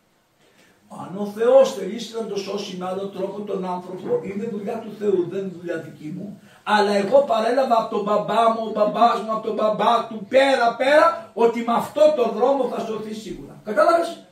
Αν 1.00 1.16
ο 1.18 1.26
Θεός 1.26 1.74
θελήσει 1.74 2.14
να 2.14 2.26
το 2.26 2.36
σώσει 2.36 2.76
με 2.76 2.86
άλλο 2.86 3.06
τρόπο 3.06 3.40
τον 3.40 3.64
άνθρωπο, 3.64 4.20
είναι 4.24 4.44
δουλειά 4.44 4.78
του 4.78 4.92
Θεού, 4.98 5.26
δεν 5.30 5.40
είναι 5.40 5.52
δουλειά 5.58 5.76
δική 5.76 6.12
μου. 6.16 6.40
Αλλά 6.64 6.92
εγώ 6.92 7.18
παρέλαβα 7.20 7.76
από 7.82 7.94
τον 7.94 8.04
μπαμπά 8.04 8.50
μου, 8.50 8.62
ο 8.68 8.70
μπαμπάς 8.70 9.20
μου, 9.20 9.32
από 9.32 9.46
τον 9.46 9.54
μπαμπά 9.54 10.06
του, 10.08 10.26
πέρα 10.28 10.74
πέρα, 10.76 11.30
ότι 11.34 11.60
με 11.60 11.72
αυτό 11.72 12.12
το 12.16 12.28
δρόμο 12.36 12.68
θα 12.68 12.84
σωθεί 12.84 13.14
σίγουρα. 13.14 13.60
Κατάλαβες; 13.64 14.26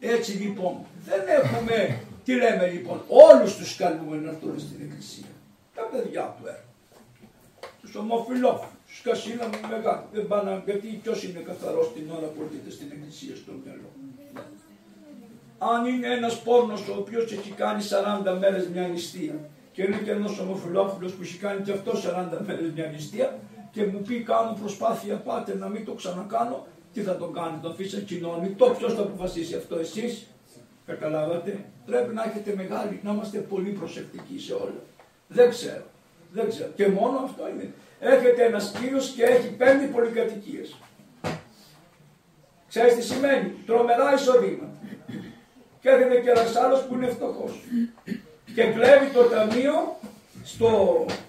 Έτσι 0.00 0.32
λοιπόν, 0.32 0.74
δεν 1.04 1.22
έχουμε, 1.28 2.00
τι 2.24 2.34
λέμε 2.34 2.66
λοιπόν, 2.66 3.02
όλους 3.08 3.56
τους 3.56 3.76
καλούμε 3.76 4.16
να 4.16 4.30
έρθουν 4.30 4.58
στην 4.58 4.76
εκκλησία. 4.80 5.32
Τα 5.74 5.82
παιδιά 5.82 6.34
του 6.38 6.46
έργου. 6.46 6.72
Τους 7.80 7.94
ομοφυλόφιλους, 7.94 8.72
τους 8.86 9.00
κασίναμε 9.02 9.60
μεγάλοι. 9.70 10.04
Δεν 10.12 10.26
πάνε, 10.26 10.62
γιατί 10.64 10.86
ποιος 11.02 11.24
είναι 11.24 11.38
καθαρός 11.38 11.92
την 11.94 12.10
ώρα 12.16 12.26
που 12.26 12.42
έρχεται 12.44 12.70
στην 12.70 12.86
εκκλησία 12.92 13.36
στο 13.36 13.52
μυαλό. 13.64 13.90
Αν 15.58 15.86
είναι 15.86 16.06
ένας 16.06 16.42
πόρνος 16.42 16.88
ο 16.88 16.94
οποίος 16.98 17.32
έχει 17.32 17.50
κάνει 17.50 17.82
40 17.82 18.36
μέρες 18.40 18.68
μια 18.68 18.88
νηστεία 18.88 19.34
και 19.74 19.82
είναι 19.82 19.96
και 19.96 20.10
ένας 20.10 20.38
ομοφυλόφιλος 20.38 21.12
που 21.12 21.22
έχει 21.22 21.38
κάνει 21.38 21.62
και 21.62 21.72
αυτός 21.72 22.06
40 22.06 22.38
μέρες 22.46 22.70
μια 22.74 22.86
νηστεία 22.86 23.38
και 23.70 23.86
μου 23.86 24.02
πει 24.06 24.22
κάνω 24.22 24.56
προσπάθεια 24.60 25.16
πάτε 25.16 25.54
να 25.56 25.68
μην 25.68 25.84
το 25.84 25.92
ξανακάνω, 25.92 26.66
Τι 26.92 27.00
θα 27.00 27.16
τον 27.16 27.32
κάνει, 27.32 27.58
τον 27.62 27.70
αφήσει 27.70 28.04
το 28.56 28.70
ποιος 28.78 28.94
θα 28.94 29.02
αποφασίσει 29.02 29.54
αυτό 29.54 29.78
εσείς. 29.78 30.26
Καταλάβατε. 30.86 31.64
Πρέπει 31.86 32.14
να 32.14 32.24
έχετε 32.24 32.54
μεγάλη, 32.56 33.00
να 33.02 33.12
είμαστε 33.12 33.38
πολύ 33.38 33.70
προσεκτικοί 33.70 34.38
σε 34.38 34.52
όλα. 34.52 34.82
Δεν 35.28 35.50
ξέρω. 35.50 35.84
Δεν 36.32 36.48
ξέρω. 36.48 36.70
Και 36.74 36.88
μόνο 36.88 37.18
αυτό 37.18 37.48
είναι. 37.48 37.72
Έχετε 38.00 38.44
ένας 38.44 38.72
κύριος 38.80 39.08
και 39.08 39.22
έχει 39.22 39.48
πέντε 39.48 39.84
πολυκατοικίες. 39.86 40.76
Ξέρεις 42.68 42.94
τι 42.94 43.02
σημαίνει; 43.02 43.54
Τρομερά 43.66 44.14
εισοδήματα. 44.14 44.78
Και 45.80 45.88
έρχεται 45.88 46.20
και 46.20 46.30
ένας 46.30 46.56
άλλος 46.56 46.82
που 46.82 46.94
είναι 46.94 47.06
φτωχός. 47.06 47.60
Και 48.54 48.62
κλέβει 48.62 49.08
το 49.12 49.22
ταμείο 49.22 49.96
στο, 50.44 50.70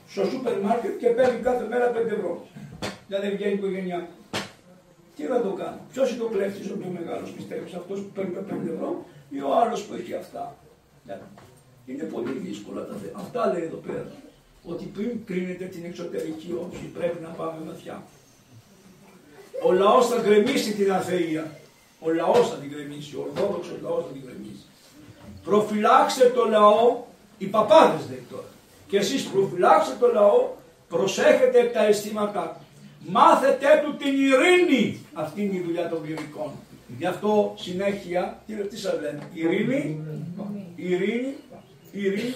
στο 0.09 0.25
σούπερ 0.25 0.59
μάρκετ 0.59 0.97
και 0.97 1.07
παίρνει 1.07 1.39
κάθε 1.39 1.65
μέρα 1.71 1.91
5 1.91 1.95
ευρώ. 1.95 2.47
Δηλαδή 3.07 3.35
βγαίνει 3.35 3.51
η 3.51 3.55
οικογένειά 3.55 3.99
του. 3.99 4.39
Τι 5.15 5.23
να 5.23 5.41
το 5.41 5.49
κάνω; 5.49 5.79
Ποιος 5.91 6.09
είναι 6.09 6.19
το 6.19 6.25
κλέφτης 6.25 6.69
ο 6.69 6.77
πιο 6.77 6.89
μεγάλος, 6.99 7.29
πιστεύεις, 7.31 7.73
αυτός 7.73 7.99
που 7.99 8.11
παίρνει 8.15 8.33
τα 8.33 8.43
5 8.49 8.73
ευρώ 8.73 9.05
ή 9.29 9.41
ο 9.41 9.59
άλλος 9.61 9.83
που 9.83 9.93
έχει 9.93 10.13
αυτά; 10.13 10.55
Είναι 11.85 12.03
πολύ 12.03 12.31
δύσκολα 12.31 12.81
τα 12.85 12.95
θέματα. 13.01 13.19
Αυτά 13.19 13.53
λέει 13.53 13.63
εδώ 13.63 13.77
πέρα. 13.87 14.11
Ότι 14.71 14.85
πριν 14.85 15.11
κρίνετε 15.25 15.65
την 15.65 15.85
εξωτερική 15.85 16.57
όψη 16.61 16.85
πρέπει 16.97 17.19
να 17.21 17.29
πάμε 17.29 17.57
βαθιά. 17.65 18.03
Ο 19.65 19.71
λαός 19.71 20.07
θα 20.07 20.21
γκρεμίσει 20.21 20.73
την 20.73 20.91
αθεία. 20.91 21.51
Ο 21.99 22.11
λαός 22.11 22.49
θα 22.49 22.55
την 22.55 22.69
γκρεμίσει. 22.69 23.15
Ο 23.15 23.21
Ορθόδοξος 23.27 23.77
λαός 23.81 24.03
θα 24.05 24.11
την 24.11 24.21
γκρεμίσει. 24.25 24.65
Προφυλάξτε 25.43 26.29
το 26.29 26.45
λαό, 26.45 27.03
οι 27.37 27.45
παπάδες 27.45 28.09
λέει 28.09 28.25
τώρα. 28.29 28.47
Και 28.87 28.97
εσείς 28.97 29.23
προφυλάξτε 29.23 29.95
το 29.99 30.11
λαό, 30.13 30.49
προσέχετε 30.89 31.71
τα 31.73 31.85
αισθήματά 31.85 32.57
του. 32.59 32.65
Μάθετε 33.11 33.67
του 33.83 33.95
την 33.95 34.13
ειρήνη. 34.13 34.99
Αυτή 35.13 35.41
είναι 35.41 35.55
η 35.55 35.61
δουλειά 35.61 35.89
των 35.89 36.03
κληρικών. 36.03 36.51
Γι' 36.97 37.05
αυτό 37.05 37.53
συνέχεια, 37.57 38.41
τι, 38.47 38.53
τι 38.53 38.77
σας 38.77 38.99
λένε, 39.01 39.29
ειρήνη, 39.33 40.03
ειρήνη, 40.75 41.35
ειρήνη. 41.91 42.33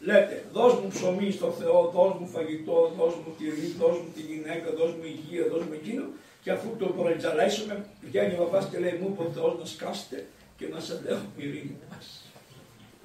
Λέτε, 0.00 0.44
δώσ' 0.52 0.74
μου 0.80 0.88
ψωμί 0.88 1.30
στο 1.30 1.50
Θεό, 1.50 1.90
δώσ' 1.94 2.20
μου 2.20 2.26
φαγητό, 2.26 2.92
δώσ' 2.98 3.14
μου 3.14 3.34
τυρί, 3.38 3.74
δώσ' 3.78 3.98
μου 3.98 4.10
τη 4.14 4.20
γυναίκα, 4.20 4.70
δώσ' 4.78 4.94
μου 4.96 5.04
υγεία, 5.04 5.44
δώσ' 5.52 5.64
μου 5.64 5.72
εκείνο 5.72 6.04
και 6.42 6.50
αφού 6.50 6.68
το 6.78 6.86
προετζαλέσουμε, 6.86 7.84
πηγαίνει 8.00 8.34
ο 8.34 8.36
παπάς 8.36 8.68
και 8.70 8.78
λέει 8.78 8.98
μου 9.00 9.08
είπε 9.12 9.22
ο 9.22 9.30
Θεός 9.34 9.58
να 9.58 9.64
σκάσετε 9.64 10.26
και 10.56 10.66
να 10.72 10.80
σας 10.80 11.00
λέω 11.04 11.18
ειρήνη 11.36 11.76
πας. 11.88 12.24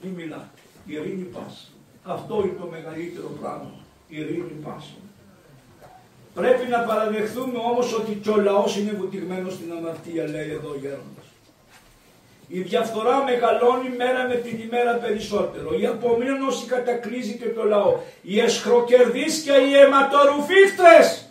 Μη 0.06 0.12
μιλάτε, 0.24 0.60
ειρήνη 0.86 1.24
πας. 1.24 1.72
Αυτό 2.04 2.42
είναι 2.44 2.58
το 2.60 2.68
μεγαλύτερο 2.72 3.30
πράγμα, 3.42 3.74
ειρήνη 4.08 4.56
πας. 4.64 4.94
Πρέπει 6.34 6.68
να 6.70 6.80
παραδεχθούμε 6.80 7.58
όμως 7.58 7.94
ότι 7.94 8.12
και 8.24 8.30
ο 8.30 8.42
λαός 8.42 8.78
είναι 8.78 8.92
βουτυγμένος 8.92 9.54
στην 9.54 9.72
αμαρτία, 9.72 10.28
λέει 10.28 10.50
εδώ 10.50 10.70
ο 10.70 10.78
Γέροντας. 10.82 11.28
Η 12.48 12.60
διαφθορά 12.62 13.24
μεγαλώνει 13.24 13.90
μέρα 13.98 14.28
με 14.28 14.36
την 14.36 14.60
ημέρα 14.60 14.94
περισσότερο. 14.94 15.80
Η 15.80 15.86
απομείνωση 15.86 16.66
κατακλείζει 16.66 17.38
και 17.38 17.50
το 17.50 17.64
λαό. 17.64 18.00
Οι 18.22 18.40
εσχροκερδείς 18.40 19.42
και 19.42 19.52
οι 19.52 19.74
αιματορουφίχτες 19.74 21.30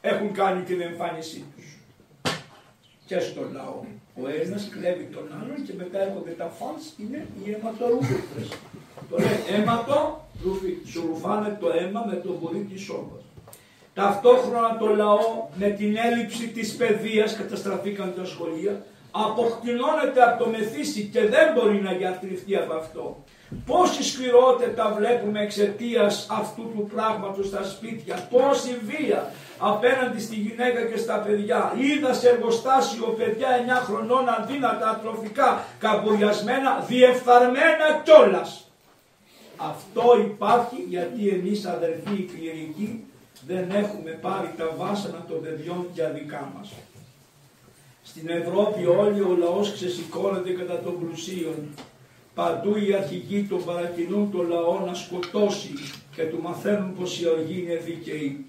έχουν 0.00 0.32
κάνει 0.32 0.62
την 0.62 0.80
εμφάνισή 0.80 1.44
τους. 1.56 1.59
Και 3.10 3.20
στο 3.20 3.42
λαό. 3.52 3.80
Ο 4.22 4.28
Έλληνας 4.34 4.68
κλέβει 4.72 5.06
τον 5.14 5.26
άλλον 5.38 5.58
και 5.66 5.72
μετά 5.76 5.98
έρχονται 6.06 6.30
τα 6.30 6.48
φανς, 6.58 6.84
είναι 7.02 7.26
οι 7.38 7.50
αιματορουφίχτες. 7.54 8.48
Το 9.10 9.16
λέει 9.18 9.38
αίματο, 9.52 10.28
σου 10.90 11.00
ρουφάνε 11.06 11.56
το 11.60 11.68
αίμα 11.78 12.04
με 12.10 12.16
το 12.24 12.32
βορεί 12.40 12.66
της 12.70 12.82
σώπας. 12.82 13.22
Ταυτόχρονα 13.94 14.76
το 14.78 14.86
λαό 14.86 15.48
με 15.54 15.68
την 15.68 15.96
έλλειψη 16.06 16.48
της 16.48 16.76
παιδείας 16.76 17.36
καταστραφήκαν 17.36 18.14
τα 18.16 18.24
σχολεία, 18.24 18.84
αποκτηνώνεται 19.10 20.22
από 20.22 20.44
το 20.44 20.50
μεθύσι 20.50 21.02
και 21.12 21.20
δεν 21.20 21.46
μπορεί 21.54 21.80
να 21.82 21.92
γιατρευτεί 21.92 22.56
από 22.56 22.74
αυτό. 22.74 23.24
Πόση 23.66 24.02
σκληρότητα 24.02 24.94
βλέπουμε 24.98 25.42
εξαιτίας 25.42 26.26
αυτού 26.30 26.62
του 26.62 26.90
πράγματος 26.94 27.46
στα 27.46 27.64
σπίτια, 27.64 28.28
πόση 28.30 28.72
βία 28.88 29.32
απέναντι 29.60 30.20
στη 30.20 30.34
γυναίκα 30.34 30.80
και 30.80 30.96
στα 30.96 31.16
παιδιά. 31.18 31.74
Είδα 31.78 32.12
σε 32.12 32.28
εργοστάσιο 32.28 33.06
παιδιά 33.06 33.48
9 33.82 33.84
χρονών 33.84 34.28
αδύνατα, 34.28 34.90
ατροφικά, 34.90 35.64
καμπουριασμένα, 35.78 36.84
διεφθαρμένα 36.88 37.86
κιόλας. 38.04 38.64
Αυτό 39.56 40.02
υπάρχει 40.20 40.86
γιατί 40.88 41.28
εμείς 41.28 41.64
αδερφοί 41.64 42.12
οι 42.12 42.30
κληρικοί 42.32 43.04
δεν 43.46 43.70
έχουμε 43.70 44.10
πάρει 44.10 44.54
τα 44.56 44.70
βάσανα 44.76 45.24
των 45.28 45.40
παιδιών 45.42 45.86
για 45.94 46.10
δικά 46.10 46.52
μας. 46.56 46.72
Στην 48.02 48.28
Ευρώπη 48.28 48.86
όλοι 48.86 49.20
ο 49.20 49.36
λαός 49.38 49.72
ξεσηκώνεται 49.72 50.50
κατά 50.50 50.78
των 50.78 50.98
πλουσίων. 50.98 51.68
Παντού 52.34 52.76
οι 52.76 52.94
αρχικοί 52.94 53.46
τον 53.48 53.64
παρακινούν 53.64 54.30
το 54.30 54.42
λαό 54.42 54.80
να 54.86 54.94
σκοτώσει 54.94 55.72
και 56.14 56.22
του 56.22 56.42
μαθαίνουν 56.42 56.94
πως 56.94 57.20
η 57.20 57.28
οργή 57.28 57.62
είναι 57.62 57.76
δίκαιη. 57.76 58.46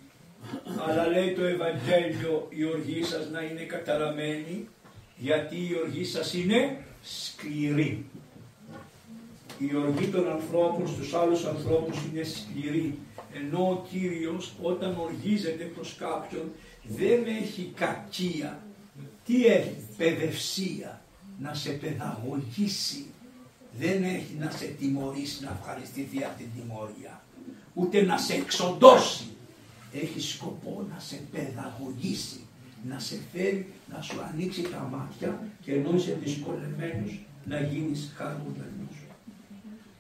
Αλλά 0.88 1.08
λέει 1.08 1.34
το 1.34 1.43
Ευαγγέλιο 1.43 2.47
η 2.49 2.66
οργή 2.66 3.04
σας 3.04 3.30
να 3.30 3.41
είναι 3.41 3.62
καταραμένη 3.62 4.68
γιατί 5.18 5.56
η 5.56 5.78
οργή 5.84 6.06
σας 6.06 6.34
είναι 6.34 6.78
σκληρή. 7.02 8.06
Η 9.58 9.76
οργή 9.76 10.08
των 10.08 10.32
ανθρώπων 10.32 10.88
στους 10.88 11.14
άλλους 11.14 11.45
ανθρώπους 11.45 11.97
είναι 12.12 12.24
σκληρή 12.24 12.99
ενώ 13.34 13.70
ο 13.70 13.86
Κύριος 13.89 14.54
όταν 14.62 14.97
οργίζεται 14.99 15.64
προς 15.64 15.95
κάποιον 15.95 16.52
δεν 16.84 17.24
έχει 17.41 17.72
κακία. 17.76 18.60
Τι 19.26 19.45
έχει, 19.45 19.76
παιδευσία, 19.97 21.02
να 21.39 21.54
σε 21.54 21.70
παιδαγωγήσει. 21.70 23.06
Δεν 23.80 24.04
έχει 24.04 24.36
να 24.39 24.49
σε 24.52 24.66
τιμωρήσει, 24.66 25.43
να 25.43 25.58
ευχαριστηθεί 25.60 26.24
από 26.24 26.38
την 26.38 26.47
τιμωρία. 26.56 27.24
Ούτε 27.74 28.02
να 28.02 28.18
σε 28.18 28.34
εξοντώσει. 28.34 29.24
Έχει 29.93 30.21
σκοπό 30.21 30.85
να 30.93 30.99
σε 30.99 31.21
παιδαγωγήσει. 31.31 32.39
Να 32.87 32.99
σε 32.99 33.19
φέρει, 33.31 33.73
να 33.93 34.01
σου 34.01 34.21
ανοίξει 34.21 34.61
τα 34.61 34.89
μάτια 34.91 35.39
και 35.61 35.73
ενώ 35.73 35.95
είσαι 35.95 36.17
δυσκολεμένος 36.23 37.19
να 37.45 37.59
γίνεις 37.59 38.11
χαρούμενος. 38.15 38.95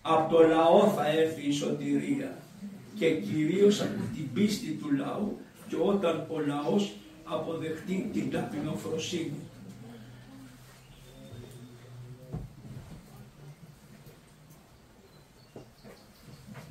Από 0.01 0.35
το 0.35 0.47
λαό 0.47 0.87
θα 0.87 1.07
έρθει 1.07 1.47
η 1.47 1.51
σωτηρία 1.51 2.37
και 2.95 3.19
κυρίως 3.19 3.81
από 3.81 3.99
την 4.15 4.33
πίστη 4.33 4.71
του 4.71 4.91
λαού 4.91 5.39
και 5.67 5.75
όταν 5.75 6.27
ο 6.29 6.39
λαός 6.39 6.95
αποδεχτεί 7.23 8.09
την 8.13 8.31
ταπεινοφροσύνη. 8.31 9.39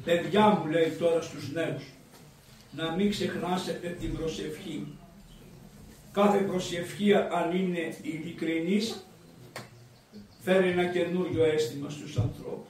Παιδιά 0.04 0.48
μου 0.48 0.70
λέει 0.70 0.90
τώρα 0.90 1.22
στους 1.22 1.52
νέους, 1.52 1.82
να 2.70 2.90
μην 2.90 3.10
ξεχνάσετε 3.10 3.88
την 3.88 4.16
προσευχή. 4.16 4.86
Κάθε 6.12 6.38
προσευχή 6.38 7.14
αν 7.14 7.56
είναι 7.56 7.96
ειλικρινής 8.02 9.04
φέρει 10.42 10.68
ένα 10.68 10.84
καινούριο 10.84 11.44
αίσθημα 11.44 11.90
στους 11.90 12.18
ανθρώπους. 12.18 12.68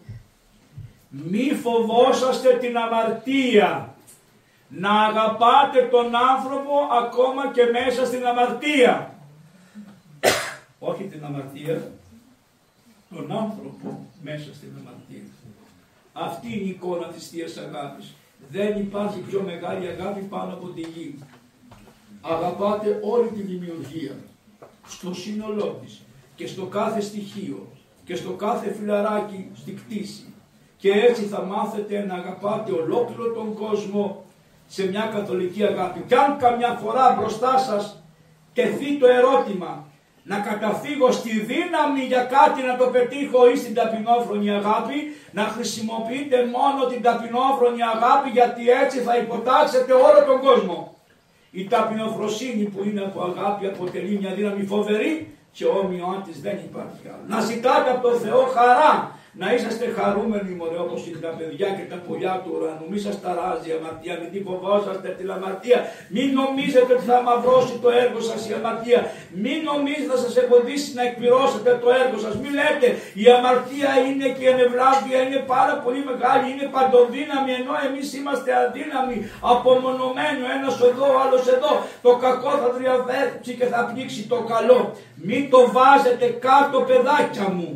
Μη 1.09 1.53
φοβόσαστε 1.63 2.59
την 2.59 2.77
αμαρτία. 2.77 3.95
Να 4.69 5.05
αγαπάτε 5.05 5.89
τον 5.91 6.17
άνθρωπο 6.17 6.75
ακόμα 7.05 7.53
και 7.53 7.63
μέσα 7.65 8.07
στην 8.07 8.27
αμαρτία. 8.27 9.15
Όχι 10.79 11.05
την 11.05 11.25
αμαρτία, 11.25 11.91
τον 13.11 13.33
άνθρωπο 13.33 14.07
μέσα 14.23 14.55
στην 14.55 14.69
αμαρτία. 14.79 15.23
Αυτή 16.13 16.47
είναι 16.47 16.63
η 16.63 16.69
εικόνα 16.69 17.07
της 17.07 17.29
Θείας 17.29 17.57
Αγάπης. 17.57 18.15
Δεν 18.51 18.81
υπάρχει 18.81 19.19
πιο 19.19 19.43
μεγάλη 19.43 19.87
αγάπη 19.87 20.21
πάνω 20.21 20.53
από 20.53 20.67
τη 20.67 20.81
γη. 20.81 21.19
Αγαπάτε 22.21 23.01
όλη 23.03 23.29
τη 23.29 23.43
δημιουργία, 23.43 24.17
στο 24.87 25.15
σύνολό 25.15 25.79
της 25.83 26.03
και 26.35 26.47
στο 26.47 26.65
κάθε 26.65 27.01
στοιχείο 27.01 27.67
και 28.05 28.15
στο 28.15 28.31
κάθε 28.31 28.73
φιλαράκι 28.73 29.51
στη 29.55 29.73
κτήση 29.73 30.33
και 30.77 30.91
έτσι 30.93 31.23
θα 31.23 31.43
μάθετε 31.43 32.05
να 32.05 32.15
αγαπάτε 32.15 32.73
ολόκληρο 32.73 33.33
τον 33.33 33.55
κόσμο 33.55 34.25
σε 34.67 34.89
μια 34.89 35.11
καθολική 35.15 35.65
αγάπη. 35.65 36.05
Και 36.07 36.15
αν 36.15 36.39
καμιά 36.39 36.79
φορά 36.83 37.17
μπροστά 37.19 37.59
σας 37.59 38.03
τεθεί 38.53 38.99
το 38.99 39.07
ερώτημα 39.07 39.87
να 40.23 40.39
καταφύγω 40.39 41.13
στη 41.13 41.31
δύναμη 41.41 42.01
για 42.01 42.23
κάτι 42.23 42.63
να 42.63 42.77
το 42.77 42.87
πετύχω 42.87 43.51
ή 43.51 43.57
στην 43.57 43.75
ταπεινόφρονη 43.75 44.51
αγάπη, 44.51 45.17
να 45.33 45.43
χρησιμοποιείτε 45.43 46.37
μόνο 46.57 46.87
την 46.91 47.03
ταπεινόφρονη 47.03 47.83
αγάπη 47.95 48.29
γιατί 48.31 48.71
έτσι 48.83 48.99
θα 48.99 49.17
υποτάξετε 49.17 49.93
όλο 49.93 50.21
τον 50.27 50.41
κόσμο. 50.41 50.95
Η 51.51 51.65
ταπεινοφροσύνη 51.69 52.65
που 52.65 52.85
είναι 52.85 53.01
από 53.01 53.21
αγάπη 53.23 53.67
αποτελεί 53.67 54.19
μια 54.21 54.35
δύναμη 54.35 54.65
φοβερή 54.65 55.35
και 55.53 55.65
όμοιό 55.65 56.23
της 56.27 56.41
δεν 56.41 56.57
υπάρχει 56.69 57.03
άλλο. 57.05 57.25
Να 57.27 57.41
ζητάτε 57.41 57.91
από 57.91 58.09
τον 58.09 58.19
Θεό 58.21 58.43
χαρά 58.55 59.19
Να 59.39 59.47
είσαστε 59.55 59.87
χαρούμενοι 59.97 60.51
μωρέ 60.59 60.79
όπως 60.87 61.01
είναι 61.07 61.21
τα 61.27 61.33
παιδιά 61.39 61.69
και 61.77 61.85
τα 61.93 61.99
πουλιά 62.05 62.35
του 62.43 62.51
ουρανού. 62.55 62.87
Μη 62.91 62.99
σας 63.07 63.17
ταράζει 63.23 63.69
η 63.71 63.75
αμαρτία, 63.79 64.15
μην 64.21 64.29
την 64.33 64.43
φοβόσαστε 64.49 65.09
την 65.19 65.29
αμαρτία. 65.35 65.79
Μην 66.15 66.29
νομίζετε 66.41 66.91
ότι 66.97 67.05
θα 67.11 67.19
μαυρώσει 67.29 67.75
το 67.85 67.89
έργο 68.03 68.21
σας 68.29 68.41
η 68.51 68.53
αμαρτία. 68.59 69.01
Μην 69.43 69.59
νομίζετε 69.71 70.09
θα 70.13 70.19
σας 70.25 70.35
εμποδίσει 70.43 70.89
να 70.99 71.03
εκπληρώσετε 71.09 71.71
το 71.83 71.89
έργο 72.03 72.19
σας. 72.25 72.35
Μην 72.43 72.53
λέτε 72.59 72.89
η 73.23 73.25
αμαρτία 73.37 73.91
είναι 74.07 74.27
και 74.35 74.43
η 74.47 74.49
ανεβλάβεια 74.55 75.19
είναι 75.25 75.41
πάρα 75.55 75.75
πολύ 75.85 76.01
μεγάλη, 76.11 76.45
είναι 76.53 76.67
παντοδύναμη 76.75 77.51
ενώ 77.61 77.75
εμείς 77.87 78.09
είμαστε 78.19 78.51
αδύναμοι, 78.63 79.17
απομονωμένοι, 79.53 80.43
ένας 80.57 80.75
εδώ, 80.89 81.07
ο 81.15 81.19
άλλος 81.25 81.45
εδώ. 81.57 81.73
Το 82.07 82.11
κακό 82.25 82.51
θα 82.63 82.69
τριαβέρψει 82.77 83.53
και 83.59 83.67
θα 83.73 83.81
πνίξει 83.89 84.21
το 84.33 84.39
καλό. 84.53 84.79
Μην 85.29 85.43
το 85.53 85.61
βάζετε 85.77 86.27
κάτω 86.47 86.77
παιδάκια 86.89 87.49
μου 87.57 87.71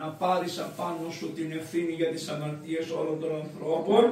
να 0.00 0.06
πάρεις 0.06 0.58
απάνω 0.58 1.10
σου 1.10 1.32
την 1.32 1.52
ευθύνη 1.52 1.92
για 1.92 2.10
τις 2.10 2.28
αμαρτίες 2.28 2.90
όλων 2.90 3.20
των 3.20 3.30
ανθρώπων 3.42 4.04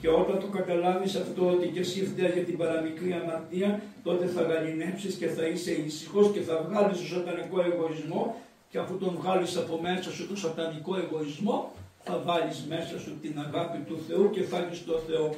και 0.00 0.08
όταν 0.08 0.36
το 0.40 0.46
καταλάβεις 0.46 1.14
αυτό 1.14 1.42
ότι 1.54 1.66
και 1.66 1.80
εσύ 1.80 2.06
φταίει 2.06 2.30
για 2.34 2.44
την 2.44 2.56
παραμικρή 2.56 3.12
αμαρτία 3.12 3.80
τότε 4.02 4.26
θα 4.26 4.42
γαλινέψεις 4.42 5.14
και 5.14 5.26
θα 5.26 5.46
είσαι 5.46 5.72
ήσυχος 5.72 6.26
και 6.34 6.40
θα 6.40 6.66
βγάλεις 6.66 6.98
το 6.98 7.06
σατανικό 7.06 7.56
εγωισμό 7.68 8.22
και 8.70 8.78
αφού 8.78 8.98
τον 8.98 9.16
βγάλεις 9.20 9.56
από 9.56 9.78
μέσα 9.82 10.10
σου 10.10 10.28
το 10.28 10.36
σατανικό 10.36 10.92
εγωισμό 11.02 11.72
θα 12.06 12.22
βάλεις 12.24 12.66
μέσα 12.68 12.98
σου 12.98 13.12
την 13.22 13.34
αγάπη 13.46 13.78
του 13.78 13.98
Θεού 14.06 14.30
και 14.30 14.42
θα 14.42 14.56
έχεις 14.58 14.84
το 14.84 14.98
Θεό. 15.06 15.34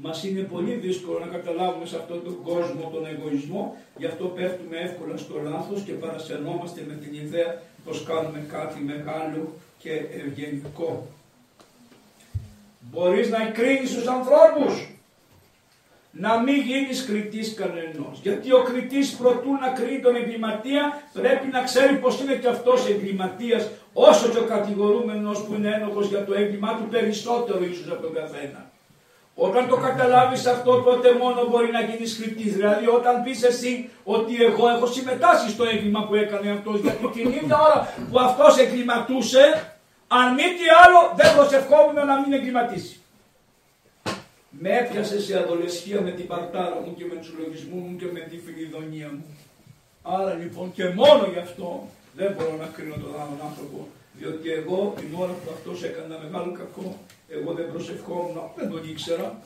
Μας 0.00 0.24
είναι 0.24 0.40
πολύ 0.40 0.74
δύσκολο 0.74 1.18
να 1.18 1.26
καταλάβουμε 1.26 1.86
σε 1.86 1.96
αυτόν 1.96 2.24
τον 2.24 2.42
κόσμο 2.42 2.90
τον 2.92 3.06
εγωισμό, 3.06 3.76
γι' 3.96 4.06
αυτό 4.06 4.24
πέφτουμε 4.24 4.76
εύκολα 4.76 5.16
στο 5.16 5.34
λάθος 5.48 5.80
και 5.82 5.92
παρασενόμαστε 5.92 6.84
με 6.88 6.94
την 6.94 7.14
ιδέα 7.14 7.62
πως 7.88 8.04
κάνουμε 8.04 8.46
κάτι 8.52 8.80
μεγάλο 8.80 9.54
και 9.78 9.92
ευγενικό. 9.92 11.06
Μπορείς 12.80 13.28
να 13.30 13.42
εκρίνεις 13.42 13.94
τους 13.94 14.06
ανθρώπους, 14.06 14.88
να 16.10 16.42
μην 16.42 16.60
γίνεις 16.60 17.04
κριτής 17.04 17.54
κανενός. 17.54 18.20
Γιατί 18.22 18.52
ο 18.52 18.62
κριτής 18.62 19.16
προτού 19.16 19.52
να 19.52 19.68
κρίνει 19.68 20.00
τον 20.00 20.16
εγκληματία 20.16 21.02
πρέπει 21.12 21.46
να 21.46 21.62
ξέρει 21.62 21.96
πως 21.96 22.20
είναι 22.20 22.34
και 22.34 22.48
αυτός 22.48 22.88
εγκληματίας 22.88 23.68
όσο 23.92 24.28
και 24.28 24.38
ο 24.38 24.44
κατηγορούμενος 24.44 25.44
που 25.44 25.54
είναι 25.54 25.74
ένοχος 25.74 26.08
για 26.08 26.24
το 26.24 26.34
έγκλημά 26.34 26.76
του 26.76 26.88
περισσότερο 26.90 27.64
ίσως 27.64 27.90
από 27.90 28.02
τον 28.02 28.14
καθένα. 28.14 28.70
Όταν 29.40 29.68
το 29.68 29.76
καταλάβεις 29.76 30.46
αυτό 30.46 30.82
τότε 30.82 31.12
μόνο 31.12 31.46
μπορεί 31.48 31.70
να 31.70 31.80
γίνεις 31.80 32.16
κριτής. 32.18 32.52
Δηλαδή 32.54 32.86
όταν 32.86 33.22
πεις 33.22 33.42
εσύ 33.42 33.90
ότι 34.04 34.44
εγώ 34.44 34.68
έχω 34.68 34.86
συμμετάσχει 34.86 35.50
στο 35.50 35.64
έγκλημα 35.64 36.06
που 36.06 36.14
έκανε 36.14 36.50
αυτός 36.50 36.80
γιατί 36.80 37.06
την 37.06 37.26
ίδια 37.28 37.58
ώρα 37.66 37.78
που 38.10 38.18
αυτός 38.20 38.58
εγκληματούσε 38.58 39.44
αν 40.08 40.34
μη 40.34 40.42
τι 40.42 40.66
άλλο 40.84 41.00
δεν 41.16 41.34
προσευχόμουν 41.36 42.06
να 42.06 42.20
μην 42.20 42.32
εγκληματίσει. 42.32 43.00
Με 44.50 44.70
έπιασε 44.78 45.20
σε 45.20 45.38
αδολεσχία 45.38 46.00
με 46.00 46.10
την 46.10 46.26
παρτάρα 46.26 46.78
μου 46.84 46.94
και 46.98 47.04
με 47.04 47.16
τους 47.20 47.32
λογισμούς 47.38 47.82
μου 47.88 47.96
και 47.96 48.08
με 48.12 48.20
τη 48.20 48.36
φιλιδονία 48.44 49.08
μου. 49.16 49.26
Άρα 50.02 50.32
λοιπόν 50.34 50.72
και 50.72 50.84
μόνο 50.88 51.22
γι' 51.32 51.42
αυτό 51.46 51.88
δεν 52.16 52.32
μπορώ 52.34 52.54
να 52.60 52.66
κρίνω 52.74 52.94
τον 53.04 53.12
άλλον 53.20 53.38
άνθρωπο. 53.48 53.88
Διότι 54.18 54.50
εγώ 54.50 54.94
την 54.96 55.10
ώρα 55.22 55.32
που 55.40 55.50
αυτός 55.56 55.82
έκανε 55.82 56.18
μεγάλο 56.24 56.52
κακό 56.60 56.86
εγώ 57.28 57.52
δεν 57.52 57.72
προσευχόμουν, 57.72 58.40
δεν 58.56 58.70
τον 58.70 58.88
ήξερα 58.88 59.38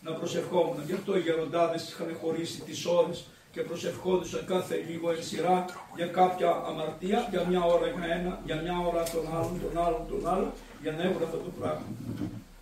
να 0.00 0.12
προσευχόμουν. 0.12 0.82
Γι' 0.86 0.92
αυτό 0.92 1.16
οι 1.16 1.20
γεροντάδες 1.20 1.90
είχαν 1.90 2.16
χωρίσει 2.20 2.60
τις 2.60 2.86
ώρες 2.86 3.24
και 3.52 3.60
προσευχόντουσαν 3.60 4.44
κάθε 4.46 4.84
λίγο 4.88 5.10
εν 5.10 5.22
σειρά 5.22 5.64
για 5.96 6.06
κάποια 6.06 6.62
αμαρτία, 6.66 7.28
για 7.30 7.44
μια 7.48 7.62
ώρα 7.64 7.86
για 7.86 8.14
ένα, 8.14 8.40
για 8.44 8.56
μια 8.62 8.78
ώρα 8.88 9.02
τον 9.02 9.26
άλλον, 9.36 9.60
τον 9.62 9.84
άλλον, 9.84 10.02
τον 10.08 10.28
άλλον, 10.28 10.52
για 10.82 10.92
να 10.92 11.02
έχουν 11.02 11.22
αυτό 11.22 11.36
το 11.36 11.50
πράγμα. 11.60 11.86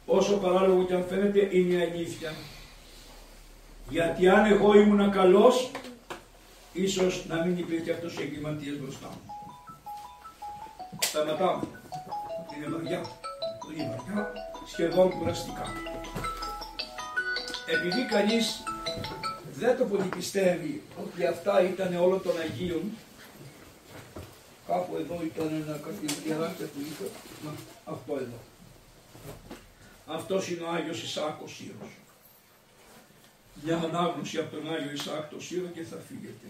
Όσο 0.07 0.37
παράλογο 0.37 0.85
και 0.85 0.95
αν 0.95 1.05
φαίνεται 1.09 1.49
είναι 1.57 1.75
η 1.75 1.91
αλήθεια. 1.91 2.33
Γιατί 3.89 4.29
αν 4.29 4.45
εγώ 4.45 4.75
ήμουν 4.75 5.11
καλός, 5.11 5.71
ίσως 6.73 7.27
να 7.29 7.45
μην 7.45 7.59
υπήρχε 7.59 7.91
αυτός 7.91 8.19
ο 8.19 8.23
εγκληματίας 8.23 8.77
μπροστά 8.77 9.07
μου. 9.07 9.21
Σταματάω. 11.01 11.61
Είναι 12.57 12.67
βαριά. 12.77 13.01
Είναι 13.75 13.97
βαριά 14.07 14.48
σχεδόν 14.73 15.11
κουραστικά. 15.11 15.73
Επειδή 17.67 18.07
κανείς 18.07 18.63
δεν 19.55 19.77
το 19.77 19.85
πολύ 19.85 20.09
πιστεύει 20.09 20.83
ότι 21.05 21.27
αυτά 21.27 21.63
ήταν 21.63 21.95
όλο 21.95 22.19
των 22.19 22.41
Αγίων, 22.41 22.83
κάπου 24.67 24.97
εδώ 24.97 25.21
ήταν 25.25 25.65
ένα 25.67 25.81
καθηγητιαράκι 25.87 26.63
που 26.63 26.81
είχα, 26.81 27.05
αυτό 27.85 28.17
εδώ. 28.17 28.41
Αυτός 30.07 30.49
είναι 30.49 30.63
ο 30.63 30.71
Άγιος 30.71 31.03
Ισάκος 31.03 31.55
Σύρος. 31.55 31.91
Μια 33.63 33.77
ανάγνωση 33.77 34.39
από 34.39 34.57
τον 34.57 34.75
Άγιο 34.75 34.91
Ισάκο 34.91 35.41
Σύρο 35.41 35.67
και 35.67 35.83
θα 35.83 35.97
φύγετε. 36.09 36.47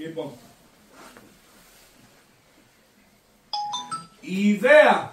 Λοιπόν, 0.00 0.30
η 4.20 4.48
ιδέα 4.48 5.12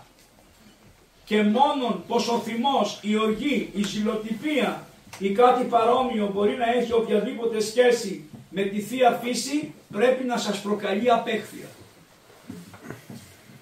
και 1.25 1.43
μόνον 1.43 2.03
πως 2.07 2.27
ο 2.27 2.39
θυμός, 2.39 2.99
η 3.01 3.15
οργή, 3.15 3.69
η 3.75 3.83
ζηλοτυπία 3.83 4.87
ή 5.19 5.31
κάτι 5.31 5.63
παρόμοιο 5.63 6.31
μπορεί 6.33 6.55
να 6.55 6.73
έχει 6.73 6.93
οποιαδήποτε 6.93 7.59
σχέση 7.59 8.29
με 8.49 8.61
τη 8.61 8.81
Θεία 8.81 9.11
Φύση 9.23 9.73
πρέπει 9.91 10.23
να 10.23 10.37
σας 10.37 10.61
προκαλεί 10.61 11.11
απέχθεια. 11.11 11.67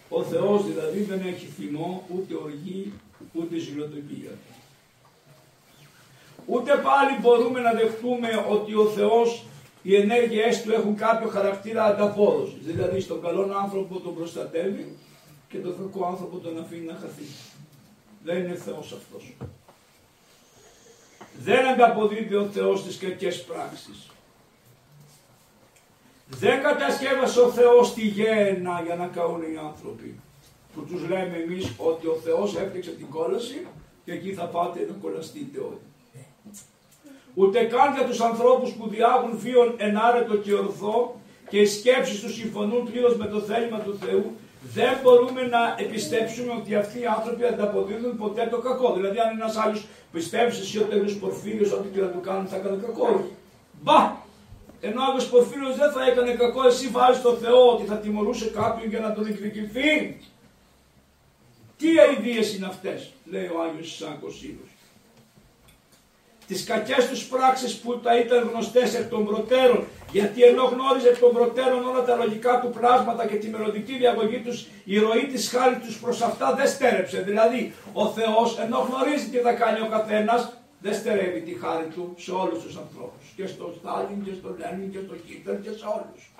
Ο 0.09 0.23
Θεός 0.23 0.65
δηλαδή 0.65 1.01
δεν 1.01 1.21
έχει 1.27 1.45
θυμό, 1.45 2.07
ούτε 2.15 2.35
οργή, 2.35 2.93
ούτε 3.33 3.57
ζηλοτυπία. 3.57 4.31
Ούτε 6.45 6.71
πάλι 6.75 7.19
μπορούμε 7.21 7.59
να 7.59 7.73
δεχτούμε 7.73 8.45
ότι 8.49 8.75
ο 8.75 8.85
Θεός 8.85 9.45
οι 9.87 9.95
ενέργειές 9.95 10.61
του 10.61 10.73
έχουν 10.73 10.95
κάποιο 10.95 11.29
χαρακτήρα 11.29 11.83
ανταπόδοσης. 11.83 12.63
Δηλαδή 12.63 12.99
στον 12.99 13.21
καλό 13.21 13.55
άνθρωπο 13.63 13.99
τον 13.99 14.15
προστατεύει 14.15 14.97
και 15.49 15.57
τον 15.57 15.77
κακό 15.77 16.05
άνθρωπο 16.05 16.37
τον 16.37 16.59
αφήνει 16.59 16.85
να 16.85 16.93
χαθεί. 16.93 17.25
Δεν 18.23 18.43
είναι 18.43 18.55
Θεός 18.55 18.91
αυτός. 18.91 19.33
Δεν 21.39 21.67
ανταποδίδει 21.67 22.35
ο 22.35 22.45
Θεός 22.45 22.79
στις 22.79 22.97
κακές 22.97 23.43
πράξεις. 23.43 24.09
Δεν 26.27 26.61
κατασκεύασε 26.61 27.39
ο 27.39 27.49
Θεός 27.49 27.93
τη 27.93 28.07
γέννα 28.07 28.81
για 28.85 28.95
να 28.95 29.07
καούν 29.07 29.41
οι 29.41 29.57
άνθρωποι. 29.57 30.19
Που 30.73 30.81
τους 30.81 31.01
λέμε 31.01 31.37
εμείς 31.37 31.71
ότι 31.77 32.07
ο 32.07 32.15
Θεός 32.23 32.55
έφτιαξε 32.55 32.91
την 32.91 33.09
κόλαση 33.09 33.67
και 34.05 34.11
εκεί 34.11 34.33
θα 34.33 34.45
πάτε 34.45 34.87
να 34.89 34.95
κολλαστείτε 35.01 35.59
όλοι 35.59 35.81
ούτε 37.35 37.63
καν 37.63 37.93
για 37.93 38.05
τους 38.05 38.19
ανθρώπους 38.21 38.71
που 38.71 38.89
διάγουν 38.89 39.37
βίον 39.37 39.73
ενάρετο 39.77 40.35
και 40.37 40.53
ορθό 40.53 41.15
και 41.49 41.57
οι 41.57 41.65
σκέψεις 41.65 42.19
τους 42.19 42.33
συμφωνούν 42.33 42.91
πλήρως 42.91 43.15
με 43.17 43.25
το 43.25 43.39
θέλημα 43.39 43.79
του 43.79 43.97
Θεού, 44.05 44.35
δεν 44.73 44.97
μπορούμε 45.03 45.41
να 45.41 45.75
επιστέψουμε 45.77 46.51
ότι 46.59 46.75
αυτοί 46.75 46.99
οι 46.99 47.05
άνθρωποι 47.05 47.45
ανταποδίδουν 47.45 48.17
ποτέ 48.17 48.47
το 48.51 48.57
κακό. 48.57 48.93
Δηλαδή, 48.93 49.19
αν 49.19 49.29
ένας 49.39 49.57
άλλος 49.57 49.85
πιστεύει 50.11 50.59
εσύ 50.59 50.77
ότι 50.77 50.95
ο 50.95 51.17
Πορφύριος, 51.19 51.71
ό,τι 51.71 51.87
και 51.87 52.01
να 52.01 52.07
του 52.07 52.21
κάνουν, 52.21 52.47
θα 52.47 52.55
έκανε 52.55 52.77
κακό. 52.85 53.29
Μπα! 53.81 54.23
Ενώ 54.81 55.01
ο 55.01 55.05
Άγιος 55.05 55.29
Πορφύριος 55.29 55.75
δεν 55.75 55.91
θα 55.91 56.05
έκανε 56.05 56.31
κακό, 56.33 56.67
εσύ 56.67 56.87
βάζεις 56.87 57.21
το 57.21 57.33
Θεό 57.33 57.71
ότι 57.73 57.85
θα 57.85 57.95
τιμωρούσε 57.95 58.45
κάποιον 58.45 58.89
για 58.89 58.99
να 58.99 59.13
τον 59.13 59.25
εκδικηθεί. 59.25 60.19
Τι 61.77 61.87
αειδίες 61.99 62.55
είναι 62.55 62.65
αυτές, 62.65 63.13
λέει 63.25 63.45
ο 63.45 63.61
Άγιος 63.61 63.87
Ισάκος 63.93 64.43
Ήρος 64.43 64.74
τις 66.47 66.63
κακές 66.63 67.07
τους 67.09 67.25
πράξεις 67.25 67.75
που 67.75 67.99
τα 67.99 68.19
ήταν 68.19 68.49
γνωστές 68.51 68.95
εκ 68.95 69.09
των 69.09 69.25
προτέρων, 69.25 69.83
γιατί 70.11 70.43
ενώ 70.43 70.63
γνώριζε 70.63 71.09
εκ 71.09 71.17
των 71.17 71.31
προτέρων 71.33 71.85
όλα 71.85 72.03
τα 72.03 72.15
λογικά 72.15 72.59
του 72.59 72.69
πλάσματα 72.69 73.27
και 73.27 73.35
τη 73.35 73.47
μελλοντική 73.47 73.97
διαγωγή 73.97 74.39
τους, 74.39 74.67
η 74.83 74.99
ροή 74.99 75.25
της 75.31 75.49
χάρη 75.49 75.75
τους 75.75 75.99
προς 75.99 76.21
αυτά 76.21 76.53
δεν 76.55 76.67
στέρεψε. 76.67 77.21
Δηλαδή, 77.21 77.73
ο 77.93 78.07
Θεός 78.07 78.59
ενώ 78.59 78.77
γνωρίζει 78.89 79.27
τι 79.29 79.37
θα 79.37 79.53
κάνει 79.53 79.79
ο 79.79 79.87
καθένας, 79.91 80.57
δεν 80.79 80.93
στερεύει 80.93 81.41
τη 81.41 81.53
χάρη 81.61 81.85
του 81.93 82.13
σε 82.17 82.31
όλους 82.31 82.63
τους 82.63 82.77
ανθρώπους. 82.77 83.25
Και 83.35 83.47
στο 83.47 83.73
Στάλιν 83.79 84.23
και 84.25 84.31
στο 84.39 84.55
Λένιν 84.59 84.91
και 84.91 84.99
στο 85.05 85.15
Χίτλερ 85.25 85.61
και 85.61 85.69
σε 85.69 85.85
όλους. 85.97 86.31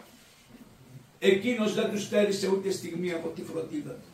Εκείνος 1.20 1.74
δεν 1.74 1.89
τους 1.91 2.03
στέρισε 2.03 2.47
ούτε 2.47 2.72
στιγμή 2.72 3.12
από 3.12 3.28
τη 3.36 3.41
φροντίδα 3.41 3.91
του. 3.91 4.10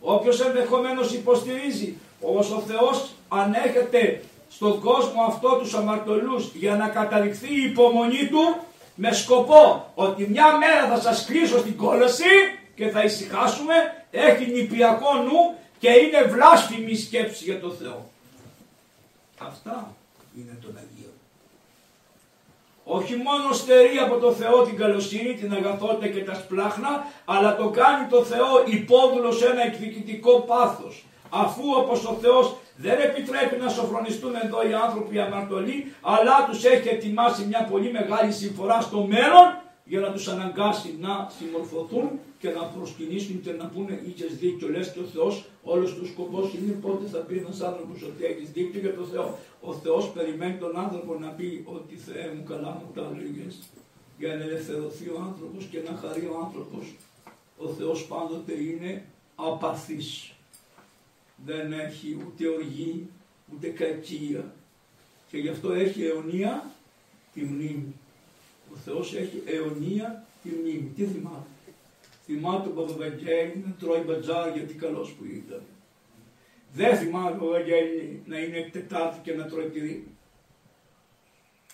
Όποιος 0.00 0.40
ενδεχομένως 0.40 1.12
υποστηρίζει 1.12 1.96
όμως 2.20 2.50
ο 2.50 2.60
Θεός 2.60 3.10
ανέχεται 3.28 4.22
στον 4.48 4.80
κόσμο 4.80 5.22
αυτό 5.22 5.48
τους 5.48 5.74
αμαρτωλούς 5.74 6.50
για 6.54 6.76
να 6.76 6.88
καταδειχθεί 6.88 7.54
η 7.54 7.62
υπομονή 7.62 8.26
του 8.26 8.56
με 8.94 9.12
σκοπό 9.12 9.92
ότι 9.94 10.26
μια 10.28 10.56
μέρα 10.56 10.88
θα 10.88 11.00
σας 11.00 11.24
κλείσω 11.24 11.58
στην 11.58 11.76
κόλαση 11.76 12.24
και 12.74 12.88
θα 12.88 13.02
ησυχάσουμε, 13.02 13.74
έχει 14.10 14.50
νηπιακό 14.50 15.14
νου 15.14 15.54
και 15.78 15.90
είναι 15.90 16.22
βλάσφημη 16.22 16.94
σκέψη 16.94 17.44
για 17.44 17.60
το 17.60 17.70
Θεό. 17.70 18.10
Αυτά 19.38 19.94
είναι 20.36 20.58
τον 20.62 20.76
Αγίο. 20.76 21.12
Ο 22.84 22.96
όχι 22.96 23.16
μόνο 23.16 23.52
στερεί 23.52 23.98
από 23.98 24.16
το 24.16 24.32
Θεό 24.32 24.62
την 24.62 24.76
καλοσύνη, 24.76 25.34
την 25.34 25.52
αγαθότητα 25.52 26.08
και 26.08 26.24
τα 26.24 26.34
σπλάχνα, 26.34 27.06
αλλά 27.24 27.56
το 27.56 27.68
κάνει 27.68 28.08
το 28.08 28.24
Θεό 28.24 28.64
υπόδουλο 28.66 29.32
σε 29.32 29.46
ένα 29.46 29.62
εκδικητικό 29.62 30.40
πάθος. 30.40 31.04
Αφού 31.30 31.62
όπως 31.76 32.04
ο 32.04 32.16
Θεός 32.20 32.56
δεν 32.84 32.98
επιτρέπει 33.08 33.56
να 33.62 33.68
σοφρονιστούν 33.68 34.34
εδώ 34.44 34.68
οι 34.68 34.72
άνθρωποι 34.86 35.18
αμαρτωλοί, 35.18 35.78
αλλά 36.00 36.46
τους 36.48 36.64
έχει 36.64 36.88
ετοιμάσει 36.88 37.44
μια 37.44 37.62
πολύ 37.70 37.90
μεγάλη 37.92 38.32
συμφορά 38.32 38.80
στο 38.80 38.98
μέλλον, 39.12 39.46
για 39.84 40.00
να 40.00 40.12
τους 40.12 40.28
αναγκάσει 40.28 40.96
να 41.00 41.30
συμμορφωθούν 41.38 42.08
και 42.38 42.50
να 42.50 42.62
προσκυνήσουν 42.64 43.40
και 43.40 43.52
να 43.52 43.64
πούνε 43.66 44.00
είχες 44.06 44.36
δίκιο, 44.36 44.68
λες 44.68 44.92
και 44.92 45.00
ο 45.00 45.08
Θεός 45.14 45.44
όλος 45.62 45.94
του 45.94 46.06
σκοπός 46.06 46.54
είναι 46.54 46.72
πότε 46.72 47.06
θα 47.12 47.18
πει 47.18 47.36
ένας 47.36 47.60
άνθρωπος 47.60 48.02
ότι 48.02 48.24
έχεις 48.24 48.50
δίκιο 48.50 48.80
για 48.80 48.94
τον 48.94 49.06
Θεό. 49.06 49.38
Ο 49.60 49.72
Θεός 49.72 50.10
περιμένει 50.10 50.56
τον 50.64 50.78
άνθρωπο 50.78 51.18
να 51.18 51.28
πει 51.28 51.64
ότι 51.76 51.94
Θεέ 51.96 52.32
μου 52.34 52.42
καλά 52.48 52.70
μου 52.78 52.90
τα 52.94 53.10
λίγες 53.18 53.54
για 54.18 54.28
να 54.28 54.42
ελευθερωθεί 54.42 55.08
ο 55.08 55.18
άνθρωπος 55.28 55.64
και 55.70 55.78
να 55.86 55.98
χαρεί 56.02 56.24
ο 56.32 56.36
άνθρωπος. 56.44 56.84
Ο 57.56 57.66
Θεός 57.68 58.06
πάντοτε 58.06 58.52
είναι 58.52 59.04
απαθής. 59.34 60.32
Δεν 61.44 61.72
έχει 61.72 62.16
ούτε 62.26 62.48
οργή, 62.48 63.08
ούτε 63.54 63.68
κακία. 63.68 64.54
Και 65.30 65.38
γι' 65.38 65.48
αυτό 65.48 65.72
έχει 65.72 66.04
αιωνία 66.04 66.70
τη 67.34 67.40
μνήμη. 67.40 67.94
Ο 68.72 68.76
Θεός 68.76 69.14
έχει 69.14 69.42
αιωνία 69.46 70.24
τη 70.42 70.48
μνήμη. 70.48 70.92
Τι 70.96 71.04
θυμάται; 71.04 71.48
Θυμάται 72.24 72.68
ο 72.68 72.72
Παπαβαγγέλη 72.72 73.64
να 73.66 73.72
τρώει 73.78 74.00
μπατζάρ 74.00 74.56
γιατί 74.56 74.74
καλός 74.74 75.12
που 75.12 75.24
ήταν. 75.24 75.62
Δεν 76.72 76.96
θυμάται 76.96 77.34
ο 77.34 77.38
Παπαβαγγέλη 77.38 78.22
να 78.26 78.38
είναι 78.38 78.68
Τετάρτη 78.72 79.18
και 79.22 79.34
να 79.34 79.44
τρώει 79.44 79.68
τυρί. 79.68 80.06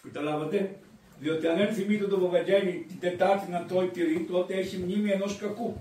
Καταλάβατε; 0.03 0.79
Διότι 1.21 1.47
αν 1.47 1.57
δεν 1.57 1.75
θυμείτε 1.75 2.07
τον 2.07 2.21
Παπαβαγγέλη 2.21 2.85
την 2.89 3.01
Τετάρτη 3.01 3.51
να 3.51 3.65
τρώει 3.65 3.89
τυρί, 3.89 4.27
τότε 4.31 4.55
έχει 4.55 4.77
μνήμη 4.77 5.11
ενός 5.11 5.37
κακού. 5.37 5.77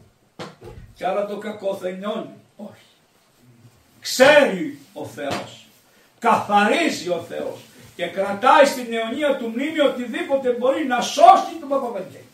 Και 0.95 1.05
άρα 1.05 1.25
το 1.25 1.37
κακό 1.37 1.75
θα 1.75 1.89
είναι 1.89 2.05
όλοι. 2.05 2.33
Όχι. 2.57 2.92
Ξέρει 4.03 4.77
ο 4.93 5.05
Θεός. 5.05 5.67
Καθαρίζει 6.19 7.09
ο 7.09 7.25
Θεός 7.29 7.59
και 7.95 8.05
κρατάει 8.05 8.65
στην 8.65 8.93
αιωνία 8.93 9.35
του 9.37 9.47
μνήμη 9.47 9.79
οτιδήποτε 9.79 10.49
μπορεί 10.49 10.85
να 10.85 11.01
σώσει 11.01 11.53
τον 11.59 11.69
Παπαβαγγέλη. 11.69 12.31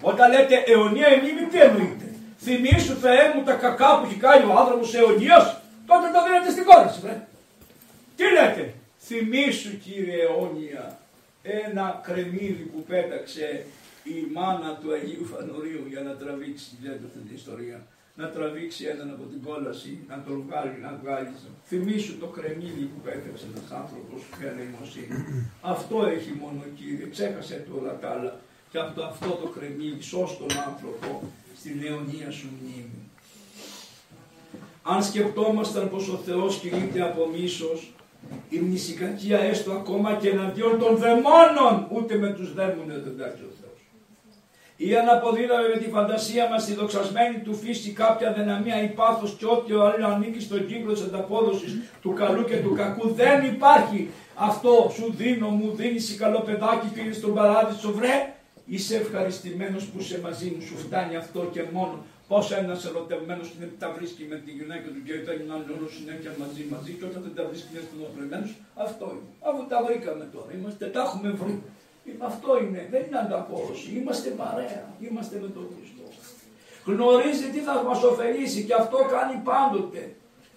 Όταν 0.00 0.30
λέτε 0.30 0.56
αιωνία 0.66 1.14
η 1.14 1.20
μνήμη 1.20 1.46
τι 1.50 1.60
εννοείται. 1.60 2.08
Θυμήσου 2.38 2.96
Θεέ 2.96 3.32
μου 3.34 3.42
τα 3.42 3.52
κακά 3.52 3.98
που 3.98 4.06
έχει 4.06 4.16
κάνει 4.16 4.44
ο 4.50 4.58
άνθρωπος 4.58 4.94
αιωνίας, 4.94 5.44
τότε 5.86 6.06
το 6.12 6.24
δίνετε 6.24 6.50
στην 6.50 6.64
κόραση 6.64 7.00
βρε. 7.00 7.26
Τι 8.16 8.24
λέτε; 8.30 8.74
Θυμήσου 9.06 9.78
κύριε 9.78 10.22
αιώνια 10.22 10.98
ένα 11.42 12.00
κρεμμύδι 12.04 12.64
που 12.72 12.82
πέταξε 12.82 13.66
η 14.04 14.16
μάνα 14.32 14.78
του 14.80 14.92
Αγίου 14.92 15.24
Φανορίου 15.24 15.84
για 15.88 16.00
να 16.00 16.10
τραβήξει, 16.10 16.78
λέτε 16.82 17.00
αυτή 17.06 17.18
την 17.18 17.36
ιστορία 17.36 17.86
να 18.14 18.28
τραβήξει 18.28 18.84
έναν 18.84 19.10
από 19.10 19.24
την 19.32 19.42
κόλαση, 19.42 20.04
να 20.08 20.22
τον 20.26 20.44
βγάλει, 20.46 20.78
να 20.82 20.98
βγάλει. 21.02 21.28
Θυμήσου 21.64 22.18
το 22.18 22.26
κρεμμύδι 22.26 22.84
που 22.90 23.00
πέτρεψε 23.04 23.46
ένας 23.52 23.70
άνθρωπος 23.80 24.20
με 24.40 24.54
νοημοσύνη. 24.56 25.18
αυτό 25.74 26.06
έχει 26.06 26.32
μόνο 26.40 26.62
κύριε, 26.76 27.06
ξέχασε 27.14 27.64
του 27.66 27.78
όλα 27.80 27.98
τα 27.98 28.10
άλλα. 28.10 28.40
Και 28.70 28.78
από 28.78 29.02
αυτό 29.02 29.30
το 29.42 29.46
κρεμμύδι 29.54 30.02
σώσ 30.02 30.36
τον 30.38 30.50
άνθρωπο 30.68 31.22
στην 31.56 31.76
αιωνία 31.86 32.30
σου 32.30 32.48
μνήμη. 32.60 33.00
Αν 34.82 35.02
σκεπτόμασταν 35.04 35.90
πως 35.90 36.08
ο 36.08 36.16
Θεός 36.16 36.58
κινείται 36.58 37.02
από 37.02 37.28
μίσος, 37.36 37.92
η 38.48 38.58
μνησικακία 38.58 39.38
έστω 39.38 39.72
ακόμα 39.72 40.14
και 40.14 40.28
εναντίον 40.28 40.78
των 40.78 40.96
δαιμόνων, 40.96 41.88
ούτε 41.90 42.16
με 42.16 42.32
τους 42.32 42.54
δαίμονες 42.54 43.02
δεν 43.02 43.16
τα 43.18 43.26
ή 44.76 44.96
αν 44.96 45.08
αποδίδαμε 45.08 45.68
με 45.68 45.80
τη 45.80 45.90
φαντασία 45.90 46.48
μας 46.48 46.64
τη 46.64 46.74
δοξασμένη 46.74 47.38
του 47.38 47.54
φύση 47.54 47.90
κάποια 47.90 48.32
δυναμία 48.32 48.82
ή 48.82 48.88
πάθος 48.88 49.36
και 49.38 49.46
ό,τι 49.46 49.72
ο 49.72 49.84
άλλος 49.84 50.12
ανήκει 50.12 50.40
στον 50.40 50.66
κύκλο 50.66 50.92
της 50.92 51.02
ανταπόδοσης 51.02 51.78
του 52.02 52.12
καλού 52.12 52.44
και 52.44 52.56
του 52.56 52.74
κακού 52.74 53.14
δεν 53.14 53.44
υπάρχει 53.44 54.10
αυτό 54.34 54.92
σου 54.94 55.14
δίνω 55.16 55.48
μου 55.48 55.72
δίνεις 55.74 56.10
η 56.14 56.16
καλό 56.16 56.40
παιδάκι 56.40 56.86
πήρες 56.94 57.16
στον 57.16 57.34
παράδεισο 57.34 57.92
βρε 57.92 58.34
είσαι 58.66 58.96
ευχαριστημένος 58.96 59.84
που 59.84 60.00
είσαι 60.00 60.20
μαζί 60.22 60.52
μου 60.54 60.62
σου 60.62 60.76
φτάνει 60.76 61.16
αυτό 61.16 61.40
και 61.52 61.62
μόνο 61.72 62.04
Πώς 62.28 62.52
ένας 62.52 62.84
ερωτευμένος 62.84 63.48
είναι 63.54 63.70
τα 63.78 63.88
βρίσκει 63.96 64.24
με 64.32 64.36
τη 64.44 64.50
γυναίκα 64.50 64.88
του 64.94 65.02
και 65.06 65.14
θέλει 65.26 65.44
να 65.50 65.54
όλο 65.54 65.88
συνέχεια 65.98 66.32
μαζί 66.42 66.62
μαζί, 66.72 66.92
και 66.98 67.04
όταν 67.10 67.20
δεν 67.26 67.34
τα 67.38 67.42
βρίσκει 67.48 67.68
είναι 67.72 67.84
στενοχωρημένο, 67.88 68.46
αυτό 68.86 69.04
είναι. 69.12 69.28
Αφού 69.48 69.60
τα 69.72 69.78
βρήκαμε 69.86 70.24
τώρα, 70.34 70.50
είμαστε, 70.56 70.84
τα 70.94 71.00
έχουμε 71.06 71.30
βρει. 71.40 71.54
Αυτό 72.18 72.58
είναι, 72.62 72.88
δεν 72.90 73.02
είναι 73.06 73.18
ανταπόδοση. 73.18 73.88
Είμαστε 73.98 74.28
παρέα, 74.30 74.82
είμαστε 75.00 75.38
με 75.42 75.48
τον 75.48 75.66
Χριστό. 75.74 76.06
Γνωρίζει 76.84 77.46
τι 77.54 77.58
θα 77.58 77.82
μας 77.86 78.02
ωφελήσει 78.02 78.64
και 78.64 78.74
αυτό 78.74 78.98
κάνει 79.14 79.40
πάντοτε. 79.50 80.14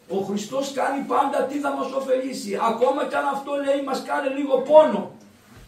Ο 0.10 0.18
Χριστός 0.18 0.72
κάνει 0.72 1.02
πάντα 1.14 1.44
τι 1.44 1.60
θα 1.60 1.72
μας 1.72 1.92
ωφελήσει. 1.92 2.60
Ακόμα 2.72 3.06
και 3.06 3.16
αν 3.16 3.28
αυτό 3.36 3.52
λέει 3.66 3.82
μας 3.86 4.04
κάνει 4.04 4.30
λίγο 4.40 4.58
πόνο. 4.58 5.12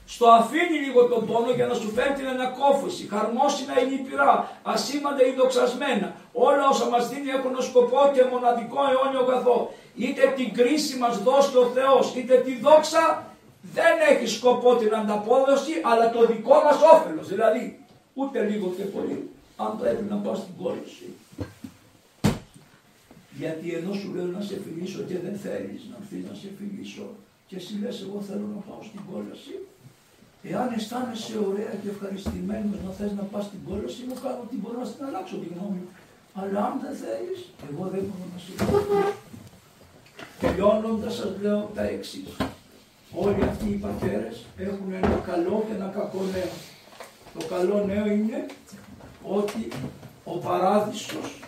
Στο 0.06 0.28
αφήνει 0.28 0.78
λίγο 0.86 1.06
τον 1.06 1.26
πόνο 1.28 1.52
για 1.52 1.66
να 1.66 1.74
σου 1.74 1.90
φέρει 1.92 2.14
την 2.14 2.28
ανακόφωση, 2.28 3.08
χαρμόσυνα 3.08 3.82
ή 3.82 3.86
λυπηρά, 3.86 4.52
ασήμαντα 4.64 5.26
ή 5.26 5.32
δοξασμένα. 5.34 6.16
Όλα 6.34 6.68
όσα 6.70 6.86
μας 6.86 7.10
δίνει 7.10 7.30
έχουν 7.30 7.62
σκοπό 7.62 8.12
και 8.14 8.24
μοναδικό 8.32 8.80
αιώνιο 8.92 9.24
καθό. 9.32 9.72
Είτε 9.96 10.34
την 10.36 10.54
κρίση 10.54 10.98
μας 10.98 11.24
δώσει 11.24 11.58
ο 11.58 11.66
Θεός, 11.76 12.16
είτε 12.16 12.36
τη 12.36 12.60
δόξα 12.60 13.29
δεν 13.62 13.96
έχει 14.10 14.28
σκοπό 14.28 14.76
την 14.76 14.96
ανταπόδοση 14.96 15.74
αλλά 15.84 16.12
το 16.12 16.26
δικό 16.26 16.56
μας 16.66 16.78
όφελος. 16.94 17.28
Δηλαδή 17.28 17.80
ούτε 18.14 18.44
λίγο 18.44 18.74
και 18.78 18.84
πολύ 18.84 19.30
αν 19.58 19.78
πρέπει 19.80 20.04
να 20.10 20.16
πάω 20.16 20.36
στην 20.36 20.56
κόλαση. 20.62 21.08
Γιατί 23.32 23.74
ενώ 23.74 23.94
σου 23.94 24.14
λέω 24.16 24.26
να 24.26 24.42
σε 24.42 24.56
φιλήσω 24.64 25.02
και 25.02 25.18
δεν 25.20 25.36
θέλεις 25.44 25.82
να 25.90 25.96
έρθεις 26.02 26.30
να 26.30 26.36
σε 26.36 26.48
φιλήσω 26.58 27.08
και 27.48 27.56
εσύ 27.56 27.74
λες 27.82 28.02
εγώ 28.02 28.22
θέλω 28.28 28.48
να 28.56 28.62
πάω 28.68 28.82
στην 28.90 29.02
κόλαση 29.12 29.54
Εάν 30.44 30.74
αισθάνεσαι 30.76 31.38
ωραία 31.50 31.74
και 31.82 31.90
ευχαριστημένο 31.90 32.70
να 32.86 32.92
θες 32.92 33.12
να 33.12 33.24
πας 33.24 33.46
στην 33.46 33.60
κόλαση, 33.68 33.98
εγώ 34.06 34.20
κάνω 34.24 34.42
ότι 34.44 34.56
μπορώ 34.56 34.80
να 34.80 34.86
στην 34.86 35.06
αλλάξω 35.06 35.36
τη 35.36 35.48
γνώμη 35.54 35.80
μου. 35.84 35.90
Αλλά 36.34 36.60
αν 36.66 36.80
δεν 36.84 36.96
θέλεις, 37.04 37.40
εγώ 37.70 37.84
δεν 37.94 38.04
μπορώ 38.08 38.26
να 38.34 38.40
σε 38.44 38.52
Τελειώνοντας 40.40 41.16
σας 41.16 41.32
λέω 41.42 41.72
τα 41.76 41.84
εξής. 41.84 42.36
Όλοι 43.22 43.44
αυτοί 43.44 43.70
οι 43.70 43.76
πατέρες 43.76 44.46
έχουν 44.58 44.94
ένα 44.94 45.22
καλό 45.26 45.66
και 45.68 45.74
ένα 45.74 45.92
κακό 45.96 46.22
νέο. 46.24 46.52
Το 47.40 47.46
καλό 47.46 47.86
νέο 47.86 48.06
είναι 48.06 48.46
ότι 49.24 49.68
ο 50.24 50.38
παράδεισος 50.38 51.40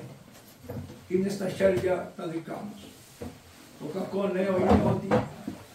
είναι 1.08 1.30
στα 1.30 1.50
χέρια 1.50 2.14
τα 2.18 2.28
δικά 2.28 2.54
μας. 2.54 2.82
Το 3.80 3.86
κακό 4.00 4.28
νέο 4.28 4.58
είναι 4.58 4.82
ότι 4.86 5.08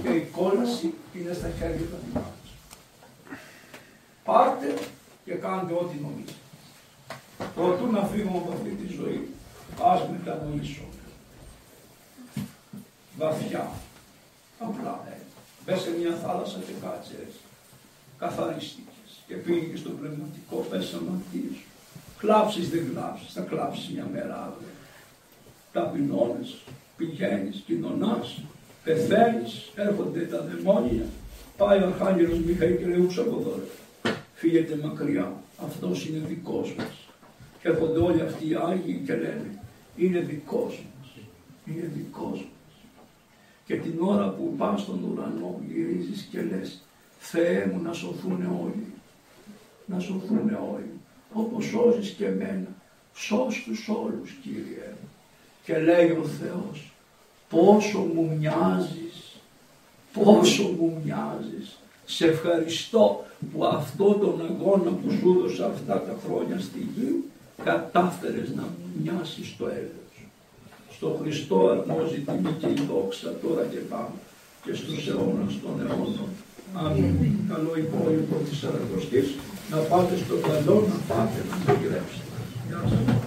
και 0.02 0.08
η 0.08 0.20
κόλαση 0.20 0.94
είναι 1.14 1.32
στα 1.32 1.50
χέρια 1.58 1.86
τα 1.92 1.98
δικά 2.06 2.20
μας. 2.20 2.50
Πάρτε 4.24 4.74
και 5.24 5.34
κάντε 5.34 5.72
ό,τι 5.72 5.96
νομίζετε. 5.96 6.32
Προτού 7.54 7.90
να 7.90 8.04
φύγουμε 8.04 8.38
από 8.38 8.52
αυτή 8.52 8.68
τη 8.68 8.92
ζωή, 8.92 9.28
ας 9.82 10.00
μετανοήσω. 10.10 10.84
Βαθιά. 13.18 13.70
Απλά 14.58 15.04
έτσι. 15.08 15.25
Μπες 15.66 15.80
σε 15.80 15.90
μια 16.00 16.14
θάλασσα 16.22 16.58
και 16.66 16.72
κάτσε 16.82 17.14
έτσι. 17.24 17.40
Καθαρίστηκες 18.18 19.10
και 19.26 19.34
πήγες 19.34 19.78
στο 19.78 19.90
πνευματικό, 19.90 20.56
πες 20.70 20.94
αμαρτίες 20.94 21.54
σου. 21.58 21.68
Κλάψεις 22.18 22.70
δεν 22.70 22.90
κλάψεις, 22.92 23.32
θα 23.32 23.40
κλάψεις 23.40 23.88
μια 23.88 24.08
μέρα 24.12 24.34
αύριο. 24.46 24.72
Ταπεινώνεις, 25.72 26.50
πηγαίνεις, 26.96 27.62
κοινωνάς, 27.66 28.40
πεθαίνεις, 28.84 29.70
έρχονται 29.74 30.20
τα 30.20 30.40
δαιμόνια. 30.40 31.06
Πάει 31.56 31.82
ο 31.82 31.86
Αρχάγγελος 31.86 32.38
Μιχαήλ 32.38 32.76
και 32.78 32.86
λέει 32.86 33.08
από 33.18 33.36
εδώ 33.40 33.60
Φύγετε 34.34 34.78
μακριά, 34.82 35.32
αυτός 35.66 36.06
είναι 36.06 36.26
δικός 36.26 36.74
μας. 36.78 37.08
Και 37.60 37.68
έρχονται 37.68 37.98
όλοι 37.98 38.20
αυτοί 38.20 38.48
οι 38.48 38.54
Άγιοι 38.54 39.02
και 39.06 39.14
λένε, 39.14 39.62
είναι 39.96 40.20
δικός 40.20 40.84
μας, 40.98 41.08
είναι 41.64 41.90
δικός 41.94 42.38
μας. 42.38 42.55
Και 43.66 43.76
την 43.76 43.94
ώρα 44.00 44.28
που 44.28 44.54
πας 44.56 44.80
στον 44.80 45.04
ουρανό 45.04 45.60
γυρίζεις 45.68 46.28
και 46.30 46.42
λες 46.42 46.80
Θεέ 47.18 47.70
μου 47.72 47.82
να 47.82 47.92
σωθούν 47.92 48.60
όλοι, 48.62 48.86
να 49.86 49.98
σωθούν 49.98 50.58
όλοι, 50.72 50.90
όπως 51.32 51.64
σώζεις 51.64 52.10
και 52.10 52.26
εμένα, 52.26 52.68
σώσ' 53.14 53.64
τους 53.64 53.88
όλους 53.88 54.30
Κύριε. 54.42 54.92
Και 55.64 55.78
λέει 55.78 56.10
ο 56.10 56.24
Θεός, 56.24 56.92
πόσο 57.48 57.98
μου 57.98 58.36
μοιάζεις, 58.38 59.36
πόσο 60.12 60.62
μου 60.62 61.00
μοιάζεις, 61.04 61.78
σε 62.06 62.26
ευχαριστώ 62.26 63.24
που 63.52 63.64
αυτό 63.64 64.12
τον 64.14 64.46
αγώνα 64.46 64.90
που 64.90 65.10
σου 65.10 65.36
έδωσα 65.38 65.66
αυτά 65.66 66.00
τα 66.00 66.16
χρόνια 66.26 66.60
στη 66.60 66.78
γη, 66.78 67.24
κατάφερες 67.64 68.54
να 68.54 68.62
μου 68.62 69.02
μοιάσεις 69.02 69.48
στο 69.48 69.66
έργο. 69.66 70.05
Στο 70.96 71.18
Χριστό 71.20 71.56
αρμόζει 71.72 72.20
τιμή 72.26 72.52
και 72.60 72.66
η 72.66 72.86
δόξα 72.90 73.28
τώρα 73.42 73.62
και 73.72 73.80
πάμε. 73.90 74.18
και 74.64 74.74
στους 74.74 75.08
αιώνας 75.08 75.52
των 75.62 75.74
αιώνων. 75.80 76.30
Αμήν. 76.74 77.34
Καλό 77.50 77.72
υπόλοιπο 77.84 78.36
της 78.48 78.58
Σαρακοστής 78.58 79.28
να 79.70 79.76
πάτε 79.76 80.16
στο 80.16 80.34
καλό, 80.48 80.76
να 80.90 81.14
πάτε 81.14 81.40
να 81.66 81.72
γυρέψετε. 81.72 82.36
Γεια 82.68 82.80
σας. 82.90 83.25